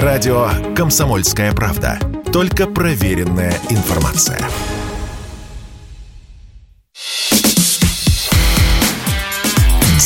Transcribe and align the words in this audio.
Радио 0.00 0.48
«Комсомольская 0.74 1.52
правда». 1.52 1.98
Только 2.32 2.66
проверенная 2.66 3.52
информация. 3.68 4.38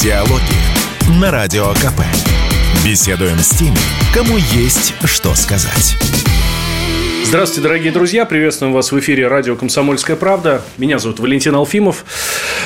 Диалоги 0.02 1.20
на 1.20 1.30
Радио 1.30 1.68
КП. 1.74 2.02
Беседуем 2.84 3.38
с 3.38 3.50
теми, 3.50 3.76
кому 4.12 4.36
есть 4.38 4.92
что 5.04 5.36
сказать. 5.36 5.96
Здравствуйте, 7.22 7.62
дорогие 7.62 7.92
друзья. 7.92 8.24
Приветствуем 8.24 8.72
вас 8.72 8.90
в 8.90 8.98
эфире 8.98 9.28
радио 9.28 9.54
«Комсомольская 9.54 10.16
правда». 10.16 10.62
Меня 10.78 10.98
зовут 10.98 11.20
Валентин 11.20 11.54
Алфимов. 11.54 12.04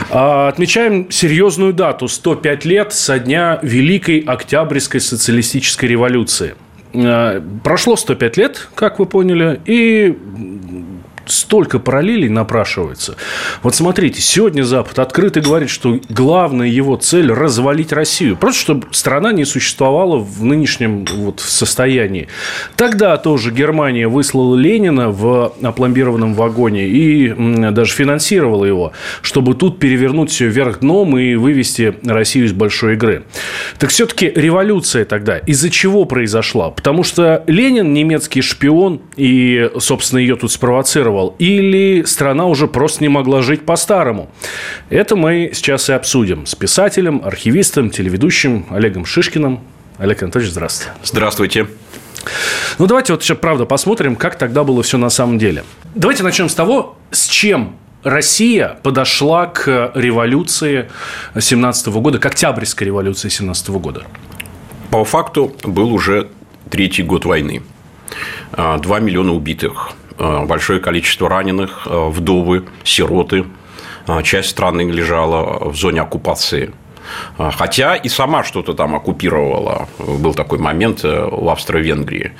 А, 0.09 0.48
отмечаем 0.48 1.11
серьезную 1.11 1.75
дату– 1.75 2.09
105 2.09 2.64
лет 2.64 2.95
со 2.95 3.18
дня 3.18 3.59
Великой 3.61 4.21
Октябрьской 4.21 5.02
социалистической 5.02 5.87
революции. 5.87 6.55
А, 6.95 7.43
прошло 7.63 7.97
105 7.97 8.37
лет, 8.37 8.69
как 8.75 8.98
вы 8.98 9.07
поняли, 9.07 9.61
и 9.65 10.17
столько 11.30 11.79
параллелей 11.79 12.29
напрашивается. 12.29 13.16
Вот 13.62 13.75
смотрите, 13.75 14.20
сегодня 14.20 14.62
Запад 14.62 14.98
открыто 14.98 15.41
говорит, 15.41 15.70
что 15.70 15.98
главная 16.09 16.69
его 16.69 16.97
цель– 16.97 17.33
развалить 17.33 17.93
Россию. 17.93 18.37
Просто 18.37 18.61
чтобы 18.61 18.87
страна 18.93 19.33
не 19.33 19.45
существовала 19.45 20.19
в 20.19 20.45
нынешнем 20.45 21.05
вот 21.05 21.41
состоянии. 21.41 22.29
Тогда 22.77 23.16
тоже 23.16 23.51
Германия 23.51 24.09
выслала 24.09 24.56
Ленина 24.56 25.11
в 25.11 25.53
опломбированном 25.62 26.34
вагоне 26.34 26.87
и 26.89 27.29
даже 27.70 27.92
финансировала 27.92 28.65
его, 28.65 28.92
чтобы 29.23 29.55
тут 29.55 29.78
перевернуть 29.78 30.31
все 30.31 30.47
вверх 30.48 30.81
дном 30.81 31.19
и 31.19 31.34
вывести 31.34 31.95
Россию 32.05 32.47
из 32.47 32.53
большой 32.53 32.95
игры. 32.95 33.25
Так 33.78 33.91
все-таки 33.91 34.33
революция 34.34 35.05
тогда 35.05 35.39
из-за 35.39 35.70
чего 35.70 36.05
произошла? 36.05 36.70
Потому 36.70 37.03
что 37.03 37.45
Ленин 37.47 37.92
немецкий 37.92 38.42
шпион 38.42 39.01
и, 39.17 39.70
собственно, 39.78 40.20
ее 40.20 40.36
тут 40.36 40.51
спровоцировал 40.53 41.20
требовал, 41.21 41.35
или 41.39 42.03
страна 42.05 42.47
уже 42.47 42.67
просто 42.67 43.03
не 43.03 43.09
могла 43.09 43.43
жить 43.43 43.65
по-старому. 43.67 44.31
Это 44.89 45.17
мы 45.17 45.51
сейчас 45.55 45.89
и 45.91 45.93
обсудим 45.93 46.47
с 46.47 46.55
писателем, 46.55 47.23
архивистом, 47.25 47.91
телеведущим 47.91 48.67
Олегом 48.71 49.05
Шишкиным. 49.05 49.61
Олег 49.98 50.23
Анатольевич, 50.23 50.53
здравствуйте. 50.53 50.93
Здравствуйте. 51.03 51.67
Ну, 52.79 52.87
давайте 52.87 53.13
вот 53.13 53.23
сейчас, 53.23 53.39
правда, 53.39 53.65
посмотрим, 53.65 54.17
как 54.17 54.37
тогда 54.37 54.65
было 54.65 54.83
все 54.83 54.98
на 54.98 55.11
самом 55.11 55.39
деле. 55.39 55.65
Давайте 55.95 56.23
начнем 56.23 56.48
с 56.48 56.55
того, 56.55 56.97
с 57.11 57.27
чем 57.27 57.77
Россия 58.03 58.79
подошла 58.83 59.47
к 59.47 59.93
революции 59.95 60.89
17 61.39 61.89
года, 61.89 62.19
к 62.19 62.27
Октябрьской 62.27 62.87
революции 62.87 63.29
17 63.29 63.69
года. 63.71 64.05
По 64.91 65.05
факту 65.05 65.55
был 65.65 65.93
уже 65.93 66.29
третий 66.71 67.03
год 67.03 67.25
войны. 67.25 67.63
А, 68.53 68.79
два 68.79 69.01
миллиона 69.01 69.33
убитых, 69.33 69.93
большое 70.47 70.81
количество 70.81 71.29
раненых, 71.29 71.87
э, 71.87 72.09
вдовы, 72.09 72.65
сироты. 72.85 73.45
Э, 74.07 74.23
часть 74.23 74.51
страны 74.51 74.83
лежала 74.83 75.71
в 75.71 75.77
зоне 75.77 76.03
оккупации. 76.03 76.73
Хотя 77.39 77.97
и 77.97 78.09
сама 78.09 78.45
что-то 78.45 78.75
там 78.75 78.95
оккупировала. 78.95 79.89
Был 79.98 80.34
такой 80.34 80.59
момент 80.59 81.03
в 81.03 81.48
Австро-Венгрии. 81.48 82.33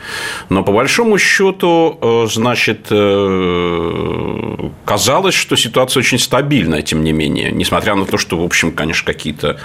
Но 0.49 0.63
по 0.63 0.73
большому 0.73 1.19
счету, 1.19 2.27
значит, 2.31 2.89
казалось, 4.85 5.35
что 5.35 5.57
ситуация 5.57 6.01
очень 6.01 6.19
стабильная, 6.19 6.83
тем 6.83 7.03
не 7.05 7.13
менее. 7.13 7.51
Несмотря 7.53 7.95
на 7.95 8.05
то, 8.05 8.19
что, 8.19 8.39
в 8.39 8.45
общем, 8.45 8.73
конечно, 8.73 9.07
какие-то 9.07 9.59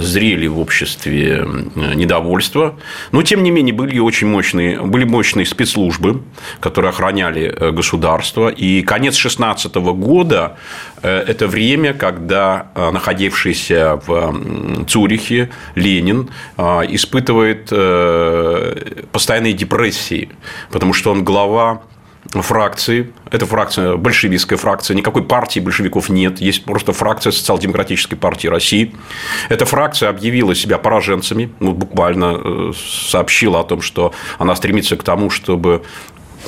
зрели 0.00 0.46
в 0.46 0.58
обществе 0.58 1.46
недовольства. 1.74 2.76
Но, 3.12 3.22
тем 3.22 3.42
не 3.42 3.50
менее, 3.50 3.74
были 3.74 3.98
очень 3.98 4.28
мощные, 4.28 4.80
были 4.80 5.04
мощные 5.04 5.46
спецслужбы, 5.46 6.22
которые 6.60 6.90
охраняли 6.90 7.70
государство. 7.72 8.48
И 8.48 8.82
конец 8.82 9.16
16 9.16 9.74
года– 9.74 10.56
это 11.02 11.46
время, 11.46 11.92
когда 11.94 12.68
находившийся 12.74 14.00
в 14.06 14.86
Цюрихе 14.88 15.50
Ленин 15.74 16.30
а, 16.56 16.82
испытывает 16.82 17.68
э, 17.70 19.04
постоянные 19.12 19.52
депрессии, 19.52 20.30
потому 20.70 20.92
что 20.92 21.10
он 21.10 21.24
глава 21.24 21.82
фракции. 22.32 23.12
Это 23.30 23.46
фракция, 23.46 23.96
большевистская 23.96 24.56
фракция. 24.56 24.96
Никакой 24.96 25.22
партии 25.22 25.60
большевиков 25.60 26.08
нет. 26.08 26.40
Есть 26.40 26.64
просто 26.64 26.92
фракция 26.92 27.32
Социал-демократической 27.32 28.16
партии 28.16 28.48
России. 28.48 28.94
Эта 29.48 29.64
фракция 29.64 30.08
объявила 30.08 30.54
себя 30.54 30.78
пораженцами. 30.78 31.52
Ну, 31.60 31.72
буквально 31.72 32.38
э, 32.42 32.72
сообщила 32.76 33.60
о 33.60 33.64
том, 33.64 33.80
что 33.80 34.12
она 34.38 34.54
стремится 34.56 34.96
к 34.96 35.02
тому, 35.02 35.30
чтобы 35.30 35.82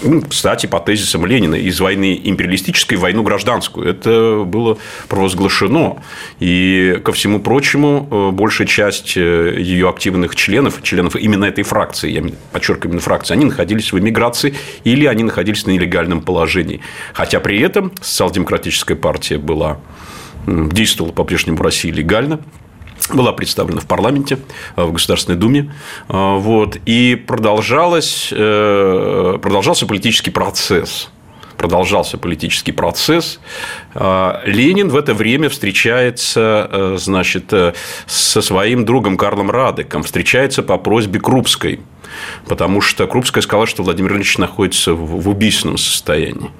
ну, 0.03 0.23
кстати, 0.23 0.67
по 0.67 0.81
тезисам 0.81 1.27
Ленина, 1.27 1.55
из 1.55 1.81
войны 1.81 2.21
империалистической 2.23 2.97
в 2.97 3.01
войну 3.01 3.23
гражданскую. 3.23 3.89
Это 3.89 4.43
было 4.45 4.79
провозглашено. 5.09 6.03
И, 6.41 7.01
ко 7.05 7.13
всему 7.13 7.41
прочему, 7.41 8.09
э, 8.11 8.31
большая 8.31 8.67
часть 8.67 9.17
э, 9.17 9.57
ее 9.59 9.89
активных 9.89 10.37
членов, 10.37 10.83
членов 10.83 11.17
именно 11.17 11.45
этой 11.45 11.65
фракции, 11.65 12.11
я 12.11 12.23
подчеркиваю, 12.53 12.91
именно 12.91 13.01
фракции, 13.01 13.35
они 13.35 13.47
находились 13.47 13.93
в 13.93 13.99
эмиграции 13.99 14.55
или 14.85 15.07
они 15.07 15.25
находились 15.25 15.67
на 15.67 15.71
нелегальном 15.71 16.21
положении. 16.21 16.81
Хотя 17.13 17.41
при 17.41 17.61
этом 17.61 17.93
социал-демократическая 18.01 18.97
партия 18.97 19.39
была 19.39 19.79
действовала 20.47 21.13
по-прежнему 21.13 21.59
в 21.59 21.63
России 21.63 21.91
легально, 21.91 22.41
была 23.13 23.33
представлена 23.33 23.81
в 23.81 23.87
парламенте, 23.87 24.39
э, 24.77 24.85
в 24.85 24.93
Государственной 24.93 25.37
Думе, 25.39 25.73
э, 26.09 26.37
вот, 26.39 26.77
и 26.87 27.15
продолжалось, 27.15 28.29
э, 28.33 29.39
продолжался 29.41 29.87
политический 29.87 30.31
процесс. 30.31 31.11
Продолжался 31.57 32.19
политический 32.19 32.71
процесс. 32.71 33.41
Ленин 33.93 34.91
в 34.91 34.97
это 34.97 35.13
время 35.13 35.49
встречается 35.49 36.95
значит, 36.97 37.53
со 38.07 38.43
своим 38.43 38.85
другом 38.85 39.17
Карлом 39.17 39.51
Радеком, 39.51 40.05
встречается 40.05 40.63
по 40.63 40.79
просьбе 40.79 41.19
Крупской– 41.19 41.81
потому 42.47 42.81
что 42.81 43.07
Крупская 43.07 43.43
сказала, 43.43 43.67
что 43.67 43.83
Владимир 43.83 44.15
Ильич 44.15 44.39
находится 44.39 44.95
в 44.95 45.29
убийственном 45.29 45.79
состоянии. 45.79 46.51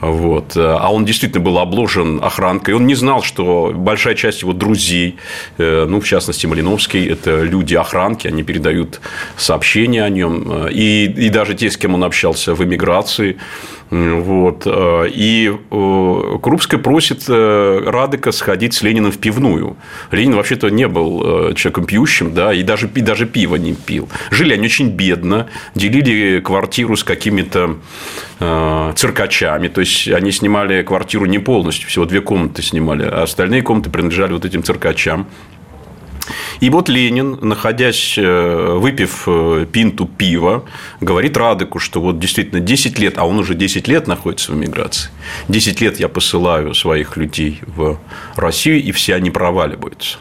Вот. 0.00 0.56
А 0.56 0.88
он 0.92 1.04
действительно 1.04 1.44
был 1.44 1.58
обложен 1.58 2.20
охранкой. 2.22 2.74
Он 2.74 2.86
не 2.86 2.94
знал, 2.94 3.22
что 3.22 3.72
большая 3.74 4.14
часть 4.14 4.42
его 4.42 4.52
друзей, 4.52 5.16
э, 5.58 5.86
ну, 5.88 6.00
в 6.00 6.06
частности, 6.06 6.46
Малиновский, 6.46 7.08
это 7.08 7.42
люди 7.42 7.74
охранки, 7.74 8.26
они 8.26 8.42
передают 8.42 9.00
сообщения 9.36 10.04
о 10.04 10.08
нем. 10.08 10.68
И, 10.68 11.04
и 11.04 11.28
даже 11.28 11.54
те, 11.54 11.70
с 11.70 11.76
кем 11.76 11.94
он 11.94 12.04
общался 12.04 12.54
в 12.54 12.64
эмиграции, 12.64 13.36
вот. 13.90 14.62
Э, 14.66 15.08
и 15.08 15.50
э, 15.50 16.38
Крупская 16.42 16.78
просит 16.78 17.24
э, 17.28 17.82
Радыка 17.86 18.32
сходить 18.32 18.74
с 18.74 18.82
Лениным 18.82 19.12
в 19.12 19.18
пивную. 19.18 19.76
Ленин 20.10 20.36
вообще-то 20.36 20.68
не 20.68 20.86
был 20.88 21.54
человеком 21.54 21.86
пьющим, 21.86 22.34
да, 22.34 22.52
и 22.52 22.62
даже, 22.62 22.90
и 22.94 23.00
даже 23.00 23.26
пиво 23.26 23.56
не 23.56 23.74
пил. 23.74 24.08
Жили 24.30 24.52
они 24.52 24.66
очень 24.66 24.90
бедно, 24.90 25.48
делили 25.74 26.40
квартиру 26.40 26.96
с 26.96 27.04
какими-то 27.04 27.76
циркачами. 28.94 29.68
То 29.68 29.80
есть, 29.80 30.08
они 30.08 30.30
снимали 30.32 30.82
квартиру 30.82 31.26
не 31.26 31.38
полностью, 31.38 31.88
всего 31.88 32.04
две 32.04 32.20
комнаты 32.20 32.62
снимали, 32.62 33.02
а 33.02 33.22
остальные 33.22 33.62
комнаты 33.62 33.90
принадлежали 33.90 34.32
вот 34.32 34.44
этим 34.44 34.62
циркачам. 34.62 35.26
И 36.60 36.70
вот 36.70 36.88
Ленин, 36.88 37.38
находясь, 37.40 38.16
э, 38.18 38.76
выпив 38.78 39.24
э, 39.26 39.66
пинту 39.70 40.06
пива, 40.06 40.64
говорит 41.00 41.36
Радыку, 41.36 41.78
что 41.78 42.00
вот 42.00 42.18
действительно 42.18 42.60
10 42.60 42.98
лет, 42.98 43.18
а 43.18 43.24
он 43.24 43.38
уже 43.38 43.54
10 43.54 43.88
лет 43.88 44.06
находится 44.06 44.52
в 44.52 44.54
эмиграции, 44.56 45.10
10 45.48 45.80
лет 45.80 46.00
я 46.00 46.08
посылаю 46.08 46.74
своих 46.74 47.16
людей 47.16 47.60
в 47.66 47.98
Россию, 48.36 48.82
и 48.82 48.92
все 48.92 49.14
они 49.14 49.30
проваливаются. 49.30 50.18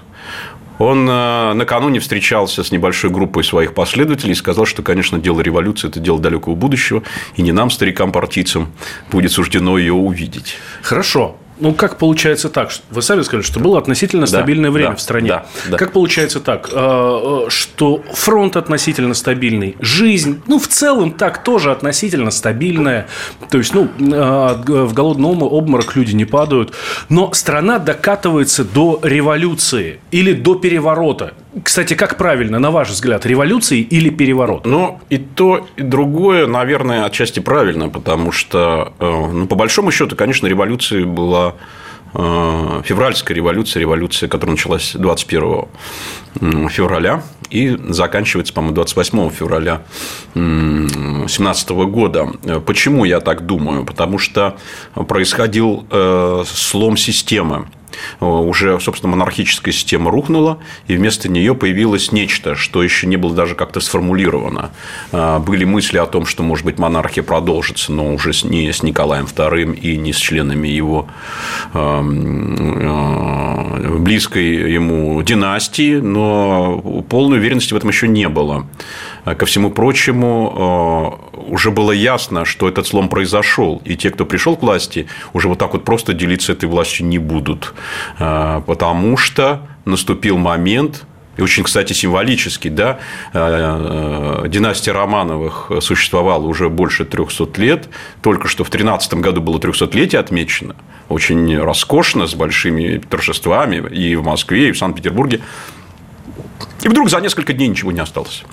Он 0.79 1.09
э, 1.09 1.53
накануне 1.53 1.99
встречался 1.99 2.63
с 2.63 2.71
небольшой 2.71 3.09
группой 3.09 3.43
своих 3.43 3.73
последователей 3.73 4.33
и 4.33 4.35
сказал, 4.35 4.65
что, 4.65 4.83
конечно, 4.83 5.17
дело 5.17 5.41
революции– 5.41 5.87
это 5.89 5.99
дело 5.99 6.19
далекого 6.19 6.55
будущего, 6.55 7.03
и 7.35 7.41
не 7.41 7.51
нам, 7.51 7.69
старикам-партийцам, 7.69 8.71
будет 9.11 9.31
суждено 9.31 9.77
ее 9.77 9.93
увидеть. 9.93 10.57
Хорошо. 10.83 11.37
Ну, 11.59 11.73
как 11.73 11.97
получается 11.97 12.49
так? 12.49 12.71
Вы 12.91 13.01
сами 13.01 13.21
сказали, 13.21 13.43
что 13.43 13.59
было 13.59 13.79
относительно 13.79 14.27
стабильное 14.27 14.69
да, 14.69 14.73
время 14.73 14.89
да, 14.91 14.95
в 14.95 15.01
стране. 15.01 15.27
Да, 15.27 15.45
да. 15.69 15.77
Как 15.77 15.91
получается 15.91 16.39
так, 16.39 16.69
э, 16.71 16.75
э, 16.75 17.49
что 17.49 18.03
фронт 18.13 18.55
относительно 18.55 19.13
стабильный, 19.13 19.75
жизнь, 19.79 20.41
ну, 20.47 20.59
в 20.59 20.67
целом 20.67 21.11
так 21.11 21.43
тоже 21.43 21.71
относительно 21.71 22.31
стабильная. 22.31 23.07
То 23.49 23.57
есть, 23.57 23.73
ну, 23.73 23.87
э, 23.99 24.55
в 24.67 24.93
голодный 24.93 25.27
обморок 25.27 25.95
люди 25.95 26.13
не 26.13 26.25
падают. 26.25 26.73
Но 27.09 27.33
страна 27.33 27.79
докатывается 27.79 28.63
до 28.63 28.99
революции 29.03 29.99
или 30.11 30.33
до 30.33 30.55
переворота. 30.55 31.33
Кстати, 31.63 31.93
как 31.93 32.17
правильно, 32.17 32.59
на 32.59 32.71
ваш 32.71 32.89
взгляд, 32.89 33.25
революции 33.25 33.79
или 33.79 34.09
переворот? 34.09 34.65
Ну, 34.65 34.99
и 35.09 35.17
то, 35.17 35.67
и 35.75 35.81
другое, 35.81 36.47
наверное, 36.47 37.05
отчасти 37.05 37.39
правильно, 37.39 37.89
потому 37.89 38.31
что, 38.31 38.93
ну, 38.99 39.47
по 39.47 39.55
большому 39.55 39.91
счету, 39.91 40.15
конечно, 40.15 40.47
революция 40.47 41.05
была 41.05 41.55
Э, 42.13 42.81
февральская 42.83 43.35
революция, 43.35 43.81
революция, 43.81 44.29
которая 44.29 44.55
началась 44.55 44.93
21 44.93 46.69
февраля 46.69 47.23
и 47.49 47.77
заканчивается, 47.89 48.53
по-моему, 48.53 48.75
28 48.75 49.29
февраля 49.29 49.81
2017 50.33 51.69
года. 51.69 52.27
Почему 52.65 53.05
я 53.05 53.19
так 53.19 53.45
думаю? 53.45 53.85
Потому 53.85 54.17
что 54.17 54.57
происходил 55.07 55.85
э, 55.91 56.43
слом 56.47 56.97
системы. 56.97 57.67
Э, 58.19 58.25
уже, 58.25 58.79
собственно, 58.79 59.11
монархическая 59.11 59.73
система 59.73 60.11
рухнула, 60.11 60.59
и 60.87 60.95
вместо 60.95 61.29
нее 61.29 61.55
появилось 61.55 62.11
нечто, 62.11 62.55
что 62.55 62.83
еще 62.83 63.07
не 63.07 63.17
было 63.17 63.33
даже 63.35 63.55
как-то 63.55 63.79
сформулировано. 63.79 64.71
Э, 65.11 65.39
были 65.39 65.65
мысли 65.65 65.97
о 65.97 66.05
том, 66.05 66.25
что, 66.25 66.43
может 66.43 66.65
быть, 66.65 66.77
монархия 66.79 67.23
продолжится, 67.23 67.91
но 67.91 68.13
уже 68.13 68.31
не 68.43 68.71
с 68.71 68.83
Николаем 68.83 69.25
II 69.25 69.75
и 69.75 69.97
не 69.97 70.13
с 70.13 70.17
членами 70.17 70.67
его 70.67 71.07
эм, 71.73 72.57
близкой 74.03 74.71
ему 74.71 75.21
династии, 75.23 75.95
но 75.95 77.03
полной 77.09 77.39
уверенности 77.39 77.73
в 77.73 77.77
этом 77.77 77.89
еще 77.89 78.07
не 78.07 78.29
было. 78.29 78.67
Ко 79.35 79.45
всему 79.45 79.71
прочему, 79.71 81.19
уже 81.47 81.71
было 81.71 81.91
ясно, 81.91 82.45
что 82.45 82.67
этот 82.67 82.87
слом 82.87 83.09
произошел, 83.09 83.81
и 83.85 83.95
те, 83.95 84.11
кто 84.11 84.25
пришел 84.25 84.55
к 84.55 84.61
власти, 84.61 85.07
уже 85.33 85.47
вот 85.47 85.57
так 85.57 85.73
вот 85.73 85.83
просто 85.83 86.13
делиться 86.13 86.53
этой 86.53 86.67
властью 86.67 87.07
не 87.07 87.19
будут, 87.19 87.73
а, 88.19 88.61
потому 88.61 89.17
что 89.17 89.61
наступил 89.85 90.37
момент, 90.37 91.05
и 91.37 91.41
очень, 91.41 91.63
кстати, 91.63 91.93
символический, 91.93 92.69
да, 92.69 92.99
а, 93.33 94.43
а, 94.43 94.47
династия 94.47 94.91
Романовых 94.91 95.71
существовала 95.81 96.45
уже 96.45 96.69
больше 96.69 97.05
300 97.05 97.61
лет, 97.61 97.89
только 98.21 98.47
что 98.47 98.63
в 98.63 98.69
13 98.69 99.15
году 99.15 99.41
было 99.41 99.59
300-летие 99.59 100.19
отмечено, 100.19 100.75
очень 101.09 101.57
роскошно, 101.57 102.27
с 102.27 102.33
большими 102.33 102.97
торжествами 102.97 103.87
и 103.89 104.15
в 104.15 104.23
Москве, 104.23 104.69
и 104.69 104.71
в 104.71 104.77
Санкт-Петербурге. 104.77 105.41
И 106.81 106.89
вдруг 106.89 107.09
за 107.09 107.19
несколько 107.19 107.53
дней 107.53 107.67
ничего 107.67 107.91
не 107.91 107.99
осталось. 107.99 108.43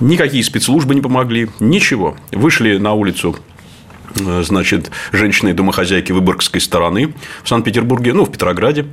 Никакие 0.00 0.42
спецслужбы 0.42 0.94
не 0.94 1.00
помогли, 1.00 1.48
ничего. 1.60 2.16
Вышли 2.32 2.76
на 2.78 2.92
улицу 2.92 3.36
э, 4.16 4.42
значит, 4.44 4.90
женщины-домохозяйки 5.12 6.12
Выборгской 6.12 6.60
стороны 6.60 7.14
в 7.44 7.48
Санкт-Петербурге, 7.48 8.12
ну, 8.12 8.24
в 8.24 8.32
Петрограде. 8.32 8.86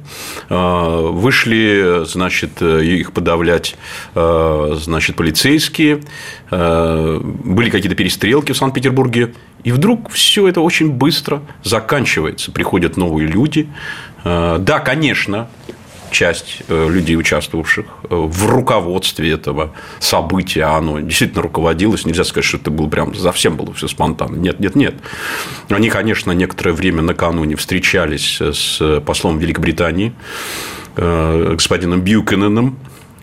Э, 0.50 1.10
вышли, 1.12 2.06
значит, 2.06 2.62
их 2.62 3.12
подавлять, 3.12 3.76
э, 4.14 4.76
значит, 4.80 5.16
полицейские. 5.16 6.02
Были 6.52 7.70
какие-то 7.70 7.96
перестрелки 7.96 8.52
в 8.52 8.58
Санкт-Петербурге. 8.58 9.34
И 9.64 9.72
вдруг 9.72 10.12
все 10.12 10.48
это 10.48 10.62
очень 10.62 10.92
быстро 10.92 11.42
заканчивается. 11.64 12.52
Приходят 12.52 12.98
новые 12.98 13.28
люди. 13.28 13.68
Да, 14.24 14.80
конечно, 14.80 15.50
часть 16.12 16.64
э, 16.68 16.90
людей, 16.90 17.16
участвовавших 17.16 17.86
э, 17.86 18.08
в 18.10 18.46
руководстве 18.48 19.32
этого 19.32 19.74
события, 20.00 20.64
оно 20.64 21.00
действительно 21.00 21.42
руководилось. 21.42 22.06
Нельзя 22.06 22.24
сказать, 22.24 22.46
что 22.46 22.58
это 22.58 22.72
было 22.72 22.88
прям 22.88 23.16
совсем 23.16 23.56
было 23.56 23.74
все 23.74 23.88
спонтанно. 23.88 24.36
Нет, 24.36 24.60
нет, 24.60 24.76
нет. 24.76 24.96
Они, 25.70 25.90
конечно, 25.90 26.32
некоторое 26.32 26.74
время 26.74 27.02
накануне 27.02 27.56
встречались 27.56 28.40
с 28.42 29.02
послом 29.06 29.40
Великобритании, 29.40 30.14
э, 30.96 31.54
господином 31.54 32.02
Бьюкененом, 32.02 32.78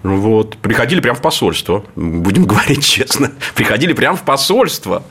вот. 0.06 0.56
Приходили 0.58 1.00
прямо 1.00 1.16
в 1.16 1.22
посольство, 1.22 1.84
будем 1.96 2.44
говорить 2.46 2.84
честно. 2.84 3.32
Приходили 3.54 3.92
прямо 3.92 4.16
в 4.16 4.22
посольство. 4.22 5.02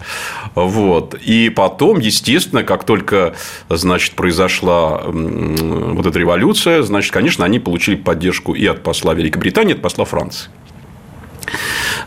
Вот. 0.56 1.16
И 1.16 1.50
потом, 1.50 2.00
естественно, 2.00 2.64
как 2.64 2.84
только 2.84 3.36
значит, 3.70 4.14
произошла 4.14 5.02
вот 5.06 6.06
эта 6.06 6.18
революция, 6.18 6.84
значит, 6.84 7.12
конечно, 7.12 7.44
они 7.46 7.60
получили 7.60 7.96
поддержку 7.96 8.54
и 8.54 8.66
от 8.66 8.84
посла 8.84 9.14
Великобритании, 9.14 9.74
и 9.74 9.76
от 9.76 9.82
посла 9.82 10.06
Франции. 10.06 10.50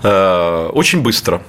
Э, 0.02 0.70
очень 0.72 1.02
быстро. 1.02 1.42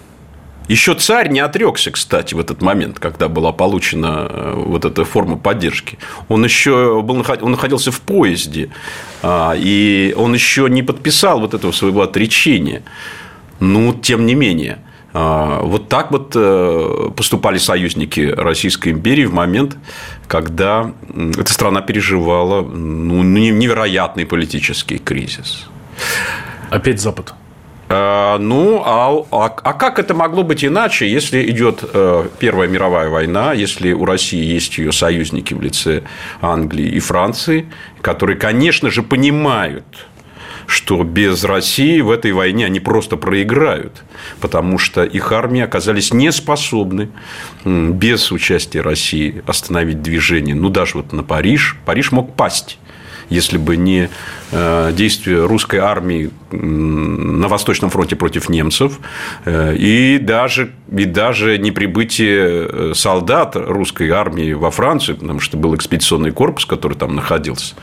Еще 0.70 0.94
царь 0.94 1.30
не 1.30 1.40
отрекся, 1.40 1.90
кстати, 1.90 2.36
в 2.36 2.40
этот 2.40 2.62
момент, 2.62 3.00
когда 3.00 3.28
была 3.28 3.52
получена 3.52 4.28
э, 4.30 4.54
вот 4.56 4.86
эта 4.86 5.04
форма 5.04 5.36
поддержки. 5.36 5.98
Он 6.28 6.44
еще 6.44 7.02
был, 7.02 7.26
он 7.42 7.52
находился 7.52 7.92
в 7.92 8.00
поезде, 8.02 8.70
а, 9.24 9.56
и 9.58 10.14
он 10.16 10.36
еще 10.36 10.68
не 10.70 10.84
подписал 10.84 11.40
вот 11.40 11.56
этого 11.56 11.72
своего 11.72 12.04
отречения. 12.04 12.84
Ну, 13.60 13.94
тем 13.94 14.28
не 14.28 14.36
менее. 14.36 14.78
А, 15.12 15.64
вот 15.64 15.90
так 15.90 16.12
вот 16.12 16.34
э, 16.36 17.10
поступали 17.18 17.58
союзники 17.58 18.20
Российской 18.20 18.90
империи 18.90 19.26
в 19.26 19.34
момент, 19.34 19.76
когда 20.28 20.94
эта 21.36 21.52
страна 21.52 21.82
переживала 21.82 22.62
ну, 22.62 23.24
невероятный 23.24 24.28
политический 24.28 25.00
кризис. 25.00 25.68
Опять 26.70 27.02
Запад. 27.02 27.34
Э, 27.90 28.38
ну, 28.40 28.84
а, 28.86 29.26
а, 29.32 29.46
а 29.46 29.74
как 29.74 29.98
это 29.98 30.14
могло 30.14 30.44
быть 30.44 30.64
иначе, 30.64 31.10
если 31.10 31.50
идет 31.50 31.84
э, 31.92 32.28
Первая 32.38 32.68
мировая 32.68 33.10
война, 33.10 33.54
если 33.54 33.94
у 33.94 34.06
России 34.06 34.44
есть 34.44 34.78
ее 34.78 34.92
союзники 34.92 35.56
в 35.56 35.62
лице 35.62 36.04
Англии 36.40 36.88
и 36.88 37.00
Франции, 37.00 37.66
которые, 38.02 38.38
конечно 38.38 38.92
же, 38.92 39.02
понимают, 39.02 40.08
что 40.68 41.04
без 41.04 41.44
России 41.44 42.00
в 42.02 42.12
этой 42.12 42.32
войне 42.32 42.68
они 42.68 42.80
просто 42.80 43.18
проиграют, 43.18 44.04
потому 44.40 44.78
что 44.78 45.04
их 45.04 45.32
армии 45.32 45.62
оказались 45.62 46.14
не 46.14 46.32
способны 46.32 47.10
без 47.66 48.32
участия 48.32 48.82
России 48.82 49.42
остановить 49.48 50.04
движение. 50.04 50.54
Ну, 50.54 50.70
даже 50.70 50.98
вот 50.98 51.12
на 51.12 51.24
Париж. 51.24 51.76
Париж 51.86 52.12
мог 52.12 52.36
пасть 52.36 52.78
если 53.30 53.58
бы 53.58 53.78
не 53.78 54.10
э, 54.52 54.92
действия 54.94 55.46
русской 55.46 55.78
армии 55.78 56.32
на 56.52 57.48
Восточном 57.48 57.90
фронте 57.90 58.16
против 58.16 58.50
немцев, 58.50 59.00
э, 59.46 59.76
и 59.76 60.18
даже, 60.18 60.72
и 60.92 61.06
даже 61.06 61.58
не 61.58 61.72
прибытие 61.72 62.68
э, 62.68 62.92
солдат 62.96 63.56
русской 63.56 64.10
армии 64.10 64.54
во 64.54 64.72
Францию, 64.72 65.18
потому 65.18 65.40
что 65.40 65.58
был 65.58 65.76
экспедиционный 65.76 66.32
корпус, 66.32 66.66
который 66.66 66.98
там 66.98 67.16
находился. 67.16 67.76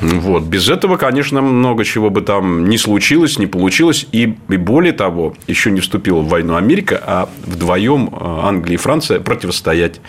Вот. 0.00 0.44
Без 0.44 0.68
этого, 0.68 0.96
конечно, 0.96 1.42
много 1.42 1.84
чего 1.84 2.08
бы 2.08 2.22
там 2.22 2.68
не 2.68 2.78
случилось, 2.78 3.38
не 3.38 3.46
получилось. 3.46 4.06
И, 4.12 4.34
и 4.48 4.56
более 4.56 4.92
того, 4.92 5.34
еще 5.46 5.70
не 5.70 5.80
вступила 5.80 6.20
в 6.20 6.28
войну 6.28 6.56
Америка, 6.56 7.02
а 7.06 7.28
вдвоем 7.44 8.10
Англия 8.18 8.74
и 8.74 8.78
Франция 8.78 9.20
противостоять 9.20 10.00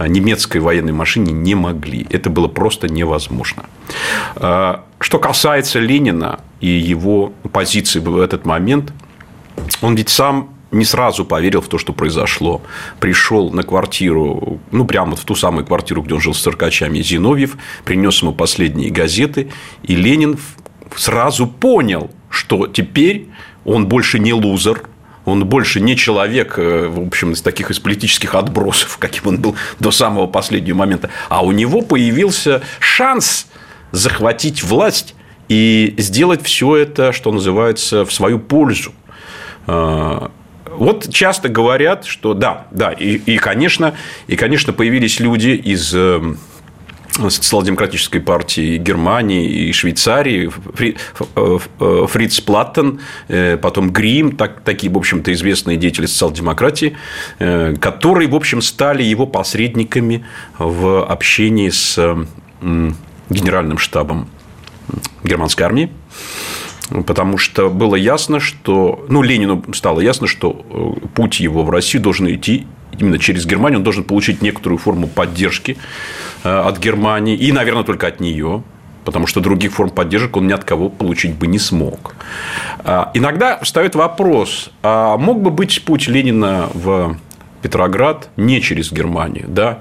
немецкой 0.00 0.58
военной 0.58 0.92
машине 0.92 1.32
не 1.32 1.54
могли. 1.54 2.06
Это 2.10 2.28
было 2.28 2.48
просто 2.48 2.88
невозможно. 2.88 3.66
А, 4.36 4.84
что 5.00 5.18
касается 5.18 5.78
Ленина 5.78 6.40
и 6.60 6.68
его 6.68 7.32
позиции 7.52 8.00
в 8.00 8.18
этот 8.18 8.44
момент, 8.44 8.92
он 9.82 9.94
ведь 9.94 10.08
сам 10.08 10.50
не 10.70 10.84
сразу 10.84 11.24
поверил 11.24 11.60
в 11.60 11.68
то, 11.68 11.78
что 11.78 11.92
произошло. 11.92 12.62
Пришел 13.00 13.50
на 13.50 13.62
квартиру, 13.62 14.60
ну, 14.70 14.84
прямо 14.84 15.16
в 15.16 15.24
ту 15.24 15.34
самую 15.34 15.64
квартиру, 15.64 16.02
где 16.02 16.14
он 16.14 16.20
жил 16.20 16.34
с 16.34 16.42
циркачами, 16.42 17.00
Зиновьев, 17.00 17.56
принес 17.84 18.22
ему 18.22 18.32
последние 18.32 18.90
газеты, 18.90 19.50
и 19.82 19.94
Ленин 19.94 20.38
сразу 20.94 21.46
понял, 21.46 22.10
что 22.30 22.66
теперь 22.66 23.28
он 23.64 23.86
больше 23.86 24.18
не 24.18 24.32
лузер, 24.32 24.82
он 25.24 25.44
больше 25.44 25.80
не 25.80 25.96
человек, 25.96 26.54
э, 26.56 26.86
в 26.88 27.06
общем, 27.06 27.32
из 27.32 27.42
таких 27.42 27.70
из 27.70 27.78
политических 27.78 28.34
отбросов, 28.34 28.96
каким 29.00 29.26
он 29.26 29.38
был 29.38 29.56
до 29.80 29.90
самого 29.90 30.26
последнего 30.26 30.76
момента, 30.76 31.10
а 31.28 31.44
у 31.44 31.52
него 31.52 31.82
появился 31.82 32.62
шанс 32.78 33.48
захватить 33.96 34.62
власть 34.62 35.14
и 35.48 35.94
сделать 35.98 36.42
все 36.42 36.76
это, 36.76 37.12
что 37.12 37.32
называется, 37.32 38.04
в 38.04 38.12
свою 38.12 38.38
пользу. 38.38 38.92
А, 39.66 40.30
вот 40.70 41.08
часто 41.10 41.48
говорят, 41.48 42.04
что 42.04 42.34
да, 42.34 42.66
да, 42.70 42.92
и, 42.92 43.14
и, 43.16 43.38
конечно, 43.38 43.94
и, 44.26 44.36
конечно, 44.36 44.74
появились 44.74 45.20
люди 45.20 45.48
из 45.48 45.94
э, 45.94 46.20
социал-демократической 47.14 48.18
партии 48.18 48.76
Германии 48.76 49.68
и 49.68 49.72
Швейцарии, 49.72 50.50
э, 50.78 50.92
э, 51.80 52.06
Фриц 52.06 52.40
Платтен, 52.40 53.00
потом 53.62 53.90
Грим, 53.90 54.36
так, 54.36 54.60
такие, 54.60 54.92
в 54.92 54.98
общем-то, 54.98 55.32
известные 55.32 55.78
деятели 55.78 56.04
социал-демократии, 56.04 56.96
которые, 57.38 58.28
в 58.28 58.34
общем, 58.34 58.60
стали 58.60 59.02
его 59.02 59.26
посредниками 59.26 60.26
в 60.58 61.02
общении 61.06 61.70
с 61.70 61.98
генеральным 63.30 63.78
штабом 63.78 64.28
германской 65.24 65.66
армии, 65.66 65.90
потому 67.06 67.38
что 67.38 67.68
было 67.68 67.96
ясно, 67.96 68.40
что, 68.40 69.04
ну, 69.08 69.22
Ленину 69.22 69.64
стало 69.74 70.00
ясно, 70.00 70.26
что 70.26 70.64
э, 70.70 71.08
путь 71.14 71.40
его 71.40 71.64
в 71.64 71.70
Россию 71.70 72.02
должен 72.02 72.32
идти 72.32 72.66
именно 72.98 73.18
через 73.18 73.46
Германию, 73.46 73.78
он 73.78 73.84
должен 73.84 74.04
получить 74.04 74.42
некоторую 74.42 74.78
форму 74.78 75.08
поддержки 75.08 75.76
э, 76.44 76.48
от 76.48 76.78
Германии 76.78 77.36
и, 77.36 77.52
наверное, 77.52 77.82
только 77.82 78.06
от 78.06 78.20
нее, 78.20 78.62
потому 79.04 79.26
что 79.26 79.40
других 79.40 79.72
форм 79.72 79.90
поддержек 79.90 80.36
он 80.36 80.46
ни 80.48 80.52
от 80.52 80.64
кого 80.64 80.88
получить 80.88 81.34
бы 81.34 81.46
не 81.46 81.58
смог. 81.58 82.14
А, 82.78 83.10
иногда 83.14 83.58
встает 83.62 83.94
вопрос, 83.94 84.70
а 84.82 85.16
мог 85.16 85.40
бы 85.40 85.50
быть 85.50 85.84
путь 85.84 86.08
Ленина 86.08 86.68
в 86.74 87.16
Петроград 87.62 88.28
не 88.36 88.60
через 88.60 88.92
Германию, 88.92 89.46
да, 89.48 89.78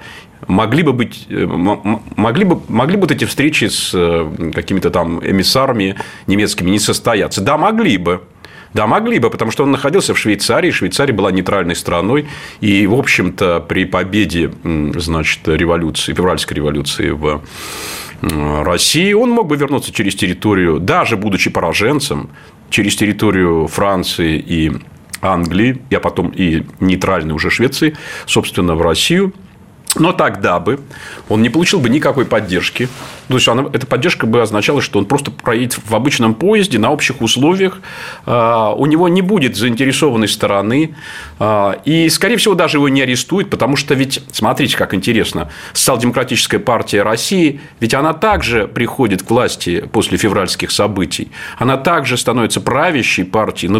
могли 0.48 0.84
бы 0.84 0.94
быть, 0.94 1.28
э, 1.30 1.46
могли 1.46 2.46
бы, 2.46 2.62
могли 2.68 2.96
бы 2.96 3.02
вот 3.02 3.12
эти 3.12 3.26
встречи 3.26 3.66
с 3.66 3.92
э, 3.94 4.52
какими-то 4.54 4.90
там 4.90 5.20
эмиссарами 5.26 5.96
немецкими 6.28 6.70
не 6.70 6.80
состояться? 6.80 7.42
Да, 7.42 7.58
могли 7.58 7.98
бы. 7.98 8.22
Да, 8.74 8.88
могли 8.88 9.20
бы, 9.20 9.30
потому 9.30 9.52
что 9.52 9.64
он 9.64 9.72
находился 9.72 10.14
в 10.14 10.20
Швейцарии, 10.20 10.70
Швейцария 10.70 11.14
была 11.14 11.32
нейтральной 11.32 11.78
страной, 11.78 12.28
и, 12.60 12.86
в 12.88 12.94
общем-то, 12.94 13.62
при 13.62 13.86
победе, 13.86 14.52
значит, 14.64 15.48
революции, 15.48 16.14
февральской 16.14 16.58
революции 16.58 17.12
в 17.12 17.42
России, 18.22 19.14
он 19.14 19.30
мог 19.30 19.48
бы 19.48 19.56
вернуться 19.56 19.94
через 19.94 20.16
территорию, 20.16 20.82
даже 20.82 21.16
будучи 21.16 21.50
пораженцем, 21.50 22.30
через 22.70 22.98
территорию 22.98 23.68
Франции 23.68 24.44
и 24.46 24.74
Англии, 25.22 25.82
а 25.94 26.00
потом 26.02 26.34
и 26.36 26.64
нейтральной 26.82 27.34
уже 27.34 27.50
Швеции, 27.50 27.96
собственно, 28.26 28.76
в 28.76 28.82
Россию– 28.82 29.34
но 29.96 30.14
тогда 30.14 30.60
бы 30.60 30.80
он 31.30 31.42
не 31.42 31.50
получил 31.50 31.80
бы 31.80 31.90
никакой 31.90 32.26
поддержки. 32.26 32.90
То 33.28 33.36
есть, 33.36 33.48
она, 33.48 33.66
эта 33.74 33.88
поддержка 33.88 34.26
бы 34.26 34.42
означала, 34.42 34.82
что 34.82 35.00
он 35.00 35.06
просто 35.06 35.32
проедет 35.32 35.80
в 35.86 35.96
обычном 35.96 36.36
поезде 36.36 36.80
на 36.80 36.92
общих 36.92 37.22
условиях. 37.22 37.80
А, 38.26 38.74
у 38.74 38.86
него 38.86 39.08
не 39.08 39.22
будет 39.22 39.56
заинтересованной 39.56 40.28
стороны. 40.28 40.96
А, 41.40 41.80
и, 41.86 42.10
скорее 42.10 42.38
всего, 42.38 42.54
даже 42.54 42.78
его 42.78 42.90
не 42.90 43.02
арестуют, 43.02 43.50
потому 43.50 43.76
что 43.76 43.94
ведь, 43.94 44.22
смотрите, 44.32 44.78
как 44.78 44.94
интересно, 44.94 45.50
Социал-демократическая 45.74 46.60
партия 46.60 47.04
России, 47.04 47.62
ведь 47.80 47.94
она 47.94 48.14
также 48.14 48.68
приходит 48.68 49.24
к 49.24 49.30
власти 49.30 49.84
после 49.92 50.18
февральских 50.18 50.72
событий. 50.72 51.32
Она 51.58 51.78
также 51.78 52.18
становится 52.18 52.62
правящей 52.62 53.26
партией 53.26 53.72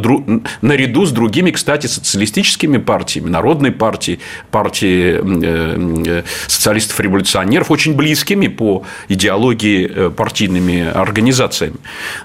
наряду 0.62 1.06
с 1.06 1.12
другими, 1.12 1.52
кстати, 1.52 1.88
социалистическими 1.88 2.78
партиями, 2.78 3.30
народной 3.30 3.72
партией, 3.72 4.20
партией 4.52 5.20
э, 5.22 6.06
Э, 6.06 6.24
социалистов-революционеров, 6.48 7.72
очень 7.72 7.94
близкими 7.94 8.48
по 8.48 8.84
идеологии 9.10 9.35
э, 9.36 10.10
партийными 10.10 10.88
организациями. 10.88 11.78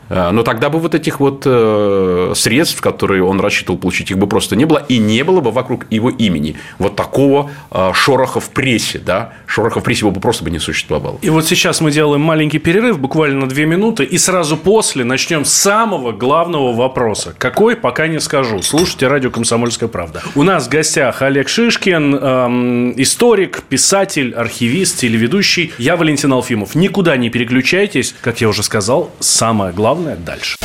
Э, 0.09 0.31
но 0.31 0.43
тогда 0.43 0.69
бы 0.71 0.79
вот 0.79 0.95
этих 0.95 1.21
вот 1.21 1.41
средств, 2.37 2.81
которые 2.81 3.25
он 3.25 3.41
рассчитывал 3.41 3.79
получить, 3.79 4.11
их 4.11 4.19
бы 4.19 4.27
просто 4.27 4.57
не 4.57 4.65
было, 4.65 4.79
и 4.79 4.99
не 4.99 5.23
было 5.25 5.41
бы 5.41 5.51
вокруг 5.51 5.87
его 5.91 6.11
имени 6.11 6.57
вот 6.79 6.97
такого 6.97 7.51
шороха 7.93 8.41
в 8.41 8.51
прессе, 8.51 8.99
да, 8.99 9.33
шороха 9.47 9.81
в 9.81 9.83
прессе 9.85 10.01
его 10.01 10.11
бы 10.11 10.21
просто 10.21 10.45
бы 10.45 10.51
не 10.51 10.59
существовало. 10.59 11.19
И 11.23 11.31
вот 11.31 11.47
сейчас 11.47 11.81
мы 11.81 11.91
делаем 11.91 12.21
маленький 12.21 12.59
перерыв, 12.59 12.99
буквально 12.99 13.41
на 13.41 13.47
две 13.49 13.67
минуты, 13.67 14.05
и 14.05 14.19
сразу 14.19 14.57
после 14.57 15.05
начнем 15.05 15.45
с 15.45 15.53
самого 15.53 16.13
главного 16.13 16.73
вопроса. 16.73 17.35
Какой, 17.39 17.77
пока 17.77 18.07
не 18.07 18.21
скажу. 18.21 18.63
Слушайте 18.63 19.09
радио 19.09 19.31
«Комсомольская 19.31 19.89
правда». 19.89 20.23
У 20.35 20.43
нас 20.43 20.67
в 20.67 20.71
гостях 20.71 21.23
Олег 21.23 21.49
Шишкин, 21.49 22.15
эм, 22.15 23.01
историк, 23.01 23.63
писатель, 23.69 24.35
архивист, 24.35 24.99
телеведущий. 24.99 25.73
Я 25.79 25.97
Валентин 25.97 26.33
Алфимов. 26.33 26.75
Никуда 26.75 27.00
не 27.17 27.31
переключайтесь. 27.31 28.15
Как 28.21 28.41
я 28.41 28.49
уже 28.49 28.63
сказал, 28.63 29.11
самое 29.21 29.73
главное 29.73 30.17
дальше. 30.17 30.57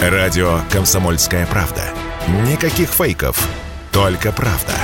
Радио 0.00 0.60
«Комсомольская 0.70 1.46
правда». 1.46 1.82
Никаких 2.46 2.90
фейков, 2.90 3.48
только 3.90 4.32
правда. 4.32 4.74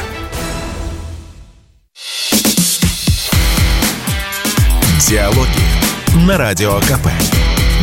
Диалоги 5.09 6.27
на 6.27 6.39
Радио 6.39 6.81
КП. 6.81 7.09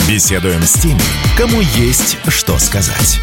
Беседуем 0.10 0.64
с 0.64 0.74
теми, 0.74 1.00
кому 1.38 1.62
есть 1.62 2.18
что 2.28 2.58
сказать. 2.58 3.20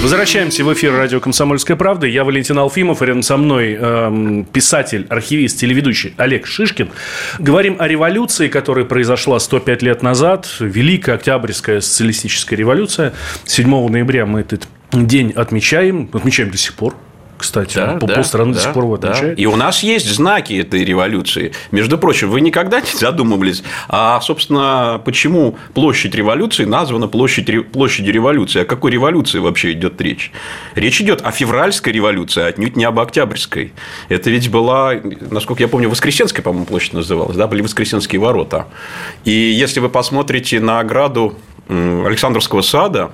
Возвращаемся 0.00 0.64
в 0.64 0.72
эфир 0.72 0.94
радио 0.94 1.18
«Комсомольская 1.18 1.76
правда». 1.76 2.06
Я 2.06 2.22
Валентин 2.22 2.56
Алфимов, 2.56 3.02
рядом 3.02 3.22
со 3.22 3.36
мной 3.36 3.74
эм, 3.74 4.44
писатель, 4.44 5.06
архивист, 5.10 5.58
телеведущий 5.58 6.14
Олег 6.16 6.46
Шишкин. 6.46 6.90
Говорим 7.40 7.76
о 7.80 7.88
революции, 7.88 8.46
которая 8.46 8.84
произошла 8.84 9.40
105 9.40 9.82
лет 9.82 10.02
назад. 10.02 10.48
Великая 10.60 11.16
Октябрьская 11.16 11.80
социалистическая 11.80 12.54
революция. 12.54 13.12
7 13.44 13.88
ноября 13.88 14.24
мы 14.24 14.40
этот 14.40 14.68
день 14.92 15.32
отмечаем, 15.32 16.08
отмечаем 16.12 16.50
до 16.50 16.58
сих 16.58 16.74
пор 16.74 16.94
кстати. 17.38 17.76
Да, 17.76 17.94
по 17.94 18.06
да, 18.06 18.16
полстраны 18.16 18.52
да, 18.52 18.58
до 18.58 18.64
сих 18.64 18.72
пор 18.74 18.84
его. 18.84 18.96
Да. 18.96 19.32
И 19.32 19.46
у 19.46 19.56
нас 19.56 19.82
есть 19.82 20.10
знаки 20.12 20.52
этой 20.54 20.84
революции. 20.84 21.52
Между 21.70 21.96
прочим, 21.96 22.30
вы 22.30 22.40
никогда 22.40 22.80
не 22.80 22.90
задумывались, 22.92 23.62
а, 23.88 24.20
собственно, 24.20 25.00
почему 25.04 25.56
площадь 25.72 26.14
революции 26.14 26.64
названа 26.64 27.08
площадь, 27.08 27.70
площадью 27.70 28.12
революции? 28.12 28.62
О 28.62 28.64
какой 28.64 28.90
революции 28.90 29.38
вообще 29.38 29.72
идет 29.72 30.00
речь? 30.00 30.32
Речь 30.74 31.00
идет 31.00 31.22
о 31.22 31.30
февральской 31.30 31.92
революции, 31.92 32.42
а 32.42 32.46
отнюдь 32.46 32.76
не 32.76 32.84
об 32.84 32.98
октябрьской. 32.98 33.72
Это 34.08 34.30
ведь 34.30 34.50
была, 34.50 34.94
насколько 35.30 35.62
я 35.62 35.68
помню, 35.68 35.88
Воскресенская, 35.88 36.42
по-моему, 36.42 36.66
площадь 36.66 36.92
называлась, 36.92 37.36
да, 37.36 37.46
были 37.46 37.62
Воскресенские 37.62 38.20
ворота. 38.20 38.66
И 39.24 39.30
если 39.30 39.80
вы 39.80 39.88
посмотрите 39.88 40.60
на 40.60 40.80
ограду 40.80 41.36
Александровского 41.68 42.62
сада, 42.62 43.10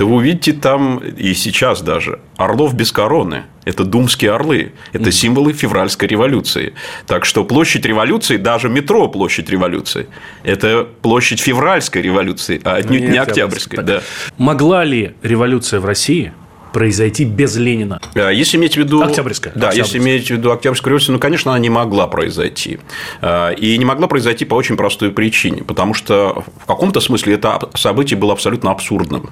то 0.00 0.06
вы 0.06 0.14
увидите 0.14 0.54
там 0.54 0.96
и 0.96 1.34
сейчас 1.34 1.82
даже 1.82 2.20
орлов 2.38 2.72
без 2.72 2.90
короны. 2.90 3.42
Это 3.66 3.84
думские 3.84 4.32
орлы. 4.32 4.72
Это 4.94 5.12
символы 5.12 5.52
февральской 5.52 6.08
революции. 6.08 6.72
Так 7.06 7.26
что 7.26 7.44
площадь 7.44 7.84
революции, 7.84 8.38
даже 8.38 8.70
метро 8.70 9.08
площадь 9.08 9.50
революции, 9.50 10.06
это 10.42 10.88
площадь 11.02 11.40
февральской 11.40 12.00
революции, 12.00 12.62
а 12.64 12.76
отнюдь 12.76 13.02
не, 13.02 13.08
не 13.08 13.18
октябрьской. 13.18 13.84
Да. 13.84 14.00
Могла 14.38 14.84
ли 14.84 15.12
революция 15.22 15.80
в 15.80 15.84
России 15.84 16.32
произойти 16.72 17.26
без 17.26 17.56
Ленина? 17.56 18.00
А, 18.14 18.30
если 18.30 18.56
иметь 18.56 18.76
в 18.76 18.76
виду... 18.78 19.02
Октябрьская. 19.02 19.52
Да, 19.54 19.68
Октябрьская. 19.68 20.00
если 20.00 20.12
иметь 20.12 20.28
в 20.28 20.30
виду 20.30 20.50
Октябрьскую 20.50 20.92
революцию, 20.92 21.12
ну, 21.12 21.18
конечно, 21.18 21.50
она 21.50 21.58
не 21.58 21.68
могла 21.68 22.06
произойти. 22.06 22.78
А, 23.20 23.50
и 23.50 23.76
не 23.76 23.84
могла 23.84 24.06
произойти 24.06 24.46
по 24.46 24.54
очень 24.54 24.78
простой 24.78 25.10
причине. 25.10 25.62
Потому 25.62 25.92
что 25.92 26.42
в 26.56 26.64
каком-то 26.64 27.00
смысле 27.00 27.34
это 27.34 27.68
событие 27.74 28.18
было 28.18 28.32
абсолютно 28.32 28.70
абсурдным. 28.70 29.28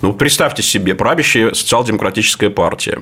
Ну, 0.00 0.12
представьте 0.12 0.62
себе, 0.62 0.94
правящая 0.94 1.54
социал-демократическая 1.54 2.50
партия. 2.50 2.98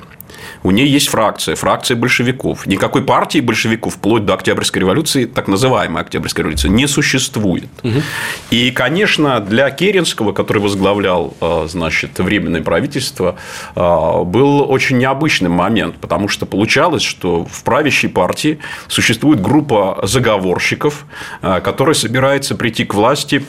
У 0.62 0.70
нее 0.70 0.86
есть 0.90 1.08
фракция, 1.08 1.56
фракция 1.56 1.96
большевиков. 1.96 2.66
Никакой 2.66 3.02
партии 3.02 3.40
большевиков 3.40 3.94
вплоть 3.94 4.24
до 4.24 4.34
Октябрьской 4.34 4.80
революции, 4.80 5.24
так 5.24 5.48
называемой 5.48 6.02
Октябрьской 6.02 6.42
революции, 6.42 6.68
не 6.68 6.86
существует. 6.86 7.68
Угу. 7.82 8.02
И, 8.50 8.70
конечно, 8.70 9.40
для 9.40 9.70
Керенского, 9.70 10.32
который 10.32 10.62
возглавлял 10.62 11.34
э, 11.40 11.66
значит, 11.68 12.18
Временное 12.18 12.62
правительство, 12.62 13.36
э, 13.74 13.80
был 14.24 14.70
очень 14.70 14.98
необычный 14.98 15.48
момент, 15.48 15.96
потому 15.96 16.28
что 16.28 16.46
получалось, 16.46 17.02
что 17.02 17.44
в 17.44 17.64
правящей 17.64 18.10
партии 18.10 18.58
существует 18.88 19.40
группа 19.40 20.00
заговорщиков, 20.02 21.06
э, 21.42 21.60
которая 21.62 21.94
собирается 21.94 22.54
прийти 22.54 22.84
к 22.84 22.94
власти 22.94 23.44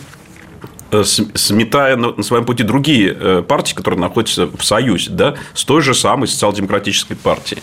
сметая 1.03 1.95
на 1.95 2.23
своем 2.23 2.45
пути 2.45 2.63
другие 2.63 3.15
э, 3.17 3.43
партии, 3.47 3.73
которые 3.73 3.99
находятся 3.99 4.47
в 4.47 4.63
союзе 4.63 5.11
да, 5.11 5.35
с 5.53 5.63
той 5.63 5.81
же 5.81 5.93
самой 5.93 6.27
социал-демократической 6.27 7.15
партией. 7.15 7.61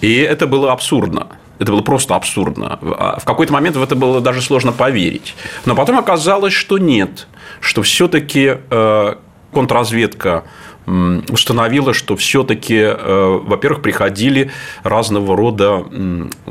И 0.00 0.16
это 0.16 0.46
было 0.46 0.72
абсурдно. 0.72 1.28
Это 1.58 1.72
было 1.72 1.82
просто 1.82 2.16
абсурдно. 2.16 2.78
А 2.82 3.18
в 3.20 3.24
какой-то 3.24 3.52
момент 3.52 3.76
в 3.76 3.82
это 3.82 3.94
было 3.94 4.20
даже 4.20 4.42
сложно 4.42 4.72
поверить. 4.72 5.34
Но 5.64 5.74
потом 5.74 5.98
оказалось, 5.98 6.52
что 6.52 6.78
нет, 6.78 7.28
что 7.60 7.82
все-таки 7.82 8.58
э, 8.70 9.14
контрразведка 9.52 10.44
установила, 10.86 11.94
что 11.94 12.16
все-таки, 12.16 12.76
э, 12.76 13.40
во-первых, 13.44 13.82
приходили 13.82 14.50
разного 14.82 15.36
рода 15.36 15.84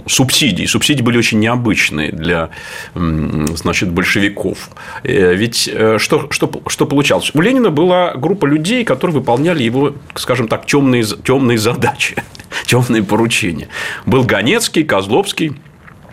субсидии. 0.07 0.65
Субсидии 0.65 1.03
были 1.03 1.17
очень 1.17 1.39
необычные 1.39 2.11
для 2.11 2.49
значит, 2.93 3.91
большевиков. 3.91 4.69
Э, 5.03 5.35
ведь 5.35 5.69
э, 5.71 5.97
что, 5.99 6.27
что, 6.31 6.51
что 6.67 6.85
получалось? 6.85 7.31
У 7.33 7.41
Ленина 7.41 7.69
была 7.69 8.13
группа 8.15 8.45
людей, 8.45 8.83
которые 8.83 9.15
выполняли 9.15 9.63
его, 9.63 9.93
скажем 10.15 10.47
так, 10.47 10.65
темные, 10.65 11.03
темные 11.03 11.57
задачи, 11.57 12.15
темные 12.65 13.03
поручения. 13.03 13.67
Был 14.05 14.23
Ганецкий, 14.23 14.83
Козловский, 14.83 15.55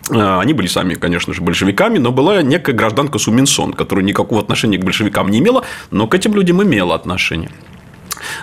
они 0.09 0.53
были 0.53 0.67
сами, 0.67 0.95
конечно 0.95 1.33
же, 1.33 1.41
большевиками, 1.41 1.97
но 1.97 2.11
была 2.11 2.41
некая 2.41 2.73
гражданка 2.73 3.17
Суминсон, 3.17 3.73
которая 3.73 4.03
никакого 4.03 4.41
отношения 4.41 4.77
к 4.77 4.83
большевикам 4.83 5.29
не 5.29 5.39
имела, 5.39 5.63
но 5.89 6.07
к 6.07 6.15
этим 6.15 6.33
людям 6.35 6.61
имела 6.61 6.95
отношение. 6.95 7.51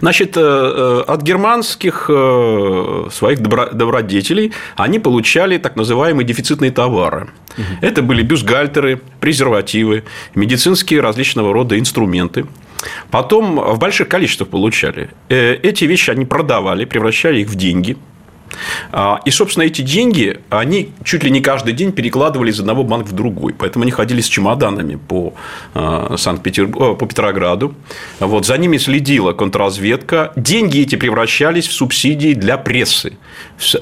Значит, 0.01 0.37
э, 0.37 0.41
э, 0.41 1.05
от 1.07 1.23
германских 1.23 2.07
э, 2.09 3.09
своих 3.11 3.41
добродетелей 3.41 4.53
они 4.77 4.99
получали 4.99 5.59
так 5.59 5.77
называемые 5.77 6.27
дефицитные 6.27 6.71
товары. 6.71 7.29
Угу. 7.57 7.65
Это 7.81 8.03
были 8.03 8.23
бюстгальтеры, 8.23 9.01
презервативы, 9.21 10.05
медицинские 10.35 11.01
различного 11.01 11.53
рода 11.53 11.79
инструменты. 11.79 12.47
Потом 13.11 13.57
в 13.57 13.79
больших 13.79 14.09
количествах 14.09 14.51
получали. 14.51 15.11
Эти 15.29 15.85
вещи 15.85 16.11
они 16.11 16.25
продавали, 16.25 16.85
превращали 16.85 17.41
их 17.41 17.49
в 17.49 17.57
деньги– 17.57 17.97
и, 19.25 19.31
собственно, 19.31 19.65
эти 19.65 19.83
деньги, 19.83 20.41
они 20.51 20.93
чуть 21.05 21.25
ли 21.25 21.31
не 21.31 21.41
каждый 21.41 21.73
день 21.73 21.93
перекладывали 21.93 22.51
из 22.51 22.61
одного 22.61 22.85
банка 22.85 23.09
в 23.09 23.13
другой. 23.13 23.55
Поэтому 23.55 23.83
они 23.83 23.93
ходили 23.93 24.21
с 24.21 24.27
чемоданами 24.27 24.97
по, 24.97 25.35
а, 25.75 26.15
Санкт-Петербургу, 26.17 26.97
по 26.97 27.07
Петрограду. 27.07 27.75
Вот, 28.21 28.47
за 28.47 28.59
ними 28.59 28.79
следила 28.79 29.33
контрразведка. 29.33 30.33
Деньги 30.37 30.81
эти 30.81 30.97
превращались 30.97 31.69
в 31.69 31.73
субсидии 31.73 32.35
для 32.35 32.59
прессы. 32.59 33.15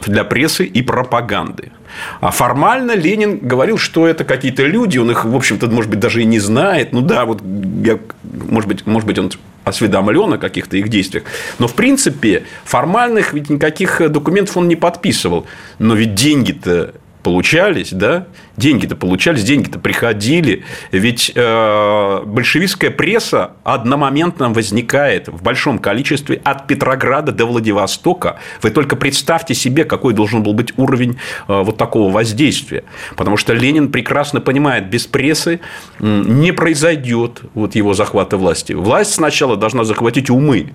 Для 0.06 0.24
прессы 0.24 0.64
и 0.64 0.82
пропаганды. 0.82 1.72
А 2.20 2.30
формально 2.30 2.92
Ленин 2.92 3.38
говорил, 3.38 3.78
что 3.78 4.06
это 4.06 4.24
какие-то 4.24 4.64
люди, 4.64 4.98
он 4.98 5.10
их, 5.10 5.24
в 5.24 5.34
общем-то, 5.34 5.68
может 5.68 5.90
быть, 5.90 6.00
даже 6.00 6.22
и 6.22 6.24
не 6.24 6.38
знает. 6.38 6.92
Ну 6.92 7.00
да, 7.00 7.24
вот 7.24 7.42
я, 7.84 7.98
может 8.22 8.68
быть, 8.68 8.86
может 8.86 9.06
быть, 9.06 9.18
он 9.18 9.30
осведомлен 9.64 10.32
о 10.32 10.38
каких-то 10.38 10.76
их 10.76 10.88
действиях. 10.88 11.24
Но, 11.58 11.66
в 11.66 11.74
принципе, 11.74 12.44
формальных 12.64 13.32
ведь 13.32 13.50
никаких 13.50 14.00
документов 14.10 14.56
он 14.56 14.68
не 14.68 14.76
подписывал. 14.76 15.46
Но 15.78 15.94
ведь 15.94 16.14
деньги-то 16.14 16.94
получались, 17.26 17.90
да, 17.92 18.28
деньги-то 18.56 18.94
получались, 18.94 19.42
деньги-то 19.42 19.80
приходили. 19.80 20.62
Ведь 20.92 21.32
э, 21.34 22.22
большевистская 22.24 22.92
пресса 22.92 23.50
одномоментно 23.64 24.50
возникает 24.50 25.26
в 25.26 25.42
большом 25.42 25.80
количестве 25.80 26.40
от 26.44 26.68
Петрограда 26.68 27.32
до 27.32 27.46
Владивостока. 27.46 28.38
Вы 28.62 28.70
только 28.70 28.94
представьте 28.94 29.54
себе, 29.54 29.82
какой 29.82 30.14
должен 30.14 30.44
был 30.44 30.52
быть 30.52 30.72
уровень 30.78 31.18
э, 31.48 31.62
вот 31.64 31.76
такого 31.76 32.12
воздействия. 32.12 32.84
Потому 33.16 33.36
что 33.36 33.54
Ленин 33.54 33.90
прекрасно 33.90 34.40
понимает, 34.40 34.88
без 34.88 35.08
прессы 35.08 35.58
не 35.98 36.52
произойдет 36.52 37.42
вот 37.54 37.74
его 37.74 37.92
захвата 37.92 38.36
власти. 38.36 38.72
Власть 38.72 39.14
сначала 39.14 39.56
должна 39.56 39.82
захватить 39.82 40.30
умы 40.30 40.74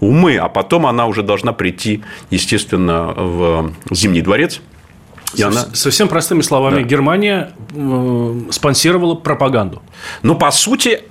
умы, 0.00 0.38
а 0.38 0.48
потом 0.48 0.86
она 0.86 1.04
уже 1.04 1.22
должна 1.22 1.52
прийти, 1.52 2.02
естественно, 2.30 3.12
в 3.14 3.74
Зимний 3.90 4.22
дворец– 4.22 4.62
и 5.34 5.42
она... 5.42 5.66
Совсем 5.72 6.08
простыми 6.08 6.42
словами, 6.42 6.82
да. 6.82 6.88
Германия 6.88 7.52
э, 7.74 8.40
спонсировала 8.50 9.14
пропаганду. 9.14 9.82
Ну, 10.22 10.36
по 10.36 10.50
сути, 10.50 11.02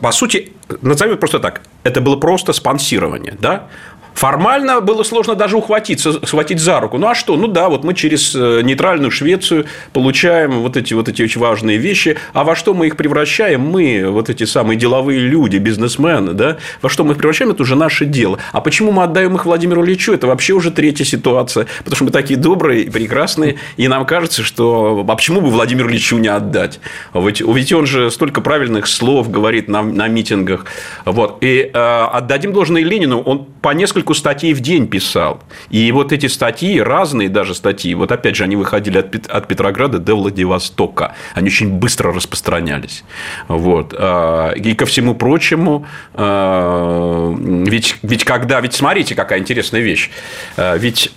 по 0.00 0.12
сути, 0.12 0.52
назовем 0.82 1.18
просто 1.18 1.38
так, 1.38 1.62
это 1.82 2.00
было 2.00 2.16
просто 2.16 2.52
спонсирование, 2.52 3.36
да? 3.40 3.68
Формально 4.16 4.80
было 4.80 5.02
сложно 5.02 5.34
даже 5.34 5.58
ухватиться, 5.58 6.26
схватить 6.26 6.58
за 6.58 6.80
руку. 6.80 6.96
Ну, 6.96 7.06
а 7.06 7.14
что? 7.14 7.36
Ну, 7.36 7.48
да, 7.48 7.68
вот 7.68 7.84
мы 7.84 7.92
через 7.92 8.34
э, 8.34 8.62
нейтральную 8.62 9.10
Швецию 9.10 9.66
получаем 9.92 10.62
вот 10.62 10.78
эти, 10.78 10.94
вот 10.94 11.10
эти 11.10 11.20
очень 11.20 11.38
важные 11.38 11.76
вещи. 11.76 12.16
А 12.32 12.42
во 12.42 12.56
что 12.56 12.72
мы 12.72 12.86
их 12.86 12.96
превращаем? 12.96 13.60
Мы, 13.60 14.06
вот 14.08 14.30
эти 14.30 14.44
самые 14.44 14.78
деловые 14.78 15.20
люди, 15.20 15.58
бизнесмены, 15.58 16.32
да? 16.32 16.56
Во 16.80 16.88
что 16.88 17.04
мы 17.04 17.12
их 17.12 17.18
превращаем? 17.18 17.50
Это 17.50 17.62
уже 17.62 17.76
наше 17.76 18.06
дело. 18.06 18.38
А 18.52 18.62
почему 18.62 18.90
мы 18.90 19.02
отдаем 19.02 19.34
их 19.34 19.44
Владимиру 19.44 19.84
Ильичу? 19.84 20.14
Это 20.14 20.26
вообще 20.26 20.54
уже 20.54 20.70
третья 20.70 21.04
ситуация. 21.04 21.66
Потому 21.80 21.96
что 21.96 22.04
мы 22.04 22.10
такие 22.10 22.38
добрые 22.38 22.84
и 22.84 22.90
прекрасные. 22.90 23.56
И 23.76 23.86
нам 23.86 24.06
кажется, 24.06 24.42
что 24.42 25.04
а 25.06 25.14
почему 25.14 25.42
бы 25.42 25.50
Владимиру 25.50 25.90
Ильичу 25.90 26.16
не 26.16 26.28
отдать? 26.28 26.80
Ведь, 27.12 27.42
ведь 27.42 27.72
он 27.74 27.84
же 27.84 28.10
столько 28.10 28.40
правильных 28.40 28.86
слов 28.86 29.30
говорит 29.30 29.68
на, 29.68 29.82
на 29.82 30.08
митингах. 30.08 30.64
Вот. 31.04 31.36
И 31.42 31.70
э, 31.70 32.04
отдадим 32.12 32.54
должное 32.54 32.82
Ленину. 32.82 33.20
Он 33.20 33.44
по 33.60 33.74
несколько 33.74 34.05
нескольку 34.06 34.14
статей 34.14 34.54
в 34.54 34.60
день 34.60 34.86
писал. 34.86 35.40
И 35.70 35.92
вот 35.92 36.12
эти 36.12 36.28
статьи, 36.28 36.80
разные 36.80 37.28
даже 37.28 37.54
статьи, 37.54 37.94
вот 37.94 38.12
опять 38.12 38.36
же, 38.36 38.44
они 38.44 38.56
выходили 38.56 38.98
от, 38.98 39.26
от 39.26 39.48
Петрограда 39.48 39.98
до 39.98 40.14
Владивостока. 40.14 41.14
Они 41.34 41.48
очень 41.48 41.70
быстро 41.70 42.12
распространялись. 42.12 43.04
Вот. 43.48 43.94
А, 43.98 44.52
и 44.52 44.74
ко 44.74 44.86
всему 44.86 45.14
прочему, 45.14 45.86
а, 46.14 47.34
ведь, 47.66 47.96
ведь 48.02 48.24
когда... 48.24 48.60
Ведь 48.60 48.74
смотрите, 48.74 49.14
какая 49.14 49.40
интересная 49.40 49.82
вещь. 49.82 50.10
А, 50.56 50.76
ведь 50.76 51.12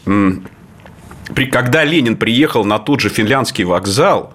когда 1.52 1.86
Ленин 1.86 2.16
приехал 2.16 2.66
на 2.66 2.80
тот 2.80 3.02
же 3.02 3.10
финляндский 3.10 3.66
вокзал, 3.66 4.34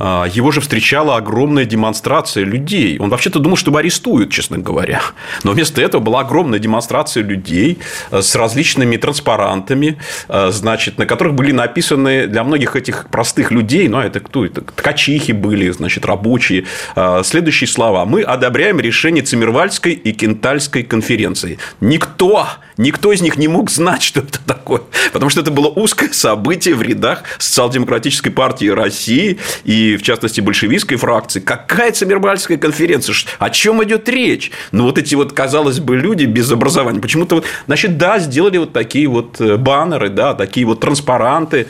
его 0.00 0.50
же 0.50 0.60
встречала 0.60 1.16
огромная 1.16 1.64
демонстрация 1.64 2.44
людей. 2.44 2.98
Он 2.98 3.10
вообще-то 3.10 3.38
думал, 3.38 3.56
что 3.56 3.70
его 3.70 3.78
арестуют, 3.78 4.30
честно 4.30 4.58
говоря. 4.58 5.02
Но 5.44 5.52
вместо 5.52 5.82
этого 5.82 6.00
была 6.00 6.20
огромная 6.20 6.58
демонстрация 6.58 7.22
людей 7.22 7.78
э, 8.10 8.22
с 8.22 8.34
различными 8.34 8.96
транспарантами, 8.96 9.98
э, 10.28 10.50
значит, 10.50 10.98
на 10.98 11.06
которых 11.06 11.34
были 11.34 11.52
написаны 11.52 12.26
для 12.26 12.44
многих 12.44 12.76
этих 12.76 13.08
простых 13.10 13.50
людей, 13.50 13.88
ну, 13.88 13.98
а 13.98 14.04
это 14.04 14.20
кто 14.20 14.44
это? 14.44 14.62
Ткачихи 14.62 15.32
были, 15.32 15.70
значит, 15.70 16.04
рабочие. 16.04 16.64
Э, 16.96 17.22
следующие 17.24 17.68
слова. 17.68 18.04
Мы 18.04 18.22
одобряем 18.22 18.80
решение 18.80 19.22
Циммервальской 19.22 19.92
и 19.92 20.12
Кентальской 20.12 20.82
конференции. 20.82 21.58
Никто 21.80 22.48
Никто 22.80 23.12
из 23.12 23.20
них 23.20 23.36
не 23.36 23.46
мог 23.46 23.70
знать, 23.70 24.02
что 24.02 24.20
это 24.20 24.40
такое, 24.46 24.80
потому 25.12 25.28
что 25.28 25.42
это 25.42 25.50
было 25.50 25.68
узкое 25.68 26.08
событие 26.12 26.74
в 26.74 26.80
рядах 26.80 27.24
Социал-демократической 27.36 28.30
партии 28.30 28.68
России 28.68 29.38
и, 29.64 29.98
в 29.98 30.02
частности, 30.02 30.40
большевистской 30.40 30.96
фракции. 30.96 31.40
Какая 31.40 31.92
Циммербальская 31.92 32.56
конференция? 32.56 33.14
О 33.38 33.50
чем 33.50 33.84
идет 33.84 34.08
речь? 34.08 34.50
Ну, 34.72 34.84
вот 34.84 34.96
эти 34.96 35.14
вот, 35.14 35.34
казалось 35.34 35.78
бы, 35.78 35.94
люди 35.94 36.24
без 36.24 36.50
образования. 36.50 37.00
Почему-то 37.00 37.34
вот, 37.34 37.44
значит, 37.66 37.98
да, 37.98 38.18
сделали 38.18 38.56
вот 38.56 38.72
такие 38.72 39.08
вот 39.08 39.38
э, 39.42 39.58
баннеры, 39.58 40.08
да, 40.08 40.32
такие 40.32 40.64
вот 40.64 40.80
транспаранты. 40.80 41.66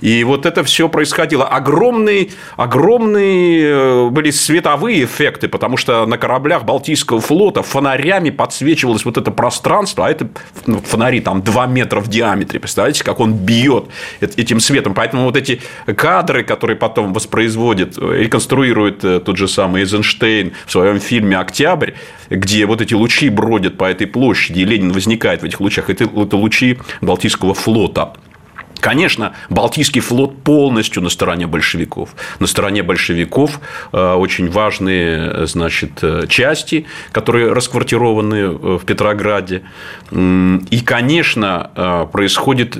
И 0.00 0.24
вот 0.24 0.46
это 0.46 0.64
все 0.64 0.88
происходило. 0.88 1.46
Огромные, 1.46 2.30
огромные 2.56 3.64
э, 3.64 4.08
были 4.08 4.30
световые 4.30 5.04
эффекты, 5.04 5.48
потому 5.48 5.76
что 5.76 6.06
на 6.06 6.16
кораблях 6.16 6.64
Балтийского 6.64 7.20
флота 7.20 7.62
фонарями 7.62 8.30
подсвечивалось 8.30 9.04
вот 9.04 9.18
это 9.18 9.30
пространство, 9.30 10.06
а 10.06 10.10
это 10.10 10.30
ну, 10.66 10.80
фонари 10.80 11.20
там 11.20 11.42
2 11.42 11.66
метра 11.66 12.00
в 12.00 12.08
диаметре. 12.08 12.60
Представляете, 12.60 13.04
как 13.04 13.20
он 13.20 13.34
бьет 13.34 13.86
этим 14.20 14.60
светом. 14.60 14.94
Поэтому 14.94 15.24
вот 15.24 15.36
эти 15.36 15.60
кадры, 15.96 16.44
которые 16.44 16.76
потом 16.76 17.12
воспроизводит, 17.12 17.98
реконструирует 17.98 19.04
э, 19.04 19.20
тот 19.20 19.36
же 19.36 19.48
самый 19.48 19.82
Эйзенштейн 19.82 20.52
в 20.66 20.72
своем 20.72 21.00
фильме 21.00 21.38
«Октябрь», 21.38 21.92
где 22.30 22.66
вот 22.66 22.80
эти 22.80 22.94
лучи 22.94 23.28
бродят 23.28 23.76
по 23.76 23.84
этой 23.84 24.06
площади, 24.06 24.60
и 24.60 24.64
Ленин 24.64 24.92
возникает 24.92 25.42
в 25.42 25.44
этих 25.44 25.60
лучах, 25.60 25.90
это 25.90 26.08
лучи 26.36 26.78
Балтийского 27.00 27.54
флота. 27.54 28.14
Конечно, 28.84 29.32
Балтийский 29.48 30.02
флот 30.02 30.42
полностью 30.42 31.02
на 31.02 31.08
стороне 31.08 31.46
большевиков. 31.46 32.10
На 32.38 32.46
стороне 32.46 32.82
большевиков 32.82 33.58
э, 33.94 34.12
очень 34.12 34.50
важные 34.50 35.46
значит, 35.46 35.92
э, 36.02 36.26
части, 36.28 36.84
которые 37.10 37.54
расквартированы 37.54 38.34
э, 38.34 38.48
в 38.76 38.84
Петрограде. 38.84 39.62
И, 40.12 40.82
конечно, 40.84 42.08
происходит, 42.12 42.76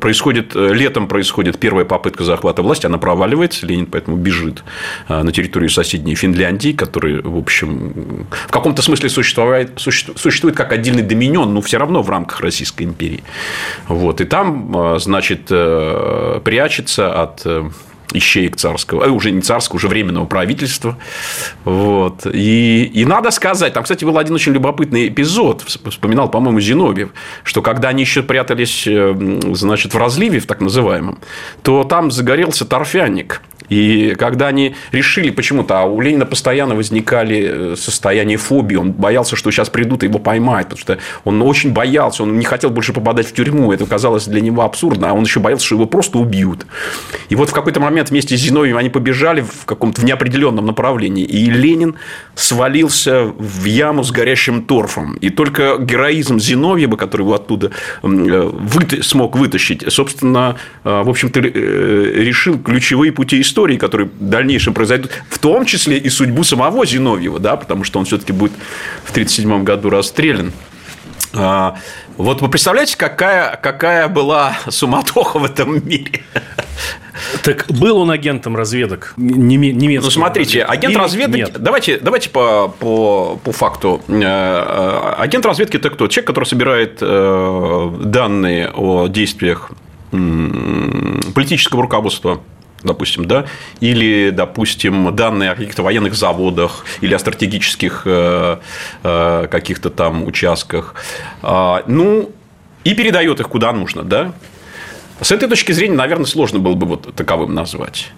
происходит, 0.00 0.54
летом 0.54 1.06
происходит 1.06 1.58
первая 1.58 1.84
попытка 1.84 2.24
захвата 2.24 2.62
власти, 2.62 2.86
она 2.86 2.96
проваливается, 2.96 3.66
Ленин 3.66 3.86
поэтому 3.86 4.16
бежит 4.16 4.64
на 5.08 5.30
территорию 5.32 5.68
соседней 5.68 6.14
Финляндии, 6.14 6.72
который, 6.72 7.20
в 7.20 7.36
общем, 7.36 8.26
в 8.30 8.50
каком-то 8.50 8.80
смысле 8.80 9.10
существует, 9.10 9.72
существует 9.76 10.56
как 10.56 10.72
отдельный 10.72 11.02
доминион, 11.02 11.52
но 11.52 11.60
все 11.60 11.76
равно 11.76 12.02
в 12.02 12.08
рамках 12.08 12.40
Российской 12.40 12.84
империи. 12.84 13.22
Вот. 13.86 14.20
И 14.20 14.24
там, 14.24 14.98
значит, 14.98 15.41
значит, 15.42 15.46
э, 15.50 16.40
прячется 16.44 17.22
от 17.22 17.42
э, 17.44 17.70
ищеек 18.12 18.56
царского, 18.56 19.04
а 19.04 19.08
уже 19.08 19.30
не 19.30 19.40
царского, 19.40 19.76
уже 19.76 19.88
временного 19.88 20.26
правительства. 20.26 20.96
Вот. 21.64 22.26
И, 22.26 22.84
и 22.84 23.04
надо 23.04 23.30
сказать, 23.30 23.72
там, 23.72 23.82
кстати, 23.82 24.04
был 24.04 24.18
один 24.18 24.34
очень 24.34 24.52
любопытный 24.52 25.08
эпизод, 25.08 25.62
вспоминал, 25.62 26.30
по-моему, 26.30 26.60
Зиновьев, 26.60 27.10
что 27.42 27.62
когда 27.62 27.88
они 27.88 28.02
еще 28.02 28.22
прятались 28.22 28.86
значит, 29.56 29.94
в 29.94 29.98
разливе, 29.98 30.40
в 30.40 30.46
так 30.46 30.60
называемом, 30.60 31.18
то 31.62 31.84
там 31.84 32.10
загорелся 32.10 32.64
торфяник. 32.64 33.40
И 33.72 34.14
когда 34.18 34.48
они 34.48 34.74
решили 34.92 35.30
почему-то, 35.30 35.80
а 35.80 35.84
у 35.84 35.98
Ленина 35.98 36.26
постоянно 36.26 36.74
возникали 36.74 37.72
э, 37.72 37.76
состояния 37.76 38.36
фобии, 38.36 38.76
он 38.76 38.92
боялся, 38.92 39.34
что 39.34 39.50
сейчас 39.50 39.70
придут 39.70 40.02
и 40.02 40.06
его 40.06 40.18
поймают, 40.18 40.68
потому 40.68 40.80
что 40.80 40.98
он 41.24 41.40
очень 41.40 41.72
боялся, 41.72 42.22
он 42.22 42.38
не 42.38 42.44
хотел 42.44 42.68
больше 42.68 42.92
попадать 42.92 43.26
в 43.26 43.32
тюрьму, 43.32 43.72
это 43.72 43.86
казалось 43.86 44.26
для 44.26 44.42
него 44.42 44.62
абсурдно, 44.62 45.08
а 45.08 45.12
он 45.14 45.22
еще 45.24 45.40
боялся, 45.40 45.64
что 45.64 45.76
его 45.76 45.86
просто 45.86 46.18
убьют. 46.18 46.66
И 47.30 47.34
вот 47.34 47.48
в 47.48 47.54
какой-то 47.54 47.80
момент 47.80 48.10
вместе 48.10 48.36
с 48.36 48.40
Зиновьевым 48.40 48.78
они 48.78 48.90
побежали 48.90 49.40
в 49.40 49.64
каком-то 49.64 50.02
в 50.02 50.04
неопределенном 50.04 50.66
направлении, 50.66 51.24
и 51.24 51.48
Ленин 51.48 51.94
свалился 52.34 53.24
в 53.24 53.64
яму 53.64 54.04
с 54.04 54.10
горящим 54.10 54.64
торфом. 54.64 55.14
И 55.14 55.30
только 55.30 55.78
героизм 55.78 56.38
Зиновьева, 56.38 56.96
который 56.96 57.22
его 57.22 57.34
оттуда 57.34 57.70
э, 58.02 58.06
вы... 58.06 59.02
смог 59.02 59.34
вытащить, 59.34 59.90
собственно, 59.90 60.56
э, 60.84 61.02
в 61.02 61.08
общем-то, 61.08 61.40
решил 61.40 62.58
ключевые 62.58 63.12
пути 63.12 63.40
истории 63.40 63.61
истории, 63.62 63.76
которые 63.76 64.08
в 64.08 64.28
дальнейшем 64.28 64.74
произойдут, 64.74 65.12
в 65.28 65.38
том 65.38 65.64
числе 65.64 65.96
и 65.96 66.08
судьбу 66.08 66.42
самого 66.42 66.84
Зиновьева, 66.84 67.38
да, 67.38 67.56
потому 67.56 67.84
что 67.84 68.00
он 68.00 68.04
все-таки 68.04 68.32
будет 68.32 68.52
в 69.04 69.10
1937 69.10 69.62
году 69.62 69.90
расстрелян. 69.90 70.52
А, 71.34 71.76
вот 72.16 72.42
вы 72.42 72.48
представляете, 72.48 72.96
какая, 72.96 73.56
какая 73.56 74.08
была 74.08 74.56
суматоха 74.68 75.38
в 75.38 75.44
этом 75.44 75.86
мире? 75.86 76.22
Так 77.44 77.66
был 77.68 77.98
он 77.98 78.10
агентом 78.10 78.56
разведок 78.56 79.14
немецкого? 79.16 80.06
Ну, 80.06 80.10
смотрите, 80.10 80.64
агент 80.64 80.96
разведки... 80.96 81.36
Нет? 81.36 81.56
Давайте, 81.58 81.98
давайте 81.98 82.30
по, 82.30 82.68
по, 82.68 83.38
по 83.42 83.52
факту. 83.52 84.02
Э, 84.08 84.14
э, 84.14 85.14
агент 85.18 85.46
разведки– 85.46 85.76
это 85.78 85.90
кто? 85.90 86.08
Человек, 86.08 86.26
который 86.26 86.44
собирает 86.46 86.98
э, 87.00 87.90
данные 88.02 88.70
о 88.74 89.06
действиях 89.06 89.70
политического 90.10 91.82
руководства 91.82 92.42
допустим, 92.82 93.26
да, 93.26 93.46
или, 93.80 94.30
допустим, 94.30 95.14
данные 95.14 95.50
о 95.50 95.54
каких-то 95.54 95.82
военных 95.82 96.14
заводах 96.14 96.84
или 97.00 97.14
о 97.14 97.18
стратегических 97.18 98.02
э, 98.04 98.58
э, 99.02 99.46
каких-то 99.50 99.90
там 99.90 100.24
участках, 100.24 100.94
а, 101.42 101.82
ну, 101.86 102.30
и 102.84 102.94
передает 102.94 103.40
их 103.40 103.48
куда 103.48 103.72
нужно, 103.72 104.02
да. 104.02 104.32
С 105.22 105.30
этой 105.30 105.48
точки 105.48 105.70
зрения, 105.70 105.94
наверное, 105.94 106.26
сложно 106.26 106.58
было 106.58 106.74
бы 106.74 106.86
вот 106.86 107.14
таковым 107.14 107.54
назвать. 107.54 108.10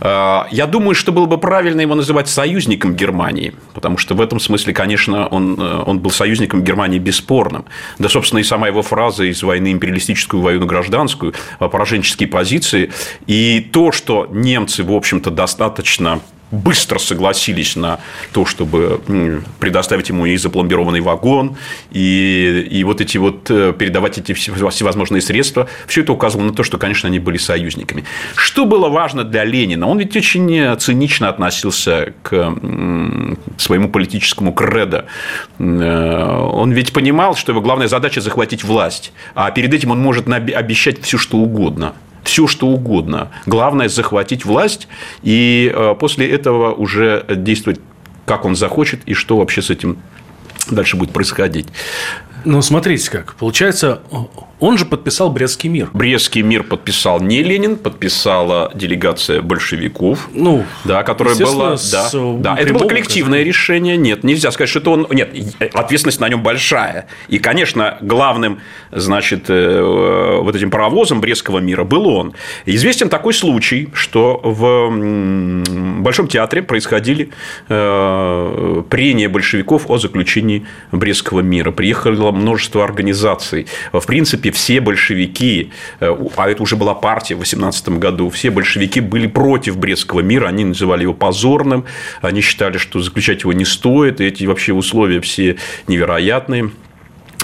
А, 0.00 0.48
я 0.50 0.66
думаю, 0.66 0.94
что 0.94 1.12
было 1.12 1.26
бы 1.26 1.36
правильно 1.36 1.82
его 1.82 1.94
называть 1.94 2.28
союзником 2.28 2.96
Германии, 2.96 3.52
потому 3.74 3.98
что 3.98 4.14
в 4.14 4.20
этом 4.20 4.40
смысле, 4.40 4.72
конечно, 4.72 5.26
он, 5.26 5.60
э, 5.60 5.82
он 5.84 5.98
был 5.98 6.10
союзником 6.10 6.64
Германии 6.64 6.98
бесспорным. 6.98 7.66
Да, 7.98 8.08
собственно, 8.08 8.40
и 8.40 8.44
сама 8.44 8.68
его 8.68 8.80
фраза 8.80 9.24
из 9.24 9.42
войны 9.42 9.72
империалистическую, 9.72 10.42
войну 10.42 10.64
гражданскую, 10.64 11.34
пораженческие 11.58 12.28
позиции, 12.28 12.92
и 13.26 13.60
то, 13.70 13.92
что 13.92 14.26
немцы, 14.30 14.84
в 14.84 14.92
общем-то, 14.92 15.30
достаточно 15.30 16.20
быстро 16.50 16.98
согласились 16.98 17.76
на 17.76 18.00
то, 18.32 18.44
чтобы 18.46 19.00
предоставить 19.60 20.08
ему 20.08 20.26
и 20.26 20.36
запломбированный 20.36 21.00
вагон, 21.00 21.56
и, 21.90 22.66
и 22.70 22.84
вот 22.84 23.00
эти 23.00 23.18
вот 23.18 23.50
э, 23.50 23.72
передавать 23.78 24.18
эти 24.18 24.32
всевозможные 24.32 25.20
средства. 25.20 25.68
Все 25.86 26.02
это 26.02 26.12
указывало 26.12 26.46
на 26.46 26.54
то, 26.54 26.62
что, 26.62 26.78
конечно, 26.78 27.08
они 27.08 27.18
были 27.18 27.36
союзниками. 27.36 28.04
Что 28.34 28.64
было 28.64 28.88
важно 28.88 29.24
для 29.24 29.44
Ленина? 29.44 29.86
Он 29.86 29.98
ведь 29.98 30.16
очень 30.16 30.76
цинично 30.78 31.28
относился 31.28 32.14
к 32.22 32.54
своему 33.58 33.88
политическому 33.88 34.52
кредо. 34.52 35.06
Э, 35.58 36.48
он 36.52 36.72
ведь 36.72 36.92
понимал, 36.92 37.36
что 37.36 37.52
его 37.52 37.60
главная 37.60 37.88
задача 37.88 38.20
захватить 38.20 38.64
власть, 38.64 39.12
а 39.34 39.50
перед 39.50 39.72
этим 39.74 39.90
он 39.90 40.00
может 40.00 40.28
обещать 40.28 41.02
все, 41.02 41.18
что 41.18 41.38
угодно 41.38 41.94
все, 42.28 42.46
что 42.46 42.68
угодно. 42.68 43.30
Главное– 43.46 43.88
захватить 43.88 44.44
власть 44.44 44.86
и 45.22 45.72
э, 45.74 45.94
после 45.98 46.30
этого 46.30 46.72
уже 46.72 47.24
действовать, 47.28 47.80
как 48.26 48.44
он 48.44 48.54
захочет 48.54 49.00
и 49.06 49.14
что 49.14 49.38
вообще 49.38 49.62
с 49.62 49.70
этим 49.70 49.98
дальше 50.70 50.96
будет 50.96 51.10
происходить. 51.10 51.66
Ну, 52.44 52.62
смотрите 52.62 53.10
как. 53.10 53.34
Получается, 53.34 54.02
он 54.60 54.76
же 54.76 54.84
подписал 54.84 55.30
Брестский 55.30 55.68
мир. 55.68 55.90
Брестский 55.92 56.42
мир 56.42 56.64
подписал 56.64 57.20
не 57.20 57.42
Ленин, 57.42 57.76
подписала 57.76 58.72
делегация 58.74 59.40
большевиков. 59.40 60.28
Ну, 60.32 60.64
да, 60.84 61.02
которая 61.02 61.36
была. 61.36 61.76
Да, 61.92 62.10
да. 62.12 62.56
Это 62.56 62.74
было 62.74 62.88
коллективное 62.88 63.40
конечно. 63.40 63.48
решение. 63.48 63.96
Нет, 63.96 64.24
нельзя 64.24 64.50
сказать, 64.50 64.68
что 64.68 64.80
это 64.80 64.90
он. 64.90 65.06
Нет, 65.10 65.30
ответственность 65.74 66.20
на 66.20 66.28
нем 66.28 66.42
большая. 66.42 67.06
И, 67.28 67.38
конечно, 67.38 67.98
главным, 68.00 68.60
значит, 68.90 69.44
э, 69.48 70.40
вот 70.42 70.56
этим 70.56 70.70
паровозом 70.70 71.20
Брестского 71.20 71.58
мира 71.58 71.84
был 71.84 72.08
он. 72.08 72.34
Известен 72.66 73.08
такой 73.08 73.34
случай, 73.34 73.88
что 73.92 74.40
в 74.42 74.88
Большом 76.00 76.26
театре 76.26 76.62
происходили 76.62 77.30
э, 77.68 78.82
прения 78.90 79.28
большевиков 79.28 79.88
о 79.88 79.98
заключении 79.98 80.66
Брестского 80.90 81.40
мира. 81.40 81.70
Приехало 81.70 82.32
множество 82.32 82.82
организаций. 82.82 83.66
В 83.92 84.04
принципе, 84.04 84.47
принципе, 84.48 84.52
все 84.52 84.80
большевики, 84.80 85.70
э, 86.00 86.16
а 86.36 86.48
это 86.48 86.62
уже 86.62 86.76
была 86.76 86.94
партия 86.94 87.34
в 87.34 87.38
18 87.38 87.88
году, 87.98 88.30
все 88.30 88.50
большевики 88.50 89.00
были 89.00 89.26
против 89.26 89.76
Брестского 89.76 90.20
мира, 90.20 90.48
они 90.48 90.64
называли 90.64 91.02
его 91.02 91.14
позорным, 91.14 91.84
они 92.22 92.40
считали, 92.40 92.78
что 92.78 93.00
заключать 93.00 93.42
его 93.42 93.52
не 93.52 93.64
стоит, 93.64 94.20
эти 94.20 94.44
вообще 94.44 94.72
условия 94.72 95.20
все 95.20 95.56
невероятные. 95.86 96.70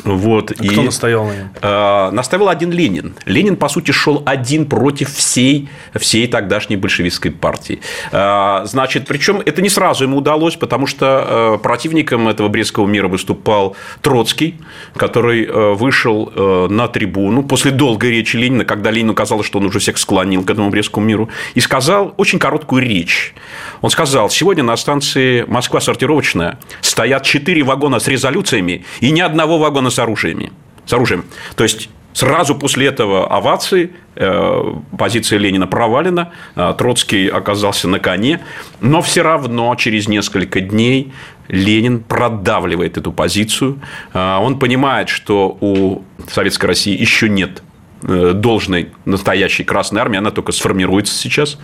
Вот, 0.04 0.50
а 0.50 0.62
и, 0.62 0.68
кто 0.68 0.82
настоял 0.82 1.24
на 1.26 1.32
нем? 1.32 1.48
Э, 1.62 2.10
наставил 2.10 2.48
один 2.48 2.70
Ленин. 2.70 3.14
Ленин, 3.24 3.56
по 3.56 3.68
сути, 3.68 3.90
шел 3.90 4.22
один 4.26 4.66
против 4.66 5.12
всей, 5.14 5.68
всей 5.94 6.26
тогдашней 6.26 6.76
большевистской 6.76 7.30
партии. 7.30 7.80
Э, 8.12 8.62
значит, 8.66 9.06
причем 9.06 9.40
это 9.44 9.62
не 9.62 9.68
сразу 9.70 10.04
ему 10.04 10.18
удалось, 10.18 10.56
потому 10.56 10.86
что 10.86 11.56
э, 11.56 11.62
противником 11.62 12.28
этого 12.28 12.48
Брестского 12.48 12.86
мира 12.86 13.08
выступал 13.08 13.76
Троцкий, 14.02 14.56
который 14.96 15.46
э, 15.46 15.72
вышел 15.72 16.30
э, 16.34 16.66
на 16.68 16.88
трибуну 16.88 17.42
после 17.42 17.70
долгой 17.70 18.10
речи 18.10 18.36
Ленина, 18.36 18.64
когда 18.64 18.90
Ленину 18.90 19.14
казалось, 19.14 19.46
что 19.46 19.58
он 19.58 19.66
уже 19.66 19.78
всех 19.78 19.96
склонил 19.98 20.44
к 20.44 20.50
этому 20.50 20.70
Брестскому 20.70 21.06
миру, 21.06 21.30
и 21.54 21.60
сказал 21.60 22.14
очень 22.16 22.38
короткую 22.38 22.82
речь. 22.82 23.34
Он 23.80 23.90
сказал, 23.90 24.28
сегодня 24.28 24.62
на 24.62 24.76
станции 24.76 25.44
Москва 25.46 25.80
сортировочная 25.80 26.58
стоят 26.80 27.22
четыре 27.22 27.62
вагона 27.62 28.00
с 28.00 28.08
резолюциями 28.08 28.84
и 29.00 29.10
ни 29.10 29.20
одного 29.20 29.58
вагона 29.58 29.90
с 29.94 29.98
оружиями. 29.98 30.52
С 30.86 30.92
оружием. 30.92 31.24
То 31.56 31.64
есть 31.64 31.88
Сразу 32.14 32.54
после 32.54 32.86
этого 32.86 33.26
овации 33.26 33.90
э, 34.14 34.74
позиция 34.96 35.40
Ленина 35.40 35.66
провалена, 35.66 36.30
э, 36.54 36.72
Троцкий 36.78 37.26
оказался 37.26 37.88
на 37.88 37.98
коне, 37.98 38.40
но 38.80 39.02
все 39.02 39.22
равно 39.22 39.74
через 39.74 40.06
несколько 40.06 40.60
дней 40.60 41.12
Ленин 41.48 41.98
продавливает 41.98 42.98
эту 42.98 43.10
позицию. 43.10 43.80
Э, 44.12 44.38
он 44.40 44.60
понимает, 44.60 45.08
что 45.08 45.58
у 45.60 46.02
Советской 46.30 46.66
России 46.66 46.96
еще 46.96 47.28
нет 47.28 47.64
должной 48.04 48.90
настоящей 49.04 49.64
Красной 49.64 50.00
Армии, 50.00 50.18
она 50.18 50.30
только 50.30 50.52
сформируется 50.52 51.14
сейчас. 51.14 51.58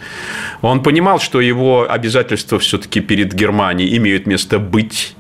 Он 0.63 0.83
понимал, 0.83 1.21
что 1.21 1.41
его 1.41 1.87
обязательства 1.89 2.59
все-таки 2.59 3.01
перед 3.01 3.35
Германией 3.35 3.97
имеют 3.97 4.27
место 4.27 4.59
быть. 4.59 5.15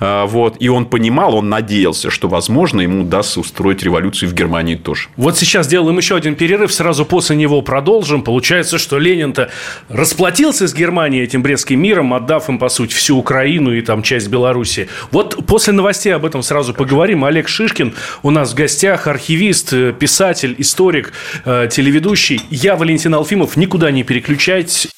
Э, 0.00 0.24
вот. 0.26 0.56
И 0.60 0.68
он 0.68 0.86
понимал, 0.86 1.34
он 1.36 1.48
надеялся, 1.48 2.10
что, 2.10 2.28
возможно, 2.28 2.80
ему 2.80 3.02
удастся 3.02 3.40
устроить 3.40 3.82
революцию 3.82 4.28
в 4.28 4.34
Германии 4.34 4.74
тоже. 4.74 5.08
Вот 5.16 5.36
сейчас 5.38 5.66
делаем 5.66 5.96
еще 5.96 6.16
один 6.16 6.34
перерыв, 6.34 6.72
сразу 6.72 7.04
после 7.04 7.36
него 7.36 7.62
продолжим. 7.62 8.22
Получается, 8.22 8.78
что 8.78 8.98
Ленин-то 8.98 9.50
расплатился 9.88 10.66
с 10.68 10.74
Германией 10.74 11.24
этим 11.24 11.42
Брестским 11.42 11.80
миром, 11.80 12.12
отдав 12.14 12.48
им, 12.48 12.58
по 12.58 12.68
сути, 12.68 12.94
всю 12.94 13.16
Украину 13.16 13.74
и 13.74 13.80
там 13.80 14.02
часть 14.02 14.28
Беларуси. 14.28 14.88
Вот 15.10 15.46
после 15.46 15.72
новостей 15.72 16.14
об 16.14 16.24
этом 16.24 16.42
сразу 16.42 16.74
поговорим. 16.74 17.24
Олег 17.24 17.48
Шишкин 17.48 17.94
у 18.22 18.30
нас 18.30 18.52
в 18.52 18.54
гостях, 18.54 19.06
архивист, 19.06 19.72
э, 19.72 19.92
писатель, 19.92 20.54
историк, 20.58 21.12
э, 21.44 21.68
телеведущий. 21.70 22.42
Я 22.50 22.76
Валентин 22.76 23.14
Алфимов. 23.14 23.56
Никуда 23.56 23.90
не 23.90 24.02
переключайтесь. 24.02 24.88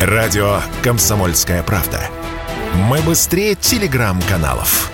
Радио 0.00 0.60
«Комсомольская 0.82 1.62
правда». 1.62 2.08
Мы 2.74 3.00
быстрее 3.02 3.54
телеграм-каналов. 3.54 4.90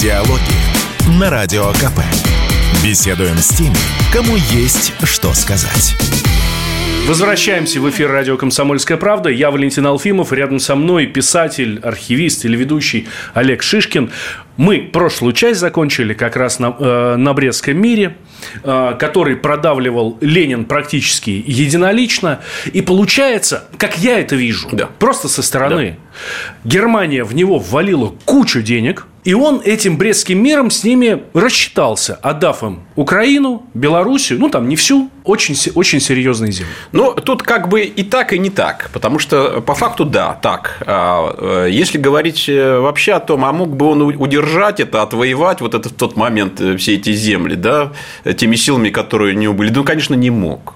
Диалоги 0.00 0.40
на 1.18 1.30
Радио 1.30 1.72
КП. 1.72 2.00
Беседуем 2.84 3.38
с 3.38 3.48
теми, 3.48 3.76
кому 4.12 4.36
есть 4.36 4.92
что 5.04 5.32
сказать. 5.34 5.96
Возвращаемся 7.06 7.80
в 7.80 7.88
эфир 7.88 8.10
радио 8.10 8.36
«Комсомольская 8.36 8.96
правда». 8.96 9.28
Я 9.28 9.52
Валентин 9.52 9.86
Алфимов. 9.86 10.32
Рядом 10.32 10.58
со 10.58 10.74
мной 10.74 11.06
писатель, 11.06 11.78
архивист, 11.84 12.42
телеведущий 12.42 13.06
Олег 13.32 13.62
Шишкин. 13.62 14.10
Мы 14.56 14.80
прошлую 14.92 15.32
часть 15.32 15.60
закончили 15.60 16.14
как 16.14 16.34
раз 16.34 16.58
на, 16.58 16.74
э, 16.76 17.14
на 17.14 17.32
Брестском 17.32 17.78
мире, 17.80 18.16
э, 18.64 18.96
который 18.98 19.36
продавливал 19.36 20.18
Ленин 20.20 20.64
практически 20.64 21.44
единолично. 21.46 22.40
И 22.72 22.82
получается, 22.82 23.66
как 23.78 23.98
я 23.98 24.18
это 24.18 24.34
вижу, 24.34 24.68
да. 24.72 24.86
просто 24.98 25.28
со 25.28 25.42
стороны, 25.42 25.98
да. 26.64 26.68
Германия 26.68 27.22
в 27.22 27.36
него 27.36 27.60
ввалила 27.60 28.16
кучу 28.24 28.62
денег– 28.62 29.06
и 29.26 29.34
он 29.34 29.60
этим 29.64 29.98
Брестским 29.98 30.40
миром 30.40 30.70
с 30.70 30.84
ними 30.84 31.24
рассчитался, 31.34 32.14
отдав 32.22 32.62
им 32.62 32.84
Украину, 32.94 33.64
Белоруссию, 33.74 34.38
ну, 34.38 34.48
там 34.48 34.68
не 34.68 34.76
всю, 34.76 35.10
очень, 35.24 35.56
очень 35.74 35.98
серьезные 35.98 36.52
земли. 36.52 36.70
Ну, 36.92 37.12
тут 37.12 37.42
как 37.42 37.68
бы 37.68 37.82
и 37.82 38.04
так, 38.04 38.32
и 38.32 38.38
не 38.38 38.50
так. 38.50 38.88
Потому 38.92 39.18
что, 39.18 39.60
по 39.62 39.74
факту, 39.74 40.04
да, 40.04 40.38
так. 40.40 40.80
А, 40.86 41.64
э, 41.66 41.68
если 41.72 41.98
говорить 41.98 42.48
э, 42.48 42.78
вообще 42.78 43.14
о 43.14 43.20
том, 43.20 43.44
а 43.44 43.52
мог 43.52 43.76
бы 43.76 43.86
он 43.86 44.02
удержать 44.02 44.78
это, 44.78 45.02
отвоевать 45.02 45.60
вот 45.60 45.74
это 45.74 45.88
в 45.88 45.92
тот 45.92 46.16
момент 46.16 46.60
э, 46.60 46.76
все 46.76 46.94
эти 46.94 47.12
земли, 47.12 47.56
да, 47.56 47.92
теми 48.36 48.54
силами, 48.54 48.90
которые 48.90 49.34
у 49.34 49.38
него 49.38 49.54
были, 49.54 49.70
ну, 49.70 49.82
конечно, 49.82 50.14
не 50.14 50.30
мог. 50.30 50.74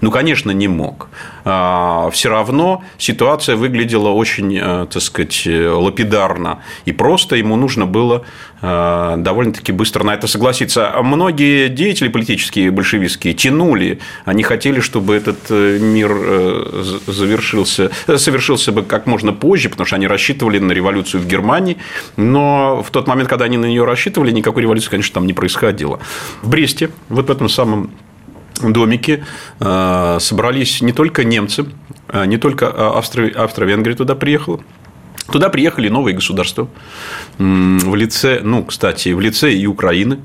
Ну, 0.00 0.10
конечно, 0.10 0.50
не 0.50 0.68
мог. 0.68 1.08
А, 1.44 2.08
все 2.10 2.30
равно 2.30 2.82
ситуация 2.98 3.56
выглядела 3.56 4.08
очень, 4.08 4.56
э, 4.56 4.86
так 4.90 5.02
сказать, 5.02 5.46
лапидарно. 5.46 6.60
И 6.86 6.92
просто 6.92 7.36
ему 7.36 7.56
нужно 7.56 7.86
было 7.86 8.24
э, 8.62 9.14
довольно-таки 9.18 9.72
быстро 9.72 10.04
на 10.04 10.14
это 10.14 10.26
согласиться. 10.26 10.92
Многие 11.02 11.68
деятели 11.68 12.08
политические, 12.08 12.70
большевистские, 12.70 13.34
тянули. 13.34 14.00
Они 14.24 14.42
хотели, 14.42 14.80
чтобы 14.80 15.14
этот 15.14 15.38
э, 15.50 15.78
мир 15.78 16.10
завершился, 17.06 17.90
совершился 18.16 18.72
бы 18.72 18.82
как 18.82 19.06
можно 19.06 19.32
позже, 19.32 19.68
потому 19.68 19.86
что 19.86 19.96
они 19.96 20.06
рассчитывали 20.06 20.58
на 20.58 20.72
революцию 20.72 21.22
в 21.22 21.26
Германии. 21.26 21.76
Но 22.16 22.82
в 22.82 22.90
тот 22.90 23.06
момент, 23.06 23.28
когда 23.28 23.44
они 23.44 23.58
на 23.58 23.66
нее 23.66 23.84
рассчитывали, 23.84 24.30
никакой 24.30 24.62
революции, 24.62 24.90
конечно, 24.90 25.14
там 25.14 25.26
не 25.26 25.34
происходило. 25.34 26.00
В 26.42 26.48
Бресте, 26.48 26.90
вот 27.08 27.28
в 27.28 27.30
этом 27.30 27.48
самом 27.48 27.90
домике 28.72 29.24
э, 29.60 30.18
собрались 30.20 30.82
не 30.82 30.92
только 30.92 31.24
немцы, 31.24 31.66
э, 32.08 32.26
не 32.26 32.38
только 32.38 32.66
э, 32.66 33.34
Австро-Венгрия 33.36 33.94
туда 33.94 34.14
приехала, 34.14 34.60
Туда 35.30 35.48
приехали 35.48 35.88
новые 35.88 36.14
государства 36.16 36.68
в 37.38 37.94
лице, 37.94 38.40
ну, 38.42 38.64
кстати, 38.64 39.10
в 39.10 39.20
лице 39.20 39.52
и 39.52 39.66
Украины. 39.66 40.18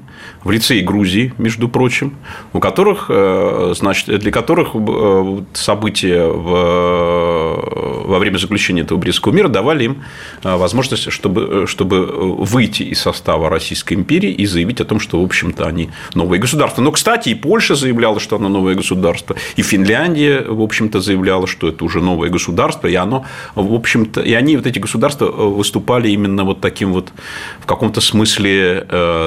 В 0.45 0.51
лице 0.51 0.79
Грузии, 0.81 1.33
между 1.39 1.67
прочим, 1.67 2.15
у 2.53 2.59
которых, 2.59 3.07
э, 3.09 3.73
значит, 3.75 4.19
для 4.19 4.31
которых 4.31 4.75
э, 4.75 5.41
события 5.53 6.27
в, 6.27 8.05
во 8.07 8.19
время 8.19 8.37
заключения 8.37 8.83
этого 8.83 8.99
Брестского 8.99 9.33
мира 9.33 9.47
давали 9.47 9.85
им 9.85 10.03
э, 10.43 10.55
возможность, 10.55 11.11
чтобы, 11.11 11.65
чтобы 11.65 12.05
выйти 12.05 12.83
из 12.83 13.01
состава 13.01 13.49
Российской 13.49 13.95
империи 13.95 14.29
и 14.29 14.45
заявить 14.45 14.81
о 14.81 14.85
том, 14.85 14.99
что, 14.99 15.19
в 15.19 15.25
общем-то, 15.25 15.65
они 15.65 15.89
новое 16.13 16.37
государство. 16.37 16.83
Но, 16.83 16.91
кстати, 16.91 17.29
и 17.29 17.35
Польша 17.35 17.73
заявляла, 17.73 18.19
что 18.19 18.35
оно 18.35 18.47
новое 18.47 18.75
государство, 18.75 19.35
и 19.55 19.63
Финляндия, 19.63 20.41
в 20.47 20.61
общем-то, 20.61 21.01
заявляла, 21.01 21.47
что 21.47 21.69
это 21.69 21.83
уже 21.83 22.01
новое 22.01 22.29
государство, 22.29 22.87
и 22.87 22.93
оно, 22.93 23.25
в 23.55 23.73
общем-то, 23.73 24.21
и 24.21 24.33
они, 24.33 24.57
вот 24.57 24.67
эти 24.67 24.77
государства, 24.77 25.25
выступали 25.25 26.09
именно 26.09 26.43
вот 26.43 26.61
таким 26.61 26.93
вот, 26.93 27.11
в 27.59 27.65
каком-то 27.65 27.99
смысле, 27.99 28.85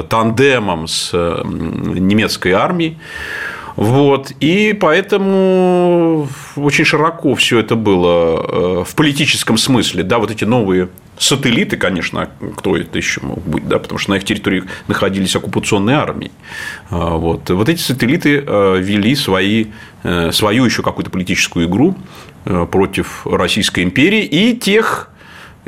тандемом 0.09 0.87
с 0.87 1.08
Э, 1.13 1.43
немецкой 1.45 2.53
армией. 2.53 2.99
Вот. 3.77 4.33
И 4.41 4.77
поэтому 4.79 6.29
очень 6.57 6.85
широко 6.85 7.35
все 7.35 7.61
это 7.61 7.77
было 7.77 8.81
э, 8.81 8.85
в 8.85 8.95
политическом 8.95 9.57
смысле. 9.57 10.03
Да, 10.03 10.19
вот 10.19 10.31
эти 10.31 10.45
новые 10.45 10.89
сателлиты, 11.17 11.77
конечно, 11.77 12.31
кто 12.57 12.77
это 12.77 12.99
еще 12.99 13.21
мог 13.23 13.41
быть, 13.45 13.69
да, 13.69 13.79
потому 13.79 13.99
что 13.99 14.11
на 14.13 14.17
их 14.17 14.25
территории 14.25 14.65
находились 14.89 15.37
оккупационные 15.37 15.97
армии. 15.97 16.31
А, 16.91 17.17
вот, 17.17 17.51
вот 17.51 17.69
эти 17.69 17.81
сателлиты 17.81 18.43
э, 18.45 18.79
вели 18.81 19.15
свои, 19.15 19.67
свою 20.31 20.65
еще 20.65 20.83
какую-то 20.83 21.11
политическую 21.11 21.67
игру 21.67 21.97
против 22.45 23.27
Российской 23.27 23.83
империи 23.83 24.25
и 24.25 24.57
тех 24.57 25.11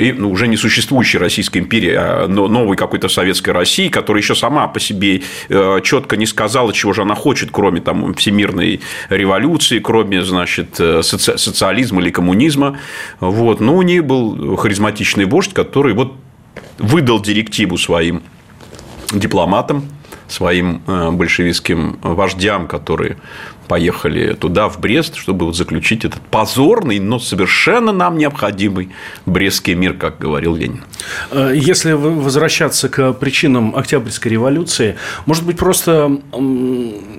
и, 0.01 0.13
ну, 0.13 0.31
уже 0.31 0.49
не 0.49 0.57
существующей 0.57 1.19
Российской 1.19 1.59
империи, 1.59 1.95
а 1.95 2.27
новой 2.27 2.77
какой-то 2.77 3.09
советской 3.09 3.51
России, 3.51 3.89
которая 3.89 4.23
еще 4.23 4.35
сама 4.35 4.67
по 4.67 4.81
себе 4.81 5.23
э, 5.51 5.81
четко 5.85 6.17
не 6.17 6.25
сказала, 6.25 6.73
чего 6.73 6.95
же 6.95 7.03
она 7.03 7.15
хочет, 7.15 7.51
кроме 7.53 7.83
там, 7.83 8.15
всемирной 8.15 8.81
революции, 9.11 9.79
кроме 9.79 10.25
значит, 10.25 10.81
э, 10.81 11.01
соци- 11.01 11.37
социализма 11.37 12.01
или 12.01 12.11
коммунизма. 12.11 12.79
Вот. 13.21 13.61
Но 13.61 13.77
у 13.77 13.83
нее 13.83 14.01
был 14.01 14.57
харизматичный 14.57 15.27
вождь, 15.27 15.53
который 15.53 15.93
вот 15.93 16.15
выдал 16.79 17.21
директиву 17.21 17.77
своим 17.77 18.23
дипломатам, 19.13 19.85
своим 20.29 20.83
э, 20.87 21.11
большевистским 21.11 21.99
вождям, 22.03 22.69
которые 22.69 23.19
поехали 23.71 24.33
туда, 24.33 24.69
в 24.69 24.81
Брест, 24.81 25.15
чтобы 25.15 25.47
вот 25.47 25.55
заключить 25.55 26.05
этот 26.05 26.21
позорный, 26.23 26.99
но 26.99 27.21
совершенно 27.21 27.93
нам 27.93 28.19
необходимый 28.19 28.89
Брестский 29.27 29.75
мир, 29.75 29.95
как 29.95 30.19
говорил 30.19 30.57
Ленин. 30.57 30.83
Э, 31.31 31.53
если 31.55 31.93
возвращаться 31.93 32.89
к 32.89 33.13
причинам 33.13 33.77
Октябрьской 33.77 34.33
революции, 34.33 34.97
может 35.25 35.47
быть, 35.47 35.57
просто 35.57 36.19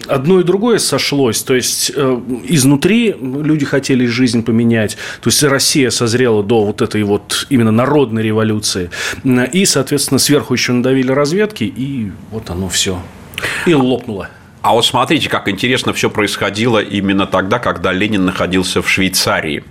одно 0.08 0.42
и 0.42 0.44
другое 0.44 0.80
сошлось. 0.80 1.42
То 1.42 1.56
есть, 1.56 1.90
э, 1.96 2.20
изнутри 2.44 3.16
люди 3.22 3.66
хотели 3.66 4.06
жизнь 4.06 4.44
поменять. 4.44 4.98
То 5.22 5.30
есть, 5.30 5.42
Россия 5.44 5.90
созрела 5.90 6.44
до 6.44 6.66
вот 6.66 6.82
этой 6.82 7.04
вот 7.04 7.48
именно 7.50 7.72
народной 7.72 8.24
революции. 8.24 8.90
И, 9.54 9.66
соответственно, 9.66 10.20
сверху 10.20 10.54
еще 10.54 10.74
надавили 10.74 11.14
разведки, 11.14 11.64
и 11.64 12.12
вот 12.30 12.50
оно 12.50 12.68
все. 12.68 13.02
И 13.66 13.74
лопнуло. 13.74 14.28
А 14.62 14.74
вот 14.74 14.86
смотрите, 14.86 15.28
как 15.28 15.48
интересно 15.50 15.92
все 15.92 16.10
происходило 16.10 16.78
именно 16.80 17.26
тогда, 17.26 17.58
когда 17.58 17.92
Ленин 17.92 18.26
находился 18.26 18.84
в 18.84 18.90
Швейцарии. 18.90 19.64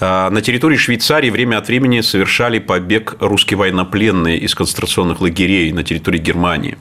Э, 0.00 0.28
на 0.30 0.40
территории 0.40 0.76
Швейцарии 0.76 1.30
время 1.30 1.58
от 1.58 1.66
времени 1.66 2.02
совершали 2.02 2.60
побег 2.60 3.16
русские 3.18 3.58
военнопленные 3.58 4.38
из 4.38 4.54
концентрационных 4.54 5.20
лагерей 5.20 5.72
на 5.72 5.82
территории 5.82 6.18
Германии. 6.18 6.78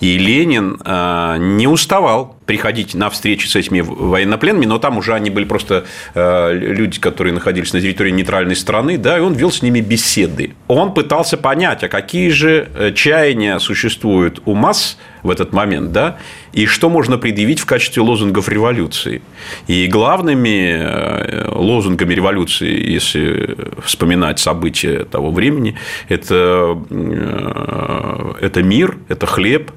И 0.00 0.16
Ленин 0.16 0.80
э, 0.82 1.36
не 1.38 1.66
уставал 1.66 2.36
приходить 2.46 2.94
на 2.94 3.10
встречи 3.10 3.46
с 3.46 3.56
этими 3.56 3.80
военнопленными, 3.82 4.66
но 4.66 4.78
там 4.78 4.96
уже 4.96 5.12
они 5.12 5.28
были 5.28 5.44
просто 5.44 5.84
э, 6.14 6.54
люди, 6.54 7.00
которые 7.00 7.34
находились 7.34 7.74
на 7.74 7.82
территории 7.82 8.12
нейтральной 8.12 8.56
страны, 8.56 8.96
да, 8.96 9.18
и 9.18 9.20
он 9.20 9.34
вел 9.34 9.50
с 9.50 9.60
ними 9.60 9.80
беседы. 9.80 10.54
Он 10.68 10.94
пытался 10.94 11.36
понять, 11.36 11.84
а 11.84 11.88
какие 11.88 12.30
же 12.30 12.92
чаяния 12.94 13.58
существуют 13.58 14.40
у 14.46 14.54
масс 14.54 14.98
в 15.22 15.30
этот 15.30 15.52
момент, 15.52 15.92
да, 15.92 16.18
и 16.54 16.66
что 16.66 16.88
можно 16.88 17.18
предъявить 17.18 17.60
в 17.60 17.66
качестве 17.66 18.02
лозунгов 18.02 18.48
революции. 18.48 19.22
И 19.66 19.88
главными 19.88 20.78
э, 20.78 21.48
лозунгами 21.50 22.14
революции, 22.14 22.92
если 22.92 23.56
вспоминать 23.82 24.38
события 24.38 25.04
того 25.04 25.32
времени, 25.32 25.76
это, 26.08 26.78
э, 26.90 28.32
это 28.40 28.62
мир, 28.62 28.96
это 29.08 29.26
хлеб, 29.26 29.72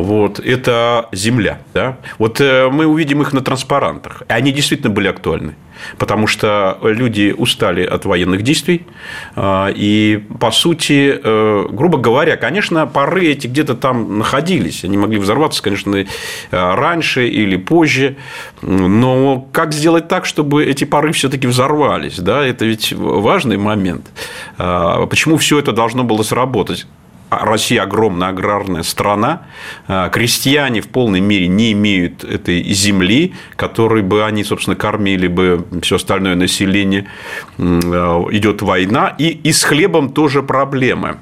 вот, 0.00 0.40
это 0.40 1.08
земля. 1.12 1.60
Да? 1.74 1.98
Вот 2.18 2.40
э, 2.40 2.68
мы 2.70 2.86
увидим 2.86 3.20
их 3.20 3.32
на 3.32 3.40
транспарантах. 3.40 4.22
И 4.28 4.32
они 4.32 4.52
действительно 4.52 4.90
были 4.90 5.08
актуальны. 5.08 5.54
Потому 5.98 6.26
что 6.26 6.78
люди 6.82 7.34
устали 7.36 7.84
от 7.84 8.04
военных 8.04 8.42
действий. 8.42 8.86
А, 9.36 9.68
и, 9.74 10.22
по 10.40 10.50
сути, 10.50 11.20
э, 11.22 11.66
грубо 11.70 11.98
говоря, 11.98 12.36
конечно, 12.36 12.86
пары 12.86 13.26
эти 13.26 13.46
где-то 13.46 13.74
там 13.74 14.18
находились. 14.18 14.84
Они 14.84 14.96
могли 14.96 15.18
взорваться, 15.18 15.62
конечно, 15.62 15.96
э, 15.96 16.06
раньше 16.50 17.28
или 17.28 17.56
позже. 17.56 18.16
Но 18.62 19.46
как 19.52 19.72
сделать 19.72 20.08
так, 20.08 20.24
чтобы 20.24 20.64
эти 20.64 20.84
пары 20.84 21.12
все-таки 21.12 21.46
взорвались? 21.46 22.18
Да? 22.18 22.44
Это 22.44 22.64
ведь 22.64 22.92
важный 22.92 23.58
момент. 23.58 24.06
А, 24.58 25.04
почему 25.06 25.36
все 25.36 25.58
это 25.58 25.72
должно 25.72 26.04
было 26.04 26.22
сработать? 26.22 26.86
Россия 27.42 27.82
огромная 27.82 28.28
аграрная 28.28 28.82
страна, 28.82 29.46
а, 29.86 30.08
крестьяне 30.08 30.80
в 30.80 30.88
полной 30.88 31.20
мере 31.20 31.48
не 31.48 31.72
имеют 31.72 32.24
этой 32.24 32.62
земли, 32.72 33.34
которой 33.56 34.02
бы 34.02 34.24
они, 34.24 34.44
собственно, 34.44 34.76
кормили 34.76 35.28
бы 35.28 35.66
все 35.82 35.96
остальное 35.96 36.34
население, 36.34 37.06
а, 37.58 38.26
идет 38.30 38.62
война, 38.62 39.14
и, 39.18 39.28
и 39.28 39.52
с 39.52 39.64
хлебом 39.64 40.12
тоже 40.12 40.42
проблемы. 40.42 41.18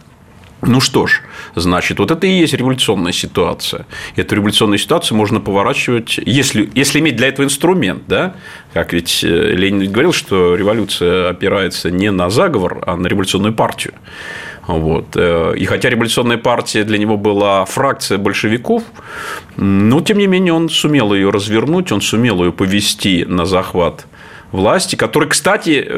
Ну 0.62 0.80
что 0.80 1.06
ж, 1.06 1.22
значит, 1.54 1.98
вот 1.98 2.10
это 2.10 2.26
и 2.26 2.30
есть 2.30 2.52
революционная 2.52 3.12
ситуация. 3.12 3.86
Эту 4.16 4.34
революционную 4.34 4.78
ситуацию 4.78 5.16
можно 5.16 5.40
поворачивать, 5.40 6.18
если, 6.18 6.70
если 6.74 7.00
иметь 7.00 7.16
для 7.16 7.28
этого 7.28 7.46
инструмент, 7.46 8.02
да, 8.06 8.34
как 8.74 8.92
ведь 8.92 9.24
э, 9.24 9.26
Ленин 9.26 9.90
говорил, 9.90 10.12
что 10.12 10.54
революция 10.54 11.30
опирается 11.30 11.90
не 11.90 12.10
на 12.10 12.28
заговор, 12.28 12.82
а 12.86 12.96
на 12.96 13.06
революционную 13.06 13.54
партию. 13.54 13.94
Вот. 14.66 15.16
Э, 15.16 15.54
и 15.56 15.64
хотя 15.64 15.88
революционная 15.88 16.38
партия 16.38 16.84
для 16.84 16.98
него 16.98 17.16
была 17.16 17.64
фракция 17.64 18.18
большевиков, 18.18 18.82
но, 19.56 20.00
тем 20.00 20.18
не 20.18 20.26
менее, 20.26 20.52
он 20.52 20.68
сумел 20.68 21.12
ее 21.14 21.30
развернуть, 21.30 21.92
он 21.92 22.00
сумел 22.00 22.44
ее 22.44 22.52
повести 22.52 23.24
на 23.24 23.44
захват 23.44 24.06
власти, 24.52 24.96
который, 24.96 25.28
кстати, 25.28 25.88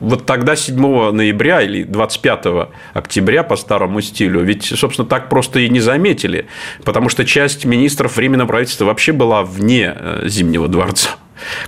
вот 0.00 0.26
тогда 0.26 0.56
7 0.56 1.10
ноября 1.10 1.62
или 1.62 1.82
25 1.84 2.68
октября 2.92 3.42
по 3.42 3.56
старому 3.56 4.00
стилю, 4.00 4.42
ведь, 4.42 4.64
собственно, 4.64 5.08
так 5.08 5.28
просто 5.28 5.60
и 5.60 5.68
не 5.68 5.80
заметили, 5.80 6.46
потому 6.84 7.08
что 7.08 7.24
часть 7.24 7.64
министров 7.64 8.16
Временного 8.16 8.48
правительства 8.48 8.84
вообще 8.84 9.12
была 9.12 9.42
вне 9.42 9.94
э, 9.94 10.22
Зимнего 10.26 10.68
дворца. 10.68 11.10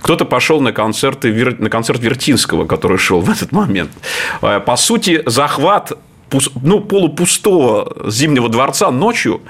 Кто-то 0.01 0.25
пошел 0.25 0.61
на, 0.61 0.71
концерты, 0.71 1.33
на 1.59 1.69
концерт 1.69 2.01
Вертинского, 2.01 2.65
который 2.65 2.97
шел 2.97 3.21
в 3.21 3.29
этот 3.29 3.51
момент. 3.51 3.91
Э, 4.41 4.59
по 4.59 4.75
сути, 4.75 5.23
захват 5.25 5.93
ну, 6.61 6.79
полупустого 6.81 8.09
Зимнего 8.09 8.49
дворца 8.49 8.91
ночью, 8.91 9.41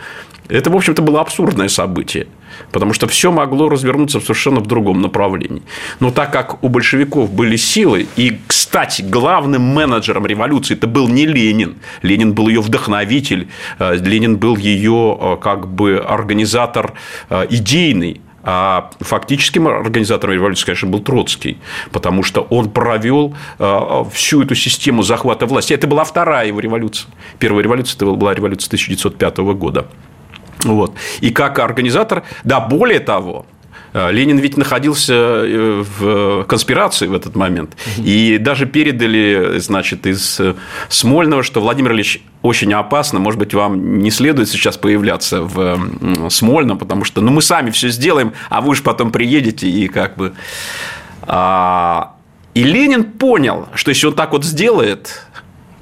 это, 0.49 0.71
в 0.71 0.75
общем-то, 0.75 1.01
было 1.01 1.21
абсурдное 1.21 1.69
событие. 1.69 2.27
Потому 2.71 2.93
что 2.93 3.07
все 3.07 3.31
могло 3.31 3.69
развернуться 3.69 4.19
совершенно 4.19 4.59
в 4.59 4.67
другом 4.67 5.01
направлении. 5.01 5.61
Но 5.99 6.11
так 6.11 6.31
как 6.33 6.63
у 6.63 6.69
большевиков 6.69 7.31
были 7.31 7.55
силы, 7.55 8.07
и, 8.15 8.39
кстати, 8.47 9.03
главным 9.03 9.61
менеджером 9.61 10.25
революции 10.25 10.73
это 10.73 10.87
был 10.87 11.07
не 11.07 11.25
Ленин. 11.25 11.77
Ленин 12.01 12.33
был 12.33 12.47
ее 12.47 12.61
вдохновитель, 12.61 13.47
э, 13.77 13.95
Ленин 13.97 14.37
был 14.37 14.57
ее 14.57 15.17
э, 15.19 15.37
как 15.41 15.67
бы 15.67 15.97
организатор 15.97 16.93
э, 17.29 17.45
идейный. 17.49 18.21
А 18.43 18.89
фактическим 18.99 19.67
организатором 19.67 20.34
революции, 20.34 20.65
конечно, 20.65 20.88
был 20.88 20.99
Троцкий, 20.99 21.58
потому 21.91 22.23
что 22.23 22.41
он 22.41 22.69
провел 22.69 23.36
э, 23.58 24.04
всю 24.12 24.43
эту 24.43 24.56
систему 24.56 25.04
захвата 25.04 25.45
власти. 25.45 25.73
Это 25.73 25.88
была 25.88 26.04
вторая 26.04 26.47
его 26.47 26.60
революция. 26.60 27.10
Первая 27.38 27.63
революция 27.63 27.95
это 27.97 28.06
была 28.06 28.34
революция 28.34 28.67
1905 28.67 29.38
года. 29.38 29.88
Вот. 30.63 30.93
И 31.21 31.32
как 31.32 31.60
организатор, 31.60 32.23
да, 32.43 32.60
более 32.60 32.99
того, 32.99 33.45
Ленин 33.93 34.38
ведь 34.38 34.58
находился 34.58 35.13
э, 35.13 35.84
в 35.99 36.43
конспирации 36.45 37.08
в 37.08 37.13
этот 37.13 37.36
момент. 37.36 37.75
И 37.97 38.38
даже 38.39 38.65
передали, 38.65 39.60
значит, 39.60 40.06
из 40.06 40.39
Смольного, 40.89 41.43
что 41.43 41.62
Владимир 41.62 41.93
Ильич 41.93 42.21
очень 42.41 42.73
опасно, 42.73 43.19
может 43.19 43.39
быть, 43.39 43.54
вам 43.54 43.99
не 43.99 44.12
следует 44.12 44.49
сейчас 44.49 44.78
появляться 44.78 45.41
в 45.41 46.30
Смольном, 46.30 46.78
потому 46.78 47.04
что 47.04 47.21
ну, 47.21 47.32
мы 47.32 47.41
сами 47.41 47.71
все 47.71 47.89
сделаем, 47.89 48.34
а 48.49 48.62
вы 48.62 48.69
уж 48.69 48.84
потом 48.84 49.12
приедете 49.12 49.69
и 49.69 49.88
как 49.88 50.15
бы... 50.15 50.34
А, 51.23 52.15
и 52.54 52.63
Ленин 52.63 53.04
понял, 53.04 53.67
что 53.75 53.89
если 53.89 54.08
он 54.08 54.13
так 54.13 54.32
вот 54.32 54.43
сделает, 54.43 55.23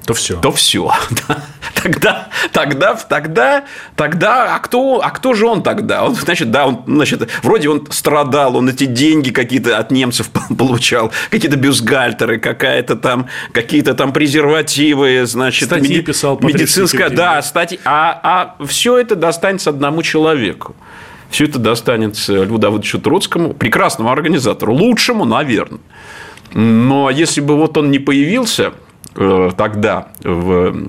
то 0.08 0.14
все. 0.14 0.40
То 0.40 0.52
все. 0.52 0.90
Тогда, 1.74 2.28
тогда, 2.50 2.94
тогда, 2.94 3.64
тогда, 3.94 4.56
а 4.56 4.58
кто, 4.58 5.00
а 5.00 5.10
кто 5.10 5.34
же 5.34 5.46
он 5.46 5.62
тогда? 5.62 6.04
Он, 6.04 6.14
значит, 6.14 6.50
да, 6.50 6.66
он, 6.66 6.82
значит, 6.86 7.30
вроде 7.44 7.68
он 7.68 7.86
страдал, 7.90 8.56
он 8.56 8.68
эти 8.68 8.84
деньги 8.84 9.30
какие-то 9.30 9.78
от 9.78 9.92
немцев 9.92 10.30
получал, 10.58 11.12
какие-то 11.30 11.56
бюстгальтеры, 11.56 12.38
какая-то 12.38 12.96
там, 12.96 13.26
какие-то 13.52 13.94
там 13.94 14.12
презервативы, 14.12 15.24
значит, 15.24 15.68
статьи 15.68 15.96
меди... 15.96 16.02
писал, 16.02 16.40
медицинская, 16.42 17.10
да, 17.10 17.40
статьи, 17.42 17.78
а, 17.84 18.56
а 18.58 18.66
все 18.66 18.98
это 18.98 19.14
достанется 19.14 19.70
одному 19.70 20.02
человеку. 20.02 20.74
Все 21.30 21.44
это 21.44 21.58
достанется 21.58 22.42
Льву 22.42 22.58
Давыдовичу 22.58 22.98
Троцкому, 22.98 23.52
прекрасному 23.52 24.10
организатору, 24.10 24.74
лучшему, 24.74 25.26
наверное. 25.26 25.80
Но 26.54 27.10
если 27.10 27.40
бы 27.40 27.56
вот 27.56 27.76
он 27.76 27.90
не 27.90 27.98
появился 27.98 28.72
тогда 29.56 30.08
в 30.22 30.88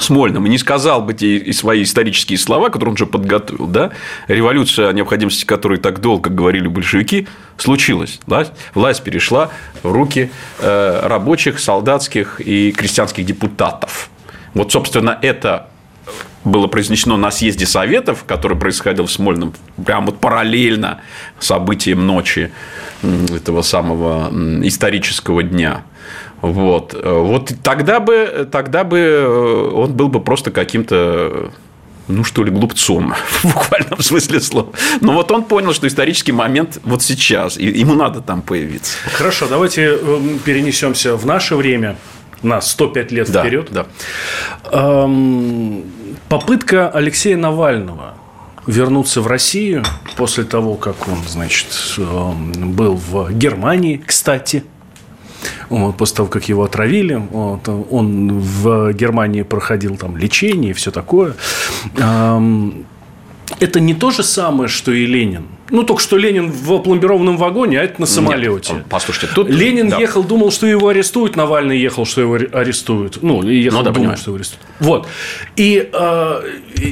Смольным 0.00 0.46
и 0.46 0.48
не 0.48 0.58
сказал 0.58 1.02
бы 1.02 1.14
те 1.14 1.52
свои 1.52 1.82
исторические 1.82 2.38
слова, 2.38 2.68
которые 2.70 2.92
он 2.92 2.96
же 2.96 3.06
подготовил, 3.06 3.66
да, 3.66 3.90
революция, 4.28 4.88
о 4.88 4.92
необходимости 4.92 5.44
которой 5.44 5.78
так 5.78 6.00
долго 6.00 6.30
говорили 6.30 6.68
большевики, 6.68 7.26
случилась. 7.56 8.20
Власть, 8.26 8.52
власть 8.74 9.02
перешла 9.02 9.50
в 9.82 9.90
руки 9.90 10.30
э, 10.60 11.00
рабочих, 11.04 11.58
солдатских 11.58 12.40
и 12.40 12.72
крестьянских 12.72 13.24
депутатов. 13.24 14.10
Вот, 14.54 14.72
собственно, 14.72 15.18
это 15.20 15.68
было 16.44 16.66
произнесено 16.66 17.16
на 17.16 17.30
съезде 17.30 17.66
Советов, 17.66 18.24
который 18.26 18.56
происходил 18.56 19.06
в 19.06 19.10
Смольном, 19.10 19.52
прямо 19.84 20.06
вот 20.06 20.20
параллельно 20.20 21.00
событиям 21.38 22.06
ночи 22.06 22.50
этого 23.02 23.62
самого 23.62 24.30
исторического 24.64 25.42
дня. 25.42 25.82
Вот. 26.40 26.94
вот 27.04 27.52
тогда 27.62 28.00
бы, 28.00 28.48
тогда 28.50 28.84
бы 28.84 28.98
э, 28.98 29.70
он 29.74 29.92
был 29.92 30.08
бы 30.08 30.20
просто 30.20 30.50
каким-то 30.50 31.50
ну, 32.08 32.24
что 32.24 32.42
ли, 32.42 32.50
глупцом, 32.50 33.14
в 33.28 33.44
буквальном 33.44 34.00
смысле 34.00 34.40
слова. 34.40 34.72
Но 35.00 35.12
вот 35.12 35.30
он 35.30 35.44
понял, 35.44 35.72
что 35.72 35.86
исторический 35.86 36.32
момент 36.32 36.80
вот 36.84 37.02
сейчас, 37.02 37.58
и 37.58 37.66
ему 37.66 37.94
надо 37.94 38.20
там 38.20 38.42
появиться. 38.42 38.96
Хорошо, 39.12 39.46
давайте 39.46 39.82
эм, 39.84 40.38
перенесемся 40.38 41.16
в 41.16 41.26
наше 41.26 41.54
время, 41.54 41.96
на 42.42 42.60
105 42.60 43.12
лет 43.12 43.30
да, 43.30 43.42
вперед. 43.42 43.68
Да. 43.70 43.86
Эм, 44.70 45.84
попытка 46.28 46.88
Алексея 46.88 47.36
Навального 47.36 48.14
вернуться 48.66 49.20
в 49.22 49.26
Россию 49.26 49.84
после 50.16 50.44
того, 50.44 50.74
как 50.74 51.08
он, 51.08 51.18
значит, 51.26 51.68
эм, 51.98 52.72
был 52.72 52.94
в 52.94 53.32
Германии, 53.32 54.02
кстати, 54.04 54.64
вот, 55.68 55.96
после 55.96 56.16
того, 56.16 56.28
как 56.28 56.48
его 56.48 56.64
отравили, 56.64 57.14
вот, 57.14 57.68
он 57.68 58.38
в 58.38 58.92
Германии 58.92 59.42
проходил 59.42 59.96
там 59.96 60.16
лечение 60.16 60.70
и 60.70 60.74
все 60.74 60.90
такое. 60.90 61.34
Это 63.60 63.80
не 63.80 63.94
то 63.94 64.10
же 64.10 64.22
самое, 64.22 64.68
что 64.68 64.92
и 64.92 65.06
Ленин– 65.06 65.46
ну, 65.70 65.82
только 65.82 66.02
что 66.02 66.16
Ленин 66.16 66.50
в 66.50 66.78
пломбированном 66.78 67.36
вагоне, 67.36 67.80
а 67.80 67.84
это 67.84 68.00
на 68.00 68.06
самолете. 68.06 68.74
Нет, 68.74 68.86
послушайте, 68.88 69.34
тут... 69.34 69.48
Ленин 69.48 69.88
да. 69.90 69.98
ехал, 69.98 70.22
думал, 70.22 70.50
что 70.50 70.66
его 70.66 70.88
арестуют, 70.88 71.36
Навальный 71.36 71.78
ехал, 71.78 72.06
что 72.06 72.20
его 72.20 72.34
арестуют. 72.34 73.22
Ну, 73.22 73.42
ехал, 73.42 73.78
ну, 73.78 73.84
да, 73.84 73.90
думал, 73.90 73.94
понимаю. 73.94 74.18
что 74.18 74.30
его 74.30 74.36
арестуют. 74.36 74.64
Вот. 74.80 75.08
И 75.56 75.88
э, 75.92 76.42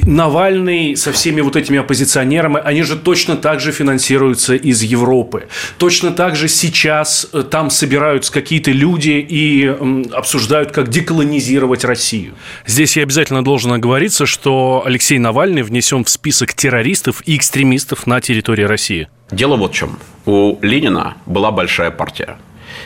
Навальный 0.03 0.95
со 0.95 1.11
всеми 1.11 1.41
вот 1.41 1.55
этими 1.55 1.79
оппозиционерами, 1.79 2.59
они 2.63 2.83
же 2.83 2.95
точно 2.97 3.35
так 3.35 3.59
же 3.59 3.71
финансируются 3.71 4.55
из 4.55 4.83
Европы. 4.83 5.47
Точно 5.77 6.11
так 6.11 6.35
же 6.35 6.47
сейчас 6.47 7.27
э, 7.33 7.43
там 7.43 7.69
собираются 7.69 8.31
какие-то 8.31 8.71
люди 8.71 9.25
и 9.27 9.65
обсуждают, 10.13 10.71
как 10.71 10.89
деколонизировать 10.89 11.83
Россию. 11.83 12.33
Здесь 12.65 12.97
я 12.97 13.03
обязательно 13.03 13.43
должен 13.43 13.71
оговориться, 13.71 14.25
что 14.25 14.83
Алексей 14.85 15.17
Навальный 15.17 15.63
внесен 15.63 16.03
в 16.03 16.09
список 16.09 16.53
террористов 16.53 17.23
и 17.25 17.35
экстремистов 17.35 18.05
на 18.05 18.21
территории 18.21 18.66
России? 18.67 19.07
Дело 19.31 19.57
вот 19.57 19.71
в 19.71 19.75
чем. 19.75 19.99
У 20.25 20.57
Ленина 20.61 21.17
была 21.25 21.51
большая 21.51 21.91
партия. 21.91 22.37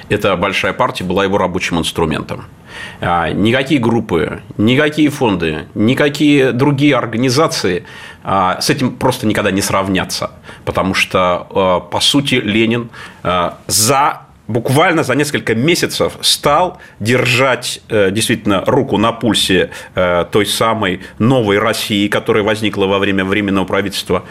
Эта 0.10 0.36
большая 0.36 0.74
партия 0.74 1.04
была 1.04 1.24
его 1.24 1.38
рабочим 1.38 1.80
инструментом. 1.80 2.46
А, 3.00 3.30
никакие 3.30 3.80
группы, 3.80 4.42
никакие 4.58 5.10
фонды, 5.10 5.68
никакие 5.76 6.52
другие 6.52 6.96
организации 6.96 7.86
а, 8.24 8.60
с 8.62 8.70
этим 8.70 8.96
просто 8.96 9.28
никогда 9.28 9.52
не 9.52 9.62
сравнятся. 9.62 10.32
Потому 10.66 10.94
что, 10.94 11.48
а, 11.50 11.80
по 11.80 12.00
сути, 12.00 12.36
Ленин 12.36 12.90
за 13.68 14.22
буквально 14.52 15.04
за 15.04 15.16
несколько 15.16 15.56
месяцев 15.56 16.14
стал 16.22 16.80
держать 17.00 17.82
э, 17.90 18.12
действительно 18.12 18.64
руку 18.66 18.98
на 18.98 19.12
пульсе 19.12 19.72
э, 19.96 20.26
той 20.32 20.46
самой 20.46 21.02
новой 21.20 21.58
России, 21.58 22.08
которая 22.08 22.44
возникла 22.44 22.86
во 22.86 23.00
время 23.00 23.26
временного 23.26 23.66
правительства. 23.66 24.26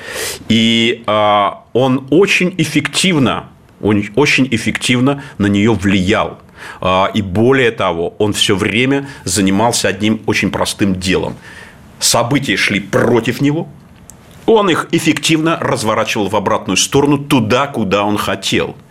И 0.49 1.03
э, 1.07 1.51
он 1.73 2.07
очень 2.11 2.55
эффективно, 2.59 3.49
он 3.81 4.05
очень 4.15 4.47
эффективно 4.51 5.23
на 5.39 5.47
нее 5.47 5.73
влиял. 5.73 6.39
И 7.15 7.23
более 7.23 7.71
того, 7.71 8.15
он 8.19 8.35
все 8.35 8.55
время 8.55 9.09
занимался 9.25 9.89
одним 9.89 10.21
очень 10.27 10.51
простым 10.51 10.95
делом. 10.95 11.37
События 11.99 12.59
шли 12.59 12.81
против 12.81 13.41
него, 13.41 13.67
он 14.45 14.69
их 14.69 14.89
эффективно 14.91 15.57
разворачивал 15.59 16.29
в 16.29 16.37
обратную 16.37 16.77
сторону 16.77 17.17
туда, 17.17 17.67
куда 17.67 18.05
он 18.05 18.19
хотел– 18.19 18.77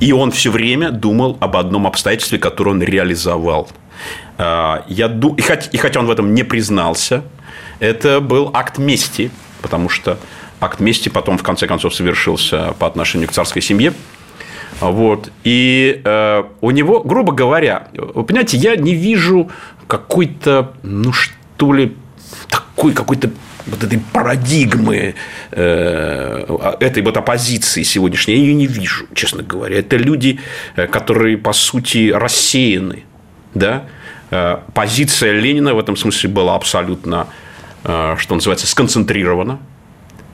и 0.00 0.12
он 0.12 0.30
все 0.30 0.50
время 0.50 0.90
думал 0.90 1.36
об 1.40 1.56
одном 1.56 1.86
обстоятельстве, 1.86 2.38
которое 2.38 2.72
он 2.72 2.82
реализовал. 2.82 3.68
А, 4.38 4.84
я, 4.88 5.06
и, 5.36 5.42
хотя, 5.42 5.70
и 5.70 5.76
хотя 5.76 6.00
он 6.00 6.06
в 6.06 6.10
этом 6.10 6.34
не 6.34 6.42
признался, 6.42 7.22
это 7.80 8.20
был 8.20 8.50
акт 8.54 8.78
мести, 8.78 9.30
потому 9.60 9.88
что 9.88 10.18
акт 10.60 10.80
мести 10.80 11.08
потом, 11.08 11.38
в 11.38 11.42
конце 11.42 11.66
концов, 11.66 11.94
совершился 11.94 12.74
по 12.78 12.86
отношению 12.86 13.28
к 13.28 13.32
царской 13.32 13.62
семье. 13.62 13.92
Вот. 14.80 15.30
И 15.44 16.00
э, 16.04 16.44
у 16.60 16.70
него, 16.70 17.00
грубо 17.00 17.32
говоря, 17.32 17.88
вы 17.92 18.24
понимаете, 18.24 18.56
я 18.56 18.76
не 18.76 18.94
вижу 18.94 19.50
какой-то, 19.86 20.72
ну 20.82 21.12
что 21.12 21.72
ли, 21.72 21.96
такой 22.48 22.92
какой-то 22.92 23.30
вот 23.66 23.84
этой 23.84 23.98
парадигмы 24.12 25.14
э, 25.50 26.76
этой 26.80 27.02
вот 27.02 27.16
оппозиции 27.16 27.82
сегодняшней, 27.82 28.34
я 28.34 28.40
ее 28.40 28.54
не 28.54 28.66
вижу, 28.66 29.06
честно 29.14 29.42
говоря. 29.42 29.78
Это 29.78 29.96
люди, 29.96 30.40
э, 30.76 30.86
которые, 30.86 31.38
по 31.38 31.52
сути, 31.52 32.10
рассеяны. 32.10 33.04
Да? 33.54 33.84
Э, 34.30 34.58
позиция 34.74 35.32
Ленина 35.32 35.74
в 35.74 35.78
этом 35.78 35.96
смысле 35.96 36.30
была 36.30 36.56
абсолютно, 36.56 37.26
что 37.82 38.34
называется, 38.34 38.68
сконцентрирована. 38.68 39.58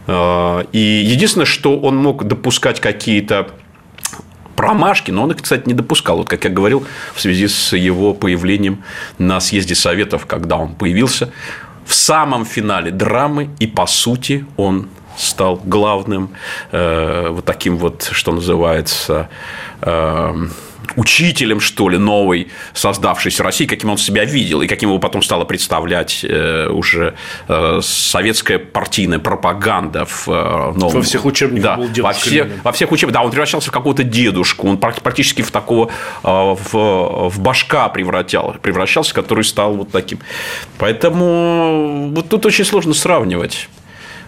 И 0.07 1.03
единственное, 1.07 1.47
что 1.47 1.79
он 1.79 1.97
мог 1.97 2.25
допускать 2.25 2.79
какие-то 2.79 3.49
промашки, 4.55 5.13
но 5.13 5.23
он 5.23 5.31
их, 5.31 5.41
кстати, 5.41 5.67
не 5.67 5.73
допускал. 5.73 6.19
Вот 6.19 6.29
как 6.29 6.45
я 6.45 6.51
говорил, 6.51 6.85
в 7.15 7.21
связи 7.21 7.47
с 7.49 7.75
его 7.75 8.13
появлением 8.13 8.83
на 9.17 9.41
съезде 9.41 9.75
Советов, 9.75 10.27
когда 10.27 10.57
он 10.57 10.75
появился, 10.75 11.33
в 11.89 11.95
самом 11.95 12.45
финале 12.45 12.91
драмы, 12.91 13.49
и 13.59 13.67
по 13.67 13.87
сути 13.87 14.45
он 14.59 14.89
стал 15.17 15.57
главным 15.65 16.29
э, 16.71 17.29
вот 17.31 17.47
таким 17.47 17.79
вот, 17.79 18.11
что 18.13 18.33
называется, 18.33 19.29
э, 19.81 20.35
учителем, 20.97 21.61
что 21.61 21.89
ли, 21.89 21.99
новой 21.99 22.49
создавшейся 22.73 23.43
России, 23.43 23.67
каким 23.67 23.91
он 23.91 23.99
себя 23.99 24.25
видел, 24.25 24.63
и 24.63 24.67
каким 24.67 24.91
его 24.91 24.99
потом 24.99 25.23
стала 25.23 25.45
представлять 25.45 26.25
э, 26.25 26.69
уже 26.69 27.15
э, 27.49 27.81
советская 27.83 28.59
партийная 28.59 29.19
пропаганда 29.19 30.05
в 30.05 30.29
э, 30.29 30.73
новом... 30.77 30.95
Во 30.97 31.03
всех 31.03 31.25
учебниках 31.25 31.63
да, 31.63 31.77
был 31.77 31.89
во, 32.03 32.13
все, 32.13 32.49
во 32.63 32.73
всех 32.73 32.93
учебниках, 32.93 33.21
да, 33.21 33.25
он 33.25 33.31
превращался 33.31 33.71
в 33.71 33.73
какого-то 33.73 34.05
дедушку, 34.05 34.69
он 34.69 34.79
практически 34.79 35.43
в 35.43 35.51
такого, 35.51 35.91
в, 36.23 36.73
в 36.73 37.41
башка 37.41 37.89
превратял, 37.89 38.57
превращался, 38.61 39.15
который 39.15 39.45
стал 39.45 39.75
вот 39.75 39.91
таким. 39.91 40.19
Поэтому 40.79 42.11
вот 42.15 42.29
тут 42.29 42.47
очень 42.47 42.65
сложно 42.65 42.95
сравнивать. 42.95 43.69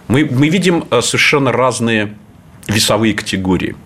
Мы, 0.07 0.27
мы 0.29 0.49
видим 0.49 0.85
совершенно 1.01 1.51
разные 1.51 2.13
весовые 2.67 3.13
категории– 3.13 3.75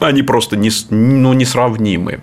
они 0.00 0.22
просто 0.22 0.56
не, 0.56 0.70
ну, 0.90 1.32
несравнимы. 1.32 2.20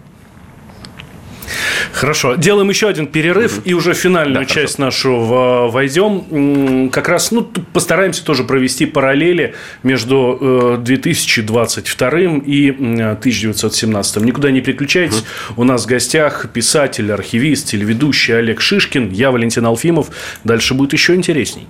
Хорошо. 1.91 2.35
Делаем 2.35 2.69
еще 2.69 2.87
один 2.87 3.07
перерыв 3.07 3.59
угу. 3.59 3.69
и 3.69 3.73
уже 3.73 3.93
финальную 3.93 4.45
да, 4.45 4.53
часть 4.53 4.77
хорошо. 4.77 5.09
нашу 5.19 5.69
войдем. 5.69 6.89
Как 6.89 7.09
раз 7.09 7.31
ну, 7.31 7.43
постараемся 7.73 8.23
тоже 8.23 8.43
провести 8.43 8.85
параллели 8.85 9.55
между 9.83 10.79
2022 10.81 12.09
э, 12.09 12.39
и 12.45 12.69
1917. 12.69 14.23
Никуда 14.23 14.51
не 14.51 14.61
переключайтесь. 14.61 15.23
Угу. 15.49 15.61
У 15.61 15.63
нас 15.63 15.85
в 15.85 15.87
гостях 15.87 16.47
писатель, 16.51 17.11
архивист, 17.11 17.67
телеведущий 17.67 18.37
Олег 18.37 18.61
Шишкин. 18.61 19.11
Я 19.11 19.31
Валентин 19.31 19.65
Алфимов. 19.65 20.09
Дальше 20.43 20.73
будет 20.73 20.93
еще 20.93 21.15
интересней. 21.15 21.67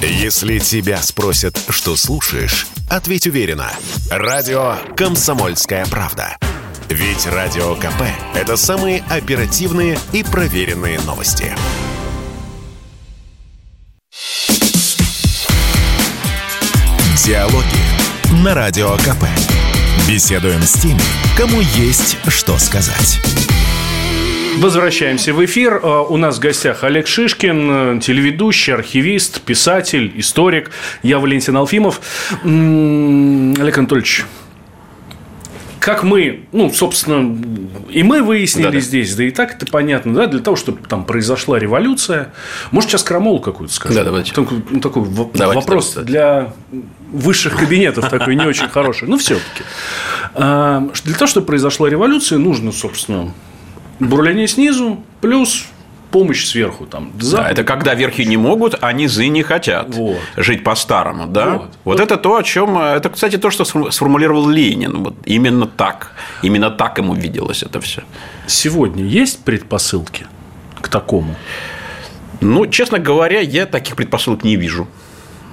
Если 0.00 0.58
тебя 0.58 0.98
спросят, 1.02 1.58
что 1.70 1.96
слушаешь, 1.96 2.66
ответь 2.90 3.26
уверенно. 3.26 3.70
Радио 4.10 4.76
«Комсомольская 4.94 5.86
правда». 5.86 6.36
Ведь 6.90 7.26
Радио 7.26 7.74
КП– 7.76 8.02
это 8.34 8.56
самые 8.56 9.02
оперативные 9.08 9.98
и 10.12 10.22
проверенные 10.22 11.00
новости. 11.00 11.56
Диалоги 17.24 18.44
на 18.44 18.54
Радио 18.54 18.96
КП. 18.98 19.24
Беседуем 20.06 20.62
с 20.62 20.74
теми, 20.74 21.00
кому 21.36 21.60
есть 21.60 22.18
что 22.28 22.58
сказать. 22.58 23.18
Возвращаемся 24.56 25.34
в 25.34 25.44
эфир. 25.44 25.80
Э, 25.82 26.04
у 26.08 26.16
нас 26.16 26.36
в 26.36 26.40
гостях 26.40 26.82
Олег 26.82 27.06
Шишкин, 27.06 27.98
э, 27.98 28.00
телеведущий, 28.00 28.72
архивист, 28.72 29.42
писатель, 29.42 30.12
историк. 30.16 30.70
Я 31.02 31.18
Валентин 31.18 31.56
Алфимов. 31.56 32.00
Олег 32.42 33.78
Анатольевич, 33.78 34.24
как 35.78 36.02
мы, 36.02 36.46
ну, 36.52 36.72
собственно, 36.72 37.38
и 37.90 38.02
мы 38.02 38.22
выяснили 38.22 38.64
Да-да. 38.64 38.80
здесь, 38.80 39.14
да 39.14 39.24
и 39.24 39.30
так 39.30 39.54
это 39.54 39.66
понятно, 39.66 40.14
да, 40.14 40.26
для 40.26 40.40
того, 40.40 40.56
чтобы 40.56 40.78
там 40.88 41.04
произошла 41.04 41.58
революция. 41.58 42.32
Может, 42.72 42.90
сейчас 42.90 43.02
крамолу 43.02 43.40
какую-то 43.40 43.72
скажем? 43.72 43.96
Да, 43.98 44.04
давайте. 44.04 44.32
Такой, 44.32 44.64
ну, 44.68 44.80
такой 44.80 45.04
давайте, 45.04 45.60
вопрос 45.60 45.92
давайте. 45.92 46.10
для 46.10 46.52
высших 47.12 47.56
кабинетов 47.56 48.08
такой 48.08 48.34
не 48.34 48.46
очень 48.46 48.68
хороший. 48.68 49.06
Ну, 49.06 49.18
все-таки. 49.18 49.62
А, 50.34 50.88
для 51.04 51.14
того, 51.14 51.28
чтобы 51.28 51.46
произошла 51.46 51.88
революция, 51.88 52.38
нужно, 52.38 52.72
собственно, 52.72 53.32
бурление 53.98 54.48
снизу 54.48 55.02
плюс 55.20 55.66
помощь 56.10 56.46
сверху. 56.46 56.86
Там, 56.86 57.12
да, 57.14 57.50
это 57.50 57.64
когда 57.64 57.94
верхи 57.94 58.22
не 58.22 58.36
могут, 58.36 58.76
а 58.80 58.92
низы 58.92 59.28
не 59.28 59.42
хотят 59.42 59.94
вот. 59.94 60.18
жить 60.36 60.64
по-старому. 60.64 61.26
Да? 61.26 61.50
Вот. 61.54 61.70
вот 61.84 62.00
это 62.00 62.16
то, 62.16 62.36
о 62.36 62.42
чем... 62.42 62.78
Это, 62.78 63.10
кстати, 63.10 63.36
то, 63.36 63.50
что 63.50 63.64
сформулировал 63.64 64.48
Ленин. 64.48 65.02
Вот 65.02 65.14
именно 65.24 65.66
так. 65.66 66.12
Именно 66.42 66.70
так 66.70 66.98
ему 66.98 67.14
виделось 67.14 67.62
это 67.62 67.80
все. 67.80 68.02
Сегодня 68.46 69.04
есть 69.04 69.44
предпосылки 69.44 70.26
к 70.80 70.88
такому? 70.88 71.34
Ну, 72.40 72.66
честно 72.66 72.98
говоря, 72.98 73.40
я 73.40 73.66
таких 73.66 73.96
предпосылок 73.96 74.44
не 74.44 74.56
вижу. 74.56 74.86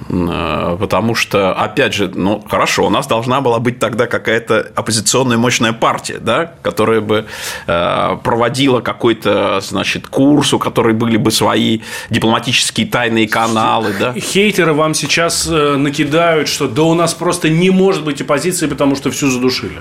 Э, 0.08 0.76
потому 0.78 1.14
что, 1.14 1.52
опять 1.54 1.94
же, 1.94 2.10
ну, 2.14 2.44
хорошо, 2.48 2.86
у 2.86 2.90
нас 2.90 3.06
должна 3.06 3.40
была 3.40 3.58
быть 3.58 3.78
тогда 3.78 4.06
какая-то 4.06 4.70
оппозиционная 4.74 5.38
мощная 5.38 5.72
партия, 5.72 6.18
да, 6.18 6.52
которая 6.62 7.00
бы 7.00 7.26
э, 7.66 8.16
проводила 8.22 8.80
какой-то, 8.80 9.60
значит, 9.60 10.06
курс, 10.08 10.52
у 10.52 10.58
которой 10.58 10.94
были 10.94 11.16
бы 11.16 11.30
свои 11.30 11.80
дипломатические 12.10 12.86
тайные 12.86 13.28
каналы, 13.28 13.94
да. 13.98 14.12
Хейтеры 14.12 14.72
вам 14.72 14.94
сейчас 14.94 15.46
э, 15.50 15.76
накидают, 15.76 16.48
что 16.48 16.68
да 16.68 16.82
у 16.82 16.94
нас 16.94 17.14
просто 17.14 17.48
не 17.48 17.70
может 17.70 18.04
быть 18.04 18.20
оппозиции, 18.20 18.66
потому 18.66 18.96
что 18.96 19.10
всю 19.10 19.30
задушили. 19.30 19.80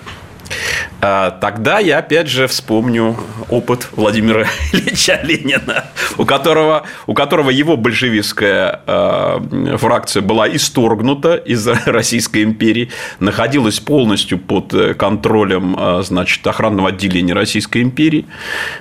А, 1.02 1.32
тогда 1.32 1.80
я 1.80 2.00
опять 2.00 2.28
же 2.28 2.48
вспомню 2.48 3.18
опыт 3.50 3.90
Владимира 3.92 4.48
Ильича 4.74 5.20
Ленина, 5.24 5.86
у 6.18 6.26
которого, 6.26 6.84
у 7.08 7.14
которого 7.14 7.50
его 7.50 7.78
большевистская 7.78 8.82
э, 8.86 9.78
фракция 9.78 10.22
была 10.22 10.48
исторгнута 10.54 11.36
из 11.36 11.68
Российской 11.86 12.44
империи, 12.44 12.90
находилась 13.20 13.80
полностью 13.80 14.40
под 14.40 14.74
контролем 14.98 15.76
э, 15.78 16.04
значит, 16.04 16.46
охранного 16.48 16.90
отделения 16.90 17.34
Российской 17.34 17.82
империи. 17.82 18.26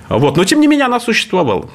Вот. 0.09 0.37
Но, 0.37 0.45
тем 0.45 0.61
не 0.61 0.67
менее, 0.67 0.87
она 0.87 1.01
существовала 1.01 1.69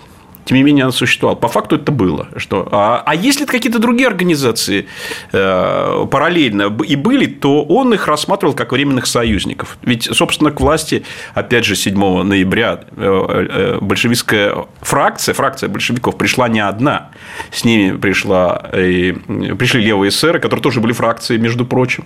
тем 0.48 0.56
не 0.56 0.64
менее, 0.64 0.84
она 0.84 0.94
существовала. 0.94 1.36
По 1.36 1.50
факту 1.50 1.76
это 1.76 1.92
было. 1.92 2.30
Что? 2.38 2.70
А, 2.72 3.04
а 3.06 3.16
если 3.16 3.44
какие-то 3.44 3.80
другие 3.80 4.08
организации 4.08 4.88
э, 5.34 6.08
параллельно 6.10 6.74
и 6.88 6.96
были, 6.96 7.26
то 7.26 7.64
он 7.64 7.94
их 7.94 8.08
рассматривал 8.08 8.54
как 8.54 8.72
временных 8.72 9.08
союзников. 9.08 9.78
Ведь, 9.82 10.06
собственно, 10.06 10.52
к 10.52 10.62
власти, 10.62 11.04
опять 11.34 11.66
же, 11.66 11.76
7 11.76 12.24
ноября 12.24 12.80
э, 12.96 13.48
э, 13.50 13.78
большевистская 13.82 14.68
фракция, 14.80 15.34
фракция 15.34 15.68
большевиков 15.68 16.18
пришла 16.18 16.48
не 16.48 16.62
одна. 16.62 17.10
С 17.52 17.66
ними 17.66 17.98
пришла, 17.98 18.70
и, 18.74 19.12
пришли 19.60 19.82
левые 19.82 20.12
эсеры, 20.12 20.40
которые 20.40 20.64
тоже 20.64 20.80
были 20.80 20.94
фракцией, 20.94 21.42
между 21.42 21.66
прочим. 21.66 22.06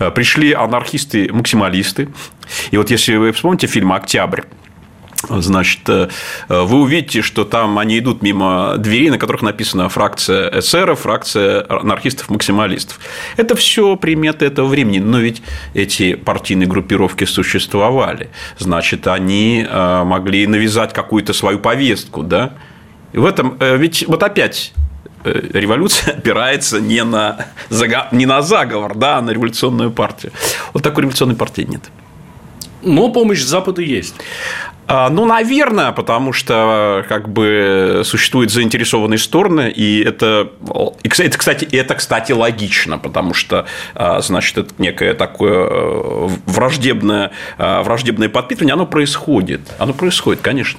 Э, 0.00 0.10
пришли 0.10 0.52
анархисты-максималисты. 0.52 2.08
И 2.72 2.78
вот 2.78 2.90
если 2.90 3.14
вы 3.14 3.30
вспомните 3.30 3.68
фильм 3.68 3.92
«Октябрь», 3.92 4.42
Значит, 5.28 5.88
э, 5.88 6.08
вы 6.48 6.80
увидите, 6.80 7.22
что 7.22 7.44
там 7.44 7.78
они 7.78 7.98
идут 7.98 8.22
мимо 8.22 8.74
дверей, 8.78 9.10
на 9.10 9.18
которых 9.18 9.42
написано 9.42 9.88
фракция 9.88 10.58
эсеров, 10.58 11.00
фракция 11.00 11.66
анархистов-максималистов. 11.68 13.00
Это 13.36 13.56
все 13.56 13.96
приметы 13.96 14.46
этого 14.46 14.66
времени, 14.66 14.98
но 14.98 15.18
ведь 15.18 15.42
эти 15.74 16.14
партийные 16.14 16.68
группировки 16.68 17.24
существовали. 17.24 18.30
Значит, 18.58 19.06
они 19.06 19.66
э, 19.68 20.04
могли 20.04 20.46
навязать 20.46 20.92
какую-то 20.92 21.32
свою 21.32 21.58
повестку, 21.58 22.22
да? 22.22 22.54
В 23.12 23.24
этом, 23.24 23.56
э, 23.60 23.76
ведь 23.76 24.04
вот 24.06 24.22
опять 24.22 24.72
революция 25.24 26.14
опирается 26.18 26.80
не 26.80 27.02
на, 27.02 27.46
не 28.12 28.26
на 28.26 28.42
заговор, 28.42 28.94
да, 28.94 29.18
а 29.18 29.22
на 29.22 29.30
революционную 29.30 29.90
партию. 29.90 30.32
Вот 30.72 30.82
такой 30.82 31.02
революционной 31.02 31.34
партии 31.34 31.62
нет. 31.62 31.82
Но 32.82 33.10
помощь 33.10 33.42
Запада 33.42 33.82
есть. 33.82 34.14
А, 34.88 35.10
ну, 35.10 35.24
наверное, 35.24 35.90
потому 35.90 36.32
что 36.32 37.04
как 37.08 37.28
бы 37.28 38.02
существуют 38.04 38.52
заинтересованные 38.52 39.18
стороны, 39.18 39.68
и 39.68 40.02
это, 40.02 40.52
это, 41.02 41.38
кстати, 41.38 41.64
это, 41.64 41.94
кстати, 41.94 42.32
логично, 42.32 42.98
потому 42.98 43.34
что, 43.34 43.66
а, 43.94 44.20
значит, 44.20 44.58
это 44.58 44.74
некое 44.78 45.14
такое 45.14 45.68
э, 45.68 46.28
враждебное, 46.46 47.32
а, 47.58 47.82
враждебное 47.82 48.28
подпитывание, 48.28 48.74
оно 48.74 48.86
происходит. 48.86 49.60
Оно 49.78 49.92
происходит, 49.92 50.40
конечно. 50.40 50.78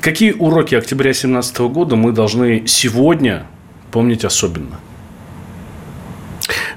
Какие 0.00 0.32
уроки 0.32 0.74
октября 0.74 1.12
2017 1.12 1.58
года 1.60 1.96
мы 1.96 2.12
должны 2.12 2.66
сегодня 2.66 3.46
помнить 3.90 4.24
особенно? 4.24 4.80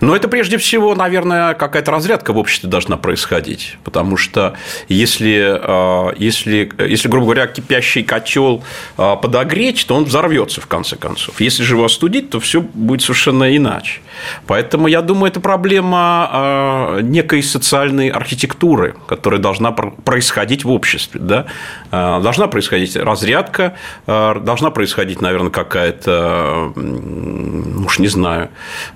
Но 0.02 0.16
это 0.16 0.28
прежде 0.28 0.58
всего, 0.58 0.96
наверное, 0.96 1.54
какая-то 1.54 1.92
разрядка 1.92 2.34
в 2.34 2.38
обществе 2.38 2.70
должна 2.70 2.98
происходить. 2.98 3.78
Потому 3.84 4.18
что 4.18 4.56
если, 4.88 5.60
э, 5.62 6.14
если, 6.18 6.72
если 6.78 7.08
грубо 7.08 7.26
говоря, 7.26 7.48
кипящий 7.48 8.04
котел 8.04 8.64
э, 8.98 9.16
подогреть, 9.22 9.86
то 9.88 9.96
он 9.96 10.06
взорвется 10.06 10.62
в 10.62 10.68
конце 10.68 10.96
концов. 10.96 11.40
Если 11.40 11.64
же 11.64 11.76
его 11.76 11.86
остудить, 11.86 12.30
то 12.30 12.40
все 12.40 12.62
будет 12.62 13.02
совершенно 13.02 13.56
иначе. 13.56 14.02
Поэтому 14.48 14.88
я 14.88 15.02
думаю, 15.02 15.32
это 15.32 15.40
проблема 15.40 16.30
э, 16.32 17.00
некой 17.02 17.44
социальной 17.44 18.10
архитектуры, 18.10 18.96
которая 19.08 19.40
должна 19.40 19.72
происходить 19.72 20.66
в 20.66 20.72
обществе. 20.72 21.20
Да? 21.22 21.46
Должна 21.92 22.48
происходить 22.48 22.96
разрядка, 22.96 23.76
должна 24.08 24.72
происходить, 24.72 25.22
наверное, 25.22 25.52
какая-то, 25.52 26.74
уж 26.76 28.00
не 28.00 28.08
знаю, 28.08 28.50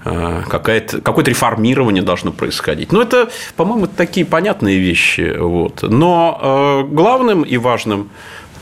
какая-то 0.04 0.65
какое-то 0.66 1.30
реформирование 1.30 2.04
должно 2.04 2.32
происходить. 2.32 2.92
Но 2.92 3.02
это, 3.02 3.30
по-моему, 3.56 3.88
такие 3.88 4.26
понятные 4.26 4.80
вещи. 4.80 5.36
Вот. 5.38 5.84
Но 5.84 6.40
э, 6.42 6.94
главным 6.94 7.44
и 7.44 7.58
важным 7.58 8.10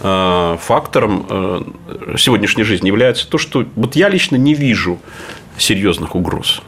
э, 0.02 0.58
фактором 0.60 1.26
э, 1.30 1.62
сегодняшней 2.18 2.64
жизни 2.64 2.88
является 2.88 3.28
то, 3.30 3.38
что 3.38 3.66
вот 3.76 3.96
я 3.96 4.10
лично 4.10 4.36
не 4.36 4.54
вижу 4.54 5.00
серьезных 5.58 6.16
угроз. 6.16 6.62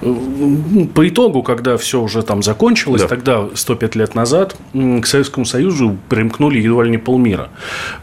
По 0.00 1.08
итогу, 1.08 1.42
когда 1.42 1.76
все 1.76 2.00
уже 2.00 2.22
там 2.22 2.42
закончилось, 2.42 3.02
да. 3.02 3.08
тогда 3.08 3.48
105 3.54 3.96
лет 3.96 4.14
назад 4.14 4.56
к 4.72 5.06
Советскому 5.06 5.44
Союзу 5.44 5.98
примкнули 6.08 6.58
едва 6.58 6.84
ли 6.84 6.90
не 6.90 6.98
полмира. 6.98 7.50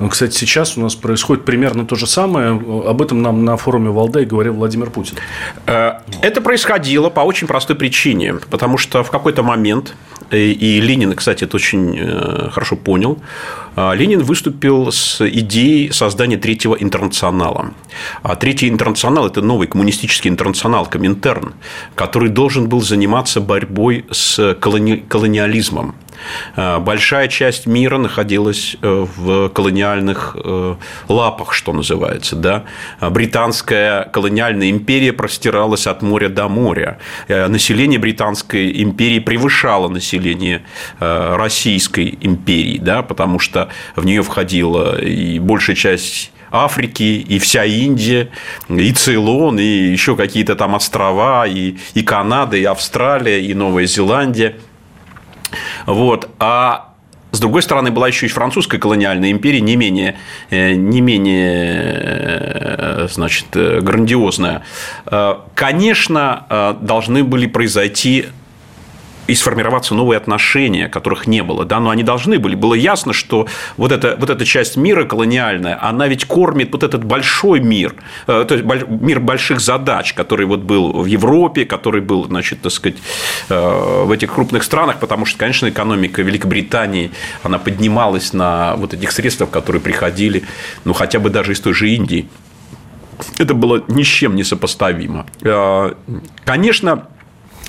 Кстати, 0.10 0.36
сейчас 0.38 0.78
у 0.78 0.82
нас 0.82 0.96
происходит 0.96 1.46
примерно 1.46 1.86
то 1.86 1.96
же 1.96 2.06
самое. 2.08 2.50
Об 2.50 3.02
этом 3.02 3.22
нам 3.22 3.46
на 3.46 3.58
форуме 3.58 3.90
Валдай 3.90 4.26
говорил 4.26 4.54
Владимир 4.54 4.90
Путин. 4.90 5.18
Э, 5.66 5.94
это 6.22 6.42
происходило 6.42 7.10
по 7.10 7.22
очень 7.22 7.48
простой 7.48 7.76
причине. 7.76 8.36
Потому 8.50 8.78
что 8.78 9.04
в 9.04 9.12
какой-то 9.12 9.44
момент, 9.44 9.96
и 10.32 10.80
Ленин, 10.82 11.14
кстати, 11.14 11.46
это 11.46 11.56
очень 11.56 11.98
э, 11.98 12.50
хорошо 12.52 12.76
понял, 12.76 13.18
э, 13.18 13.67
Ленин 13.78 14.24
выступил 14.24 14.92
с 14.92 15.22
идеей 15.22 15.92
создания 15.92 16.38
третьего 16.38 16.76
интернационала. 16.76 17.74
А 18.24 18.36
третий 18.36 18.70
интернационал– 18.70 19.28
это 19.28 19.42
новый 19.42 19.68
коммунистический 19.68 20.30
интернационал, 20.30 20.88
Коминтерн, 20.88 21.54
который 21.94 22.30
должен 22.30 22.70
был 22.70 22.82
заниматься 22.82 23.40
борьбой 23.40 24.06
с 24.10 24.56
колони... 24.56 24.98
колониализмом. 24.98 25.96
Э, 26.56 26.80
большая 26.80 27.28
часть 27.28 27.66
мира 27.66 27.98
находилась 27.98 28.76
э, 28.82 29.06
в 29.16 29.50
колониальных 29.50 30.36
э, 30.44 30.76
лапах, 31.08 31.54
что 31.54 31.74
называется. 31.74 32.36
Да? 32.36 32.64
Британская 33.02 34.06
колониальная 34.06 34.70
империя 34.70 35.14
простиралась 35.14 35.88
от 35.88 36.02
моря 36.02 36.30
до 36.30 36.48
моря. 36.48 37.00
Население 37.28 38.00
Британской 38.00 38.82
империи 38.84 39.20
превышало 39.20 39.88
население 39.88 40.64
Российской 41.00 42.18
империи, 42.22 42.78
да? 42.78 43.04
потому 43.04 43.40
что 43.40 43.70
в 43.96 44.06
нее 44.06 44.24
входила 44.24 45.00
и 45.00 45.40
большая 45.40 45.76
часть 45.76 46.32
Африки, 46.52 47.04
и 47.28 47.40
вся 47.40 47.66
Индия, 47.66 48.30
и 48.70 48.92
Цейлон, 48.94 49.60
и 49.60 49.64
еще 49.64 50.16
какие-то 50.16 50.56
там 50.56 50.76
острова, 50.76 51.46
и, 51.46 51.76
и 51.94 52.04
Канада, 52.04 52.58
и 52.58 52.64
Австралия, 52.64 53.42
и 53.42 53.54
Новая 53.54 53.86
Зеландия. 53.86 54.56
Вот. 55.86 56.30
А 56.40 56.94
С 57.32 57.40
другой 57.40 57.62
стороны, 57.62 57.92
была 57.92 58.08
еще 58.08 58.26
и 58.26 58.30
французская 58.30 58.80
колониальная 58.80 59.32
империя, 59.32 59.62
не 59.62 59.76
менее, 59.76 60.18
э, 60.50 60.74
не 60.74 61.02
менее 61.02 63.08
значит, 63.10 63.48
грандиозная. 63.52 64.64
Конечно, 65.56 66.78
должны 66.82 67.24
были 67.24 67.48
произойти 67.48 68.26
и 69.28 69.36
сформироваться 69.36 69.94
новые 69.94 70.18
отношения, 70.18 70.88
которых 70.88 71.28
не 71.28 71.44
было, 71.44 71.66
да, 71.66 71.80
но 71.80 71.90
они 71.90 72.04
должны 72.04 72.40
были. 72.40 72.56
Было 72.56 72.74
ясно, 72.74 73.14
что 73.14 73.48
вот 73.76 73.92
эта, 73.92 74.16
вот 74.18 74.30
эта 74.30 74.46
часть 74.46 74.78
мира 74.78 75.04
колониальная, 75.06 75.78
она 75.82 76.08
ведь 76.08 76.26
кормит 76.26 76.72
вот 76.72 76.84
этот 76.84 77.04
большой 77.04 77.60
мир, 77.60 77.96
э, 78.28 78.46
то 78.48 78.56
есть 78.56 78.66
мир 78.88 79.20
больших 79.20 79.60
задач, 79.60 80.14
который 80.14 80.46
вот 80.46 80.62
был 80.62 80.94
в 80.94 81.06
Европе, 81.06 81.66
который 81.66 82.02
был, 82.02 82.26
значит, 82.26 82.62
так 82.62 82.72
сказать, 82.72 82.98
э, 83.50 84.04
в 84.06 84.12
этих 84.12 84.34
крупных 84.34 84.64
странах, 84.64 85.00
потому 85.00 85.26
что, 85.26 85.38
конечно, 85.38 85.70
экономика 85.70 86.22
Великобритании, 86.22 87.12
она 87.44 87.60
поднималась 87.60 88.34
на 88.34 88.76
вот 88.78 88.94
этих 88.94 89.12
средствах, 89.12 89.50
которые 89.50 89.82
приходили, 89.82 90.44
ну, 90.86 90.94
хотя 90.94 91.20
бы 91.20 91.30
даже 91.30 91.52
из 91.52 91.60
той 91.60 91.74
же 91.74 91.90
Индии. 91.90 92.28
Это 93.40 93.54
было 93.54 93.84
ни 93.88 94.04
с 94.04 94.08
чем 94.08 94.36
не 94.36 94.44
сопоставимо. 94.44 95.26
Э, 95.42 95.94
конечно, 96.46 97.08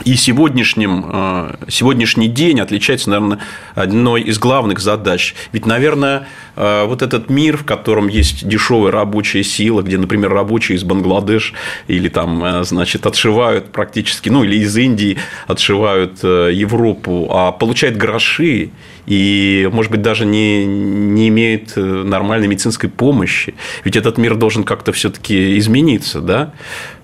и 0.05 0.14
сегодняшним, 0.14 1.05
э, 1.09 1.55
сегодняшний 1.68 2.28
день 2.28 2.61
отличается, 2.61 3.11
наверное, 3.11 3.40
одной 3.74 4.22
из 4.22 4.38
главных 4.38 4.80
задач. 4.80 5.34
Ведь, 5.53 5.66
наверное, 5.66 6.26
вот 6.59 7.02
этот 7.02 7.30
мир, 7.30 7.56
в 7.56 7.64
котором 7.64 8.09
есть 8.09 8.46
дешевая 8.46 8.90
рабочая 8.90 9.44
сила, 9.44 9.82
где, 9.82 9.96
например, 9.96 10.32
рабочие 10.32 10.76
из 10.76 10.84
Бангладеш 10.84 11.54
или 11.86 12.09
там, 12.09 12.44
э, 12.44 12.64
значит, 12.64 13.06
отшивают 13.06 13.70
практически, 13.70 14.28
ну, 14.28 14.44
или 14.44 14.56
из 14.56 14.76
Индии 14.76 15.18
отшивают 15.46 16.22
Европу, 16.22 17.28
а 17.30 17.52
получают 17.52 17.96
гроши 17.96 18.70
и, 19.06 19.68
может 19.72 19.92
быть, 19.92 20.02
даже 20.02 20.26
не, 20.26 20.66
не 20.66 21.28
имеют 21.28 21.76
нормальной 21.76 22.48
медицинской 22.48 22.90
помощи. 22.90 23.54
Ведь 23.84 23.96
этот 23.96 24.18
мир 24.18 24.34
должен 24.34 24.64
как-то 24.64 24.92
все-таки 24.92 25.59
измениться, 25.59 26.20
да? 26.20 26.52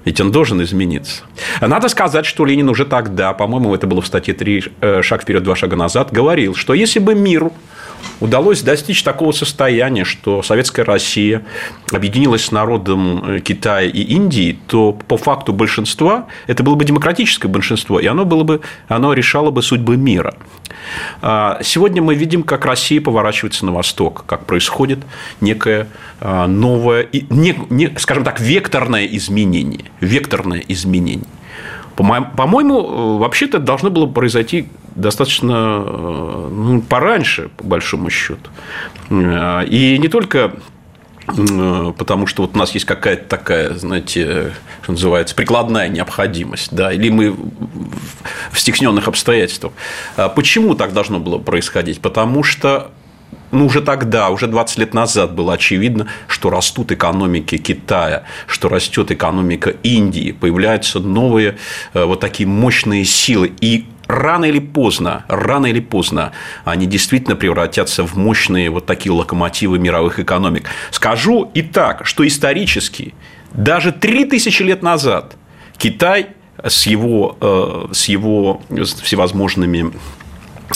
Ведь 0.04 0.20
он 0.20 0.30
должен 0.30 0.62
измениться. 0.62 1.22
Надо 1.60 1.88
сказать, 1.88 2.26
что 2.26 2.44
Ленин 2.44 2.68
уже 2.68 2.84
тогда, 2.84 3.32
по-моему, 3.32 3.74
это 3.74 3.86
было 3.86 4.02
в 4.02 4.06
статье 4.06 4.34
3 4.34 4.64
э, 4.80 5.02
«Шаг 5.02 5.22
вперед, 5.22 5.42
два 5.42 5.56
шага 5.56 5.76
назад», 5.76 6.12
говорил, 6.12 6.54
что 6.54 6.74
если 6.74 6.98
бы 6.98 7.14
миру 7.14 7.52
удалось 8.20 8.62
достичь 8.62 9.02
такого 9.02 9.32
состояния, 9.32 10.04
что 10.04 10.42
советская 10.42 10.84
Россия 10.84 11.44
объединилась 11.92 12.46
с 12.46 12.52
народом 12.52 13.36
э, 13.36 13.40
Китая 13.40 13.88
и 13.88 14.00
Индии, 14.02 14.58
то 14.66 14.92
по 14.92 15.16
факту 15.16 15.52
большинства 15.52 16.26
это 16.46 16.62
было 16.62 16.74
бы 16.74 16.84
демократическое 16.84 17.48
большинство, 17.48 18.00
и 18.00 18.06
оно, 18.06 18.24
было 18.24 18.44
бы, 18.44 18.60
оно 18.88 19.12
решало 19.12 19.50
бы 19.50 19.62
судьбы 19.62 19.96
мира. 19.96 20.34
А, 21.22 21.58
сегодня 21.62 22.02
мы 22.02 22.14
видим, 22.14 22.42
как 22.42 22.64
Россия 22.64 23.00
поворачивается 23.00 23.66
на 23.66 23.72
восток, 23.72 24.24
как 24.26 24.46
происходит 24.46 25.00
некое 25.40 25.88
а, 26.20 26.46
новое, 26.46 27.08
не, 27.12 27.54
не, 27.70 27.92
скажем 27.98 28.24
так, 28.24 28.40
векторное 28.40 29.06
изменение. 29.06 29.84
Векторное 30.00 30.62
изменение. 30.68 31.26
По-моему, 31.96 33.18
вообще-то 33.18 33.58
должно 33.60 33.90
было 33.90 34.06
произойти 34.06 34.68
достаточно 34.94 35.78
ну, 35.80 36.82
пораньше, 36.82 37.50
по 37.56 37.64
большому 37.64 38.10
счету. 38.10 38.50
И 39.10 39.98
не 40.00 40.08
только 40.08 40.52
потому 41.96 42.26
что 42.26 42.42
вот 42.42 42.54
у 42.54 42.58
нас 42.58 42.72
есть 42.72 42.84
какая-то 42.84 43.26
такая, 43.26 43.74
знаете, 43.74 44.52
что 44.82 44.92
называется, 44.92 45.34
прикладная 45.34 45.88
необходимость, 45.88 46.74
да, 46.74 46.92
или 46.92 47.08
мы 47.08 47.34
в 48.50 48.60
стесненных 48.60 49.08
обстоятельствах. 49.08 49.72
А 50.16 50.28
почему 50.28 50.74
так 50.74 50.92
должно 50.92 51.18
было 51.18 51.38
происходить? 51.38 52.00
Потому 52.02 52.42
что 52.42 52.90
ну, 53.52 53.66
уже 53.66 53.80
тогда, 53.82 54.30
уже 54.30 54.48
20 54.48 54.78
лет 54.78 54.94
назад 54.94 55.32
было 55.32 55.54
очевидно, 55.54 56.08
что 56.26 56.50
растут 56.50 56.92
экономики 56.92 57.56
Китая, 57.56 58.24
что 58.46 58.68
растет 58.68 59.10
экономика 59.10 59.70
Индии, 59.82 60.32
появляются 60.32 60.98
новые 60.98 61.56
э, 61.94 62.04
вот 62.04 62.20
такие 62.20 62.48
мощные 62.48 63.04
силы. 63.04 63.52
И 63.60 63.86
рано 64.14 64.46
или 64.46 64.60
поздно, 64.60 65.24
рано 65.28 65.66
или 65.66 65.80
поздно 65.80 66.32
они 66.64 66.86
действительно 66.86 67.36
превратятся 67.36 68.06
в 68.06 68.16
мощные 68.16 68.70
вот 68.70 68.86
такие 68.86 69.12
локомотивы 69.12 69.78
мировых 69.78 70.20
экономик. 70.20 70.68
Скажу 70.90 71.50
и 71.54 71.62
так, 71.62 72.06
что 72.06 72.26
исторически 72.26 73.14
даже 73.52 73.92
3000 73.92 74.62
лет 74.62 74.82
назад 74.82 75.36
Китай 75.76 76.28
с 76.62 76.86
его, 76.86 77.36
э, 77.40 77.92
с 77.92 78.06
его 78.06 78.62
всевозможными 79.02 79.92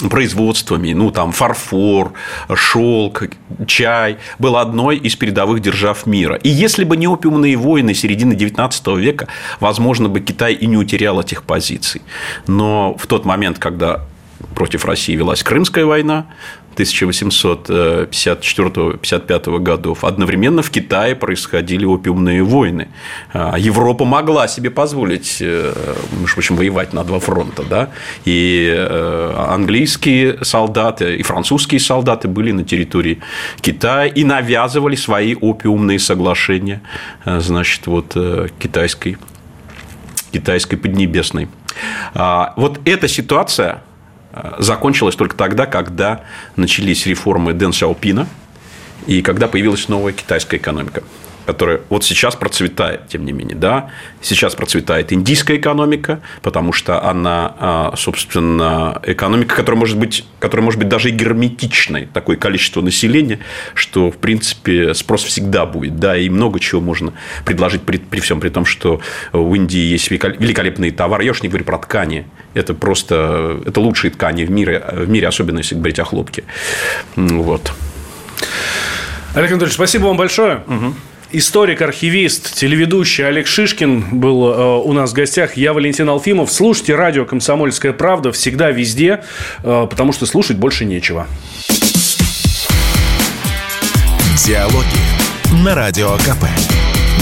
производствами, 0.08 0.92
ну, 0.92 1.10
там, 1.10 1.32
фарфор, 1.32 2.12
шелк, 2.54 3.24
чай, 3.66 4.18
был 4.38 4.56
одной 4.56 4.96
из 4.96 5.16
передовых 5.16 5.60
держав 5.60 6.06
мира. 6.06 6.36
И 6.36 6.48
если 6.48 6.84
бы 6.84 6.96
не 6.96 7.08
опиумные 7.08 7.56
войны 7.56 7.94
середины 7.94 8.34
XIX 8.34 8.98
века, 8.98 9.28
возможно 9.60 10.08
бы 10.08 10.20
Китай 10.20 10.54
и 10.54 10.66
не 10.66 10.76
утерял 10.76 11.20
этих 11.20 11.42
позиций. 11.42 12.02
Но 12.46 12.96
в 12.96 13.06
тот 13.06 13.24
момент, 13.24 13.58
когда 13.58 14.04
против 14.54 14.84
России 14.84 15.16
велась 15.16 15.42
Крымская 15.42 15.84
война, 15.84 16.26
1854-55 16.78 19.58
годов. 19.60 20.04
Одновременно 20.04 20.62
в 20.62 20.70
Китае 20.70 21.14
происходили 21.14 21.84
опиумные 21.84 22.42
войны. 22.42 22.88
А, 23.32 23.56
Европа 23.58 24.04
могла 24.04 24.48
себе 24.48 24.70
позволить, 24.70 25.38
э, 25.40 25.72
в 26.10 26.38
общем, 26.38 26.56
воевать 26.56 26.92
на 26.92 27.04
два 27.04 27.20
фронта. 27.20 27.62
Да? 27.68 27.90
И 28.24 28.74
э, 28.76 29.34
английские 29.48 30.38
солдаты, 30.42 31.16
и 31.16 31.22
французские 31.22 31.80
солдаты 31.80 32.28
были 32.28 32.52
на 32.52 32.64
территории 32.64 33.20
Китая 33.60 34.06
и 34.06 34.24
навязывали 34.24 34.96
свои 34.96 35.34
опиумные 35.34 35.98
соглашения 35.98 36.80
э, 37.24 37.40
значит, 37.40 37.86
вот, 37.86 38.16
китайской, 38.58 39.16
китайской 40.32 40.76
Поднебесной. 40.76 41.48
А, 42.14 42.52
вот 42.56 42.80
эта 42.84 43.08
ситуация 43.08 43.82
закончилась 44.58 45.16
только 45.16 45.36
тогда, 45.36 45.66
когда 45.66 46.22
начались 46.56 47.06
реформы 47.06 47.52
Дэн 47.52 47.72
Сяопина 47.72 48.26
и 49.06 49.22
когда 49.22 49.48
появилась 49.48 49.88
новая 49.88 50.12
китайская 50.12 50.58
экономика 50.58 51.02
которая 51.48 51.80
вот 51.88 52.04
сейчас 52.04 52.36
процветает, 52.36 53.08
тем 53.08 53.24
не 53.24 53.32
менее, 53.32 53.56
да, 53.56 53.90
сейчас 54.20 54.54
процветает 54.54 55.14
индийская 55.14 55.56
экономика, 55.56 56.20
потому 56.42 56.74
что 56.74 57.02
она, 57.02 57.54
а, 57.58 57.94
собственно, 57.96 59.00
экономика, 59.02 59.56
которая 59.56 59.78
может 59.78 59.96
быть, 59.96 60.26
которая 60.40 60.62
может 60.62 60.78
быть 60.78 60.90
даже 60.90 61.08
и 61.08 61.12
герметичной, 61.12 62.06
такое 62.12 62.36
количество 62.36 62.82
населения, 62.82 63.38
что, 63.72 64.10
в 64.10 64.18
принципе, 64.18 64.92
спрос 64.92 65.24
всегда 65.24 65.64
будет, 65.64 65.98
да, 65.98 66.18
и 66.18 66.28
много 66.28 66.60
чего 66.60 66.82
можно 66.82 67.14
предложить 67.46 67.80
при, 67.80 67.96
при 67.96 68.20
всем 68.20 68.40
при 68.40 68.50
том, 68.50 68.66
что 68.66 69.00
в 69.32 69.54
Индии 69.54 69.80
есть 69.80 70.10
великолепные 70.10 70.92
товары, 70.92 71.24
я 71.24 71.30
уж 71.30 71.40
не 71.40 71.48
говорю 71.48 71.64
про 71.64 71.78
ткани, 71.78 72.26
это 72.52 72.74
просто, 72.74 73.62
это 73.64 73.80
лучшие 73.80 74.10
ткани 74.10 74.44
в 74.44 74.50
мире, 74.50 74.84
в 74.92 75.08
мире 75.08 75.26
особенно 75.26 75.60
если 75.60 75.76
говорить 75.76 75.98
о 75.98 76.04
хлопке, 76.04 76.44
вот. 77.16 77.72
Олег 79.34 79.50
Анатольевич, 79.50 79.76
спасибо 79.76 80.04
вам 80.08 80.18
большое. 80.18 80.62
Угу. 80.66 80.94
Историк, 81.30 81.82
архивист, 81.82 82.54
телеведущий 82.54 83.26
Олег 83.26 83.46
Шишкин 83.46 84.18
был 84.18 84.46
э, 84.46 84.76
у 84.78 84.94
нас 84.94 85.10
в 85.10 85.12
гостях. 85.12 85.58
Я 85.58 85.74
Валентин 85.74 86.08
Алфимов. 86.08 86.50
Слушайте 86.50 86.94
радио 86.94 87.26
«Комсомольская 87.26 87.92
правда» 87.92 88.32
всегда, 88.32 88.70
везде, 88.70 89.22
э, 89.62 89.86
потому 89.90 90.14
что 90.14 90.24
слушать 90.24 90.56
больше 90.56 90.86
нечего. 90.86 91.26
Диалоги 94.46 95.62
на 95.62 95.74
Радио 95.74 96.16
КП. 96.16 96.46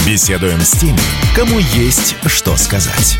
Беседуем 0.07 0.61
с 0.61 0.71
теми, 0.71 1.01
кому 1.35 1.59
есть 1.59 2.15
что 2.27 2.57
сказать. 2.57 3.19